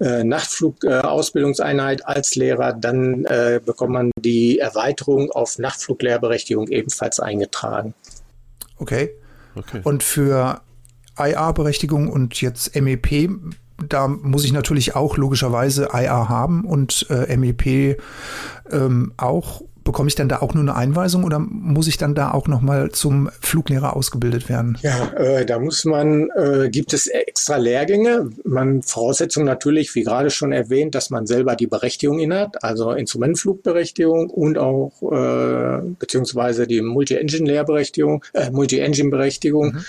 äh, 0.00 0.24
Nachtflugausbildungseinheit 0.24 2.00
äh, 2.00 2.04
als 2.04 2.34
Lehrer, 2.34 2.72
dann 2.72 3.26
bekommt 3.64 3.92
man 3.92 4.10
die 4.18 4.58
Erweiterung 4.74 5.30
auf 5.30 5.58
Nachtfluglehrberechtigung 5.58 6.68
ebenfalls 6.68 7.20
eingetragen. 7.20 7.94
Okay. 8.78 9.10
okay. 9.54 9.80
Und 9.84 10.02
für 10.02 10.60
IA-Berechtigung 11.18 12.08
und 12.08 12.40
jetzt 12.40 12.74
MEP, 12.74 13.30
da 13.88 14.08
muss 14.08 14.44
ich 14.44 14.52
natürlich 14.52 14.96
auch 14.96 15.16
logischerweise 15.16 15.88
IA 15.92 16.28
haben 16.28 16.64
und 16.64 17.06
äh, 17.10 17.36
MEP 17.36 17.98
ähm, 18.70 19.12
auch 19.16 19.62
bekomme 19.84 20.08
ich 20.08 20.14
dann 20.14 20.28
da 20.28 20.40
auch 20.40 20.54
nur 20.54 20.62
eine 20.62 20.74
Einweisung 20.74 21.24
oder 21.24 21.38
muss 21.38 21.86
ich 21.86 21.98
dann 21.98 22.14
da 22.14 22.32
auch 22.32 22.48
nochmal 22.48 22.90
zum 22.90 23.30
Fluglehrer 23.40 23.94
ausgebildet 23.94 24.48
werden? 24.48 24.78
Ja, 24.82 25.12
äh, 25.12 25.44
da 25.44 25.58
muss 25.58 25.84
man, 25.84 26.30
äh, 26.30 26.70
gibt 26.70 26.92
es 26.94 27.06
extra 27.06 27.58
Lehrgänge. 27.58 28.30
Man 28.44 28.82
Voraussetzung 28.82 29.44
natürlich, 29.44 29.94
wie 29.94 30.02
gerade 30.02 30.30
schon 30.30 30.52
erwähnt, 30.52 30.94
dass 30.94 31.10
man 31.10 31.26
selber 31.26 31.54
die 31.54 31.66
Berechtigung 31.66 32.18
innehat, 32.18 32.64
also 32.64 32.92
Instrumentenflugberechtigung 32.92 34.30
und 34.30 34.58
auch 34.58 34.92
äh, 35.02 35.82
beziehungsweise 35.98 36.66
die 36.66 36.80
Multi-Engine-Lehrberechtigung, 36.80 38.24
äh, 38.32 38.50
Multi-Engine-Berechtigung. 38.50 39.74
Mhm. 39.74 39.84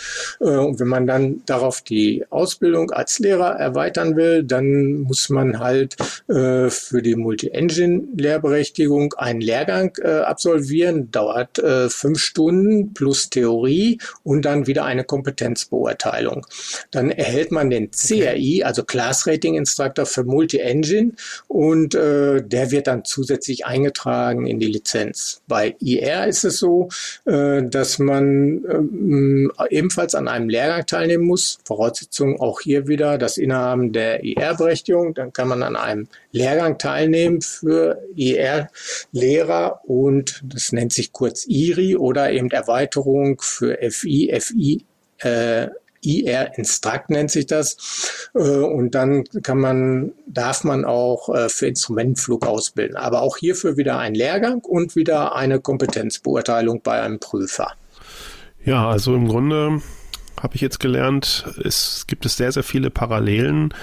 Äh, 0.46 0.58
und 0.58 0.80
wenn 0.80 0.88
man 0.88 1.08
dann 1.08 1.42
darauf 1.46 1.82
die 1.82 2.26
Ausbildung 2.30 2.92
als 2.92 3.20
Lehrer 3.20 3.56
erweitern 3.56 4.18
will, 4.18 4.44
dann 4.44 5.02
muss 5.02 5.30
man 5.30 5.60
halt 5.60 5.96
äh, 6.28 6.70
für 6.70 7.02
die 7.02 7.16
Multi-Engine-Lehrberechtigung 7.16 9.14
einen 9.14 9.42
Lehrgang 9.42 9.85
Lehrgang 9.86 9.92
äh, 10.02 10.24
absolvieren, 10.24 11.12
dauert 11.12 11.60
äh, 11.60 11.90
fünf 11.90 12.20
Stunden 12.20 12.94
plus 12.94 13.30
Theorie 13.30 14.00
und 14.24 14.44
dann 14.44 14.68
wieder 14.68 14.86
eine 14.86 15.04
Kompetenzbeurteilung. 15.04 16.46
Dann 16.92 17.12
erhält 17.12 17.52
man 17.52 17.70
den 17.70 17.92
CRI, 17.92 18.64
also 18.64 18.84
Class 18.84 19.28
Rating 19.28 19.56
Instructor 19.56 20.06
für 20.06 20.24
Multi-Engine 20.24 21.12
und 21.48 21.96
äh, 21.96 22.42
der 22.44 22.72
wird 22.72 22.88
dann 22.88 23.06
zusätzlich 23.06 23.66
eingetragen 23.66 24.48
in 24.48 24.60
die 24.60 24.68
Lizenz. 24.68 25.42
Bei 25.48 25.76
IR 25.80 26.28
ist 26.28 26.44
es 26.44 26.60
so, 26.60 26.90
äh, 27.26 27.64
dass 27.64 28.00
man 28.00 29.50
äh, 29.60 29.76
ebenfalls 29.76 30.16
an 30.16 30.28
einem 30.28 30.50
Lehrgang 30.50 30.86
teilnehmen 30.86 31.26
muss. 31.26 31.60
Voraussetzung 31.66 32.40
auch 32.40 32.62
hier 32.62 32.88
wieder 32.88 33.18
das 33.18 33.38
Innehaben 33.38 33.92
der 33.92 34.24
IR-Berechtigung. 34.24 35.14
Dann 35.14 35.34
kann 35.34 35.48
man 35.48 35.64
an 35.64 35.76
einem 35.76 36.08
Lehrgang 36.32 36.78
teilnehmen 36.78 37.42
für 37.42 38.02
IR-Lehrer 38.16 39.75
und 39.84 40.42
das 40.46 40.72
nennt 40.72 40.94
sich 40.94 41.12
kurz 41.12 41.46
IRI 41.46 41.98
oder 41.98 42.32
eben 42.32 42.52
Erweiterung 42.52 43.42
für 43.42 43.78
FI, 43.90 44.34
FI, 44.40 44.86
äh, 45.20 45.68
IR 46.06 46.58
Instruct 46.58 47.10
nennt 47.10 47.32
sich 47.32 47.46
das. 47.48 48.30
Äh, 48.36 48.40
und 48.40 48.96
dann 48.96 49.24
kann 49.44 49.58
man, 49.60 50.14
darf 50.28 50.64
man 50.64 50.86
auch 50.86 51.30
äh, 51.34 51.50
für 51.50 51.68
Instrumentenflug 51.68 52.46
ausbilden. 52.46 52.96
Aber 52.96 53.22
auch 53.22 53.38
hierfür 53.38 53.78
wieder 53.78 53.98
ein 53.98 54.14
Lehrgang 54.14 54.62
und 54.62 54.96
wieder 54.96 55.36
eine 55.36 55.60
Kompetenzbeurteilung 55.60 56.82
bei 56.82 57.02
einem 57.02 57.20
Prüfer. 57.20 57.74
Ja, 58.64 58.90
also 58.90 59.16
im 59.16 59.28
Grunde 59.28 59.82
habe 60.42 60.56
ich 60.56 60.62
jetzt 60.62 60.80
gelernt, 60.80 61.46
es 61.64 62.06
gibt 62.08 62.26
es 62.26 62.38
sehr, 62.38 62.52
sehr 62.52 62.64
viele 62.64 62.90
Parallelen 62.90 63.74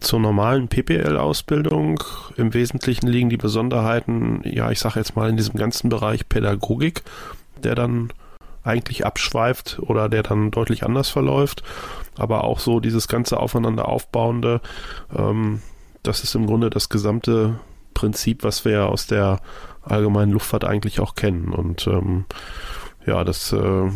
zur 0.00 0.20
normalen 0.20 0.68
PPL-Ausbildung. 0.68 2.02
Im 2.36 2.54
Wesentlichen 2.54 3.06
liegen 3.06 3.30
die 3.30 3.36
Besonderheiten, 3.36 4.40
ja, 4.44 4.70
ich 4.70 4.78
sage 4.78 4.98
jetzt 4.98 5.16
mal 5.16 5.28
in 5.28 5.36
diesem 5.36 5.56
ganzen 5.56 5.88
Bereich 5.88 6.28
Pädagogik, 6.28 7.02
der 7.62 7.74
dann 7.74 8.12
eigentlich 8.64 9.06
abschweift 9.06 9.78
oder 9.80 10.08
der 10.08 10.22
dann 10.22 10.50
deutlich 10.50 10.84
anders 10.84 11.08
verläuft. 11.08 11.62
Aber 12.16 12.44
auch 12.44 12.58
so 12.58 12.80
dieses 12.80 13.08
ganze 13.08 13.38
aufeinander 13.38 13.88
aufbauende, 13.88 14.60
ähm, 15.16 15.62
das 16.02 16.22
ist 16.22 16.34
im 16.34 16.46
Grunde 16.46 16.70
das 16.70 16.88
gesamte 16.88 17.58
Prinzip, 17.94 18.44
was 18.44 18.64
wir 18.64 18.86
aus 18.86 19.06
der 19.06 19.40
allgemeinen 19.82 20.32
Luftfahrt 20.32 20.64
eigentlich 20.64 21.00
auch 21.00 21.14
kennen. 21.14 21.48
Und 21.48 21.86
ähm, 21.86 22.24
ja, 23.06 23.24
das 23.24 23.52
äh, 23.52 23.90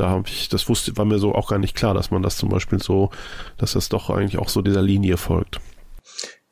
da 0.00 0.08
habe 0.08 0.28
ich, 0.28 0.48
das 0.48 0.68
wusste, 0.68 0.96
war 0.96 1.04
mir 1.04 1.18
so 1.18 1.34
auch 1.34 1.50
gar 1.50 1.58
nicht 1.58 1.76
klar, 1.76 1.92
dass 1.92 2.10
man 2.10 2.22
das 2.22 2.36
zum 2.36 2.48
Beispiel 2.48 2.82
so, 2.82 3.10
dass 3.58 3.72
das 3.72 3.90
doch 3.90 4.08
eigentlich 4.08 4.38
auch 4.38 4.48
so 4.48 4.62
dieser 4.62 4.82
Linie 4.82 5.18
folgt. 5.18 5.60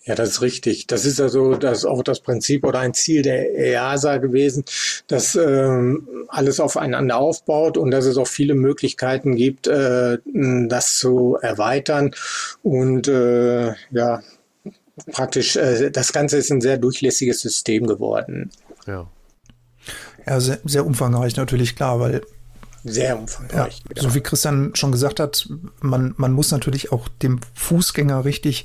Ja, 0.04 0.14
das 0.14 0.30
ist 0.30 0.42
richtig. 0.42 0.86
Das 0.86 1.04
ist 1.04 1.20
also 1.20 1.54
das 1.54 1.84
auch 1.84 2.02
das 2.02 2.20
Prinzip 2.20 2.64
oder 2.64 2.78
ein 2.80 2.94
Ziel 2.94 3.22
der 3.22 3.54
EASA 3.54 4.18
gewesen, 4.18 4.64
dass 5.06 5.34
ähm, 5.34 6.08
alles 6.28 6.60
aufeinander 6.60 7.18
aufbaut 7.18 7.76
und 7.76 7.90
dass 7.90 8.06
es 8.06 8.16
auch 8.16 8.26
viele 8.26 8.54
Möglichkeiten 8.54 9.36
gibt, 9.36 9.66
äh, 9.66 10.18
das 10.24 10.98
zu 10.98 11.36
erweitern. 11.40 12.12
Und 12.62 13.08
äh, 13.08 13.74
ja, 13.90 14.22
praktisch, 15.12 15.56
äh, 15.56 15.90
das 15.90 16.12
Ganze 16.12 16.38
ist 16.38 16.50
ein 16.50 16.62
sehr 16.62 16.78
durchlässiges 16.78 17.40
System 17.40 17.86
geworden. 17.86 18.50
Ja. 18.86 19.10
Ja, 20.26 20.40
sehr, 20.40 20.58
sehr 20.64 20.86
umfangreich 20.86 21.36
natürlich, 21.36 21.76
klar, 21.76 22.00
weil 22.00 22.22
sehr 22.84 23.18
umfangreich. 23.18 23.82
Ja, 23.94 24.02
so 24.02 24.14
wie 24.14 24.20
Christian 24.20 24.74
schon 24.74 24.92
gesagt 24.92 25.20
hat, 25.20 25.48
man, 25.80 26.14
man 26.16 26.32
muss 26.32 26.50
natürlich 26.50 26.92
auch 26.92 27.08
dem 27.22 27.40
Fußgänger 27.54 28.24
richtig 28.24 28.64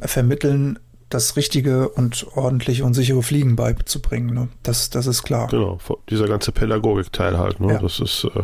vermitteln, 0.00 0.78
das 1.08 1.36
richtige 1.36 1.88
und 1.88 2.26
ordentliche 2.36 2.84
und 2.84 2.94
sichere 2.94 3.22
Fliegen 3.22 3.56
beizubringen. 3.56 4.34
Ne? 4.34 4.48
Das, 4.62 4.90
das 4.90 5.06
ist 5.06 5.22
klar. 5.22 5.48
Genau, 5.48 5.78
dieser 6.10 6.28
ganze 6.28 6.52
Pädagogikteil 6.52 7.38
halt. 7.38 7.60
Ne? 7.60 7.74
Ja. 7.74 7.78
Das 7.78 7.98
ist 8.00 8.24
äh, 8.24 8.42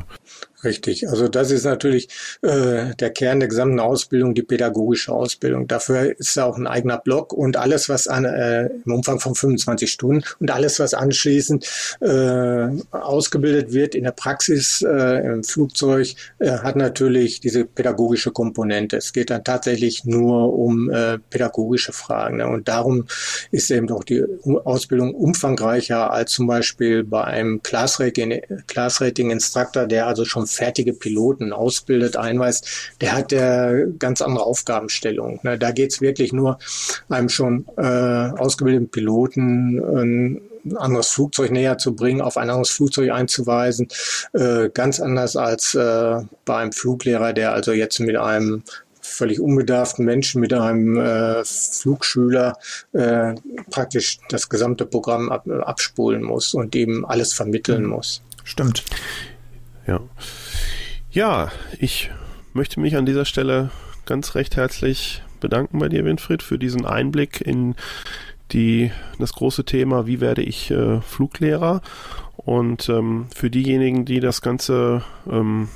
Richtig, 0.64 1.08
also 1.08 1.28
das 1.28 1.50
ist 1.50 1.64
natürlich 1.64 2.08
äh, 2.40 2.94
der 2.94 3.10
Kern 3.10 3.40
der 3.40 3.50
gesamten 3.50 3.80
Ausbildung, 3.80 4.34
die 4.34 4.42
pädagogische 4.42 5.12
Ausbildung. 5.12 5.68
Dafür 5.68 6.18
ist 6.18 6.38
auch 6.38 6.56
ein 6.56 6.66
eigener 6.66 6.96
Block 6.96 7.34
und 7.34 7.58
alles, 7.58 7.90
was 7.90 8.08
an, 8.08 8.24
äh, 8.24 8.70
im 8.84 8.92
Umfang 8.92 9.20
von 9.20 9.34
25 9.34 9.90
Stunden 9.90 10.24
und 10.40 10.50
alles, 10.50 10.80
was 10.80 10.94
anschließend 10.94 11.66
äh, 12.00 12.68
ausgebildet 12.92 13.72
wird 13.72 13.94
in 13.94 14.04
der 14.04 14.12
Praxis 14.12 14.80
äh, 14.80 15.26
im 15.26 15.44
Flugzeug, 15.44 16.14
äh, 16.38 16.50
hat 16.50 16.76
natürlich 16.76 17.40
diese 17.40 17.66
pädagogische 17.66 18.30
Komponente. 18.30 18.96
Es 18.96 19.12
geht 19.12 19.28
dann 19.28 19.44
tatsächlich 19.44 20.06
nur 20.06 20.54
um 20.54 20.90
äh, 20.90 21.18
pädagogische 21.18 21.92
Fragen. 21.92 22.38
Ne? 22.38 22.48
Und 22.48 22.68
darum 22.68 23.06
ist 23.50 23.70
eben 23.70 23.90
auch 23.90 24.04
die 24.04 24.24
Ausbildung 24.64 25.14
umfangreicher 25.14 26.10
als 26.10 26.32
zum 26.32 26.46
Beispiel 26.46 27.04
bei 27.04 27.24
einem 27.24 27.62
Class 27.62 28.00
Rating, 28.00 28.40
Class 28.66 29.02
Rating 29.02 29.30
Instructor, 29.30 29.86
der 29.86 30.06
also 30.06 30.24
schon 30.24 30.46
fertige 30.54 30.92
Piloten 30.92 31.52
ausbildet, 31.52 32.16
einweist, 32.16 32.92
der 33.00 33.12
hat 33.12 33.32
ja 33.32 33.72
ganz 33.98 34.22
andere 34.22 34.44
Aufgabenstellungen. 34.44 35.40
Ne? 35.42 35.58
Da 35.58 35.70
geht 35.72 35.92
es 35.92 36.00
wirklich 36.00 36.32
nur 36.32 36.58
einem 37.08 37.28
schon 37.28 37.66
äh, 37.76 37.82
ausgebildeten 37.82 38.90
Piloten 38.90 40.40
ein 40.64 40.76
anderes 40.76 41.08
Flugzeug 41.08 41.50
näher 41.50 41.78
zu 41.78 41.94
bringen, 41.94 42.20
auf 42.20 42.36
ein 42.36 42.48
anderes 42.48 42.70
Flugzeug 42.70 43.10
einzuweisen. 43.10 43.88
Äh, 44.32 44.70
ganz 44.70 45.00
anders 45.00 45.36
als 45.36 45.74
äh, 45.74 46.20
bei 46.44 46.56
einem 46.56 46.72
Fluglehrer, 46.72 47.32
der 47.32 47.52
also 47.52 47.72
jetzt 47.72 48.00
mit 48.00 48.16
einem 48.16 48.62
völlig 49.04 49.40
unbedarften 49.40 50.04
Menschen 50.04 50.40
mit 50.40 50.52
einem 50.52 50.96
äh, 50.96 51.44
Flugschüler 51.44 52.58
äh, 52.92 53.34
praktisch 53.70 54.18
das 54.30 54.48
gesamte 54.48 54.86
Programm 54.86 55.30
ab, 55.30 55.46
abspulen 55.48 56.22
muss 56.22 56.54
und 56.54 56.74
ihm 56.74 57.04
alles 57.04 57.32
vermitteln 57.32 57.84
mhm. 57.84 57.90
muss. 57.90 58.22
Stimmt. 58.44 58.84
Ja. 59.86 60.00
Ja, 61.14 61.52
ich 61.78 62.10
möchte 62.54 62.80
mich 62.80 62.96
an 62.96 63.06
dieser 63.06 63.24
Stelle 63.24 63.70
ganz 64.04 64.34
recht 64.34 64.56
herzlich 64.56 65.22
bedanken 65.38 65.78
bei 65.78 65.88
dir, 65.88 66.04
Winfried, 66.04 66.42
für 66.42 66.58
diesen 66.58 66.84
Einblick 66.84 67.40
in 67.40 67.76
die, 68.50 68.90
das 69.20 69.32
große 69.32 69.64
Thema, 69.64 70.08
wie 70.08 70.20
werde 70.20 70.42
ich 70.42 70.72
äh, 70.72 71.00
Fluglehrer? 71.02 71.82
Und 72.34 72.88
ähm, 72.88 73.26
für 73.32 73.48
diejenigen, 73.48 74.04
die 74.04 74.18
das 74.18 74.42
Ganze 74.42 75.04
ähm, 75.30 75.68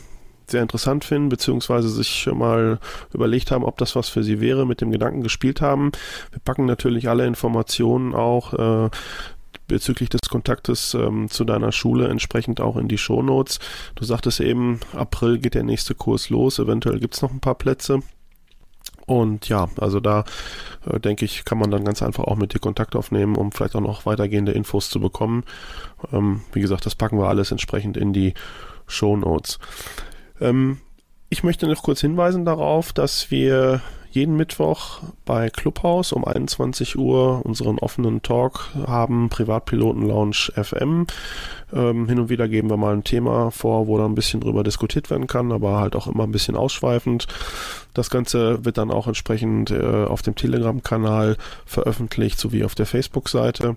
sehr 0.48 0.62
interessant 0.62 1.04
finden, 1.04 1.28
beziehungsweise 1.28 1.88
sich 1.88 2.08
schon 2.08 2.38
mal 2.38 2.80
überlegt 3.14 3.52
haben, 3.52 3.62
ob 3.62 3.78
das 3.78 3.94
was 3.94 4.08
für 4.08 4.24
sie 4.24 4.40
wäre, 4.40 4.66
mit 4.66 4.80
dem 4.80 4.90
Gedanken 4.90 5.22
gespielt 5.22 5.60
haben. 5.60 5.92
Wir 6.32 6.40
packen 6.40 6.64
natürlich 6.64 7.08
alle 7.08 7.26
Informationen 7.28 8.12
auch 8.12 8.54
äh, 8.54 8.90
bezüglich 9.68 10.08
des 10.08 10.22
Kontaktes 10.28 10.94
ähm, 10.94 11.28
zu 11.28 11.44
deiner 11.44 11.72
Schule 11.72 12.08
entsprechend 12.08 12.60
auch 12.60 12.76
in 12.76 12.88
die 12.88 12.98
Shownotes. 12.98 13.60
Du 13.94 14.04
sagtest 14.04 14.40
eben, 14.40 14.80
April 14.94 15.38
geht 15.38 15.54
der 15.54 15.62
nächste 15.62 15.94
Kurs 15.94 16.30
los, 16.30 16.58
eventuell 16.58 16.98
gibt 16.98 17.14
es 17.14 17.22
noch 17.22 17.30
ein 17.30 17.40
paar 17.40 17.54
Plätze. 17.54 18.00
Und 19.06 19.48
ja, 19.48 19.68
also 19.80 20.00
da 20.00 20.24
äh, 20.86 21.00
denke 21.00 21.24
ich, 21.24 21.46
kann 21.46 21.58
man 21.58 21.70
dann 21.70 21.84
ganz 21.84 22.02
einfach 22.02 22.24
auch 22.24 22.36
mit 22.36 22.52
dir 22.52 22.58
Kontakt 22.58 22.94
aufnehmen, 22.94 23.36
um 23.36 23.52
vielleicht 23.52 23.74
auch 23.74 23.80
noch 23.80 24.04
weitergehende 24.04 24.52
Infos 24.52 24.90
zu 24.90 25.00
bekommen. 25.00 25.44
Ähm, 26.12 26.42
wie 26.52 26.60
gesagt, 26.60 26.84
das 26.84 26.94
packen 26.94 27.18
wir 27.18 27.28
alles 27.28 27.50
entsprechend 27.50 27.96
in 27.96 28.12
die 28.12 28.34
Show 28.86 29.16
Notes. 29.16 29.58
Ähm, 30.40 30.80
ich 31.30 31.42
möchte 31.42 31.66
noch 31.66 31.82
kurz 31.82 32.00
hinweisen 32.00 32.44
darauf, 32.44 32.92
dass 32.92 33.30
wir 33.30 33.80
jeden 34.18 34.36
Mittwoch 34.36 34.98
bei 35.24 35.48
Clubhouse 35.48 36.12
um 36.12 36.24
21 36.24 36.98
Uhr 36.98 37.44
unseren 37.44 37.78
offenen 37.78 38.20
Talk 38.22 38.68
haben, 38.86 39.28
Privatpiloten 39.28 40.06
Lounge 40.06 40.50
FM. 40.54 41.06
Ähm, 41.72 42.08
hin 42.08 42.18
und 42.18 42.28
wieder 42.28 42.48
geben 42.48 42.68
wir 42.68 42.76
mal 42.76 42.94
ein 42.94 43.04
Thema 43.04 43.50
vor, 43.50 43.86
wo 43.86 43.96
da 43.96 44.06
ein 44.06 44.14
bisschen 44.16 44.40
drüber 44.40 44.64
diskutiert 44.64 45.10
werden 45.10 45.26
kann, 45.28 45.52
aber 45.52 45.78
halt 45.78 45.94
auch 45.94 46.08
immer 46.08 46.24
ein 46.24 46.32
bisschen 46.32 46.56
ausschweifend. 46.56 47.26
Das 47.94 48.10
Ganze 48.10 48.64
wird 48.64 48.78
dann 48.78 48.90
auch 48.90 49.06
entsprechend 49.06 49.70
äh, 49.70 50.04
auf 50.04 50.22
dem 50.22 50.34
Telegram-Kanal 50.34 51.36
veröffentlicht, 51.66 52.38
sowie 52.38 52.64
auf 52.64 52.74
der 52.74 52.86
Facebook-Seite. 52.86 53.76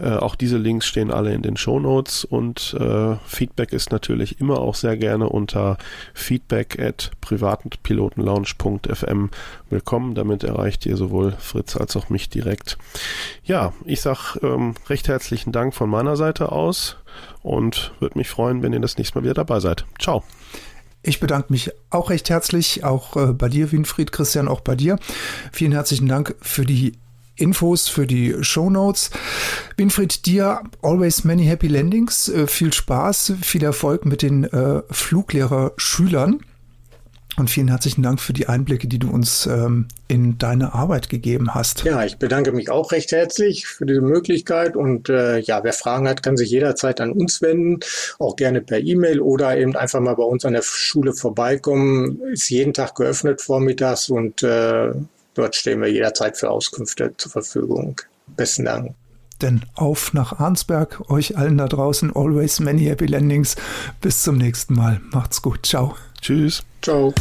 Äh, 0.00 0.16
auch 0.16 0.34
diese 0.34 0.58
Links 0.58 0.86
stehen 0.86 1.10
alle 1.10 1.34
in 1.34 1.42
den 1.42 1.56
Show 1.56 1.80
Notes 1.80 2.24
und 2.24 2.76
äh, 2.78 3.16
Feedback 3.26 3.72
ist 3.72 3.92
natürlich 3.92 4.40
immer 4.40 4.58
auch 4.58 4.74
sehr 4.74 4.96
gerne 4.96 5.28
unter 5.28 5.78
feedback 6.14 6.80
at 6.80 7.10
privatenpilotenlounge.fm 7.20 9.30
willkommen. 9.70 10.14
Damit 10.14 10.44
erreicht 10.44 10.86
ihr 10.86 10.96
sowohl 10.96 11.32
Fritz 11.32 11.76
als 11.76 11.96
auch 11.96 12.08
mich 12.08 12.28
direkt. 12.28 12.78
Ja, 13.44 13.72
ich 13.84 14.00
sag 14.00 14.36
ähm, 14.42 14.74
recht 14.88 15.08
herzlichen 15.08 15.52
Dank 15.52 15.74
von 15.74 15.90
meiner 15.90 16.16
Seite 16.16 16.52
aus 16.52 16.96
und 17.42 17.92
würde 18.00 18.18
mich 18.18 18.28
freuen, 18.28 18.62
wenn 18.62 18.72
ihr 18.72 18.80
das 18.80 18.98
nächste 18.98 19.18
Mal 19.18 19.24
wieder 19.24 19.34
dabei 19.34 19.60
seid. 19.60 19.84
Ciao. 19.98 20.22
Ich 21.02 21.20
bedanke 21.20 21.52
mich 21.52 21.70
auch 21.90 22.10
recht 22.10 22.28
herzlich, 22.28 22.84
auch 22.84 23.16
äh, 23.16 23.32
bei 23.32 23.48
dir, 23.48 23.70
Winfried, 23.72 24.12
Christian, 24.12 24.48
auch 24.48 24.60
bei 24.60 24.74
dir. 24.74 24.98
Vielen 25.52 25.72
herzlichen 25.72 26.08
Dank 26.08 26.34
für 26.40 26.64
die 26.64 26.92
Infos, 27.36 27.88
für 27.88 28.06
die 28.06 28.34
Show 28.40 28.68
Notes. 28.68 29.10
Winfried, 29.76 30.26
dir 30.26 30.60
always 30.82 31.24
many 31.24 31.44
happy 31.44 31.68
landings, 31.68 32.28
äh, 32.28 32.46
viel 32.46 32.72
Spaß, 32.72 33.34
viel 33.40 33.62
Erfolg 33.62 34.04
mit 34.04 34.22
den 34.22 34.44
äh, 34.44 34.82
Fluglehrer-Schülern. 34.90 36.40
Und 37.38 37.50
vielen 37.50 37.68
herzlichen 37.68 38.02
Dank 38.02 38.20
für 38.20 38.32
die 38.32 38.48
Einblicke, 38.48 38.88
die 38.88 38.98
du 38.98 39.08
uns 39.10 39.46
ähm, 39.46 39.86
in 40.08 40.38
deine 40.38 40.74
Arbeit 40.74 41.08
gegeben 41.08 41.54
hast. 41.54 41.84
Ja, 41.84 42.04
ich 42.04 42.18
bedanke 42.18 42.50
mich 42.50 42.68
auch 42.68 42.90
recht 42.90 43.12
herzlich 43.12 43.66
für 43.66 43.86
diese 43.86 44.00
Möglichkeit. 44.00 44.76
Und 44.76 45.08
äh, 45.08 45.38
ja, 45.38 45.62
wer 45.62 45.72
Fragen 45.72 46.08
hat, 46.08 46.24
kann 46.24 46.36
sich 46.36 46.50
jederzeit 46.50 47.00
an 47.00 47.12
uns 47.12 47.40
wenden, 47.40 47.78
auch 48.18 48.34
gerne 48.34 48.60
per 48.60 48.80
E-Mail 48.80 49.20
oder 49.20 49.56
eben 49.56 49.76
einfach 49.76 50.00
mal 50.00 50.16
bei 50.16 50.24
uns 50.24 50.44
an 50.44 50.54
der 50.54 50.62
Schule 50.62 51.12
vorbeikommen. 51.12 52.20
Ist 52.32 52.50
jeden 52.50 52.74
Tag 52.74 52.96
geöffnet 52.96 53.40
vormittags 53.40 54.08
und 54.08 54.42
äh, 54.42 54.90
dort 55.34 55.54
stehen 55.54 55.80
wir 55.80 55.88
jederzeit 55.88 56.36
für 56.36 56.50
Auskünfte 56.50 57.14
zur 57.16 57.30
Verfügung. 57.30 58.00
Besten 58.36 58.64
Dank. 58.64 58.94
Denn 59.40 59.64
auf 59.76 60.12
nach 60.12 60.40
Arnsberg, 60.40 61.08
euch 61.08 61.38
allen 61.38 61.58
da 61.58 61.68
draußen, 61.68 62.14
always 62.16 62.58
many 62.58 62.86
happy 62.86 63.06
landings. 63.06 63.54
Bis 64.00 64.24
zum 64.24 64.36
nächsten 64.36 64.74
Mal. 64.74 65.00
Macht's 65.12 65.40
gut. 65.40 65.64
Ciao. 65.64 65.94
Tschüss. 66.20 66.62
Ciao. 66.82 67.14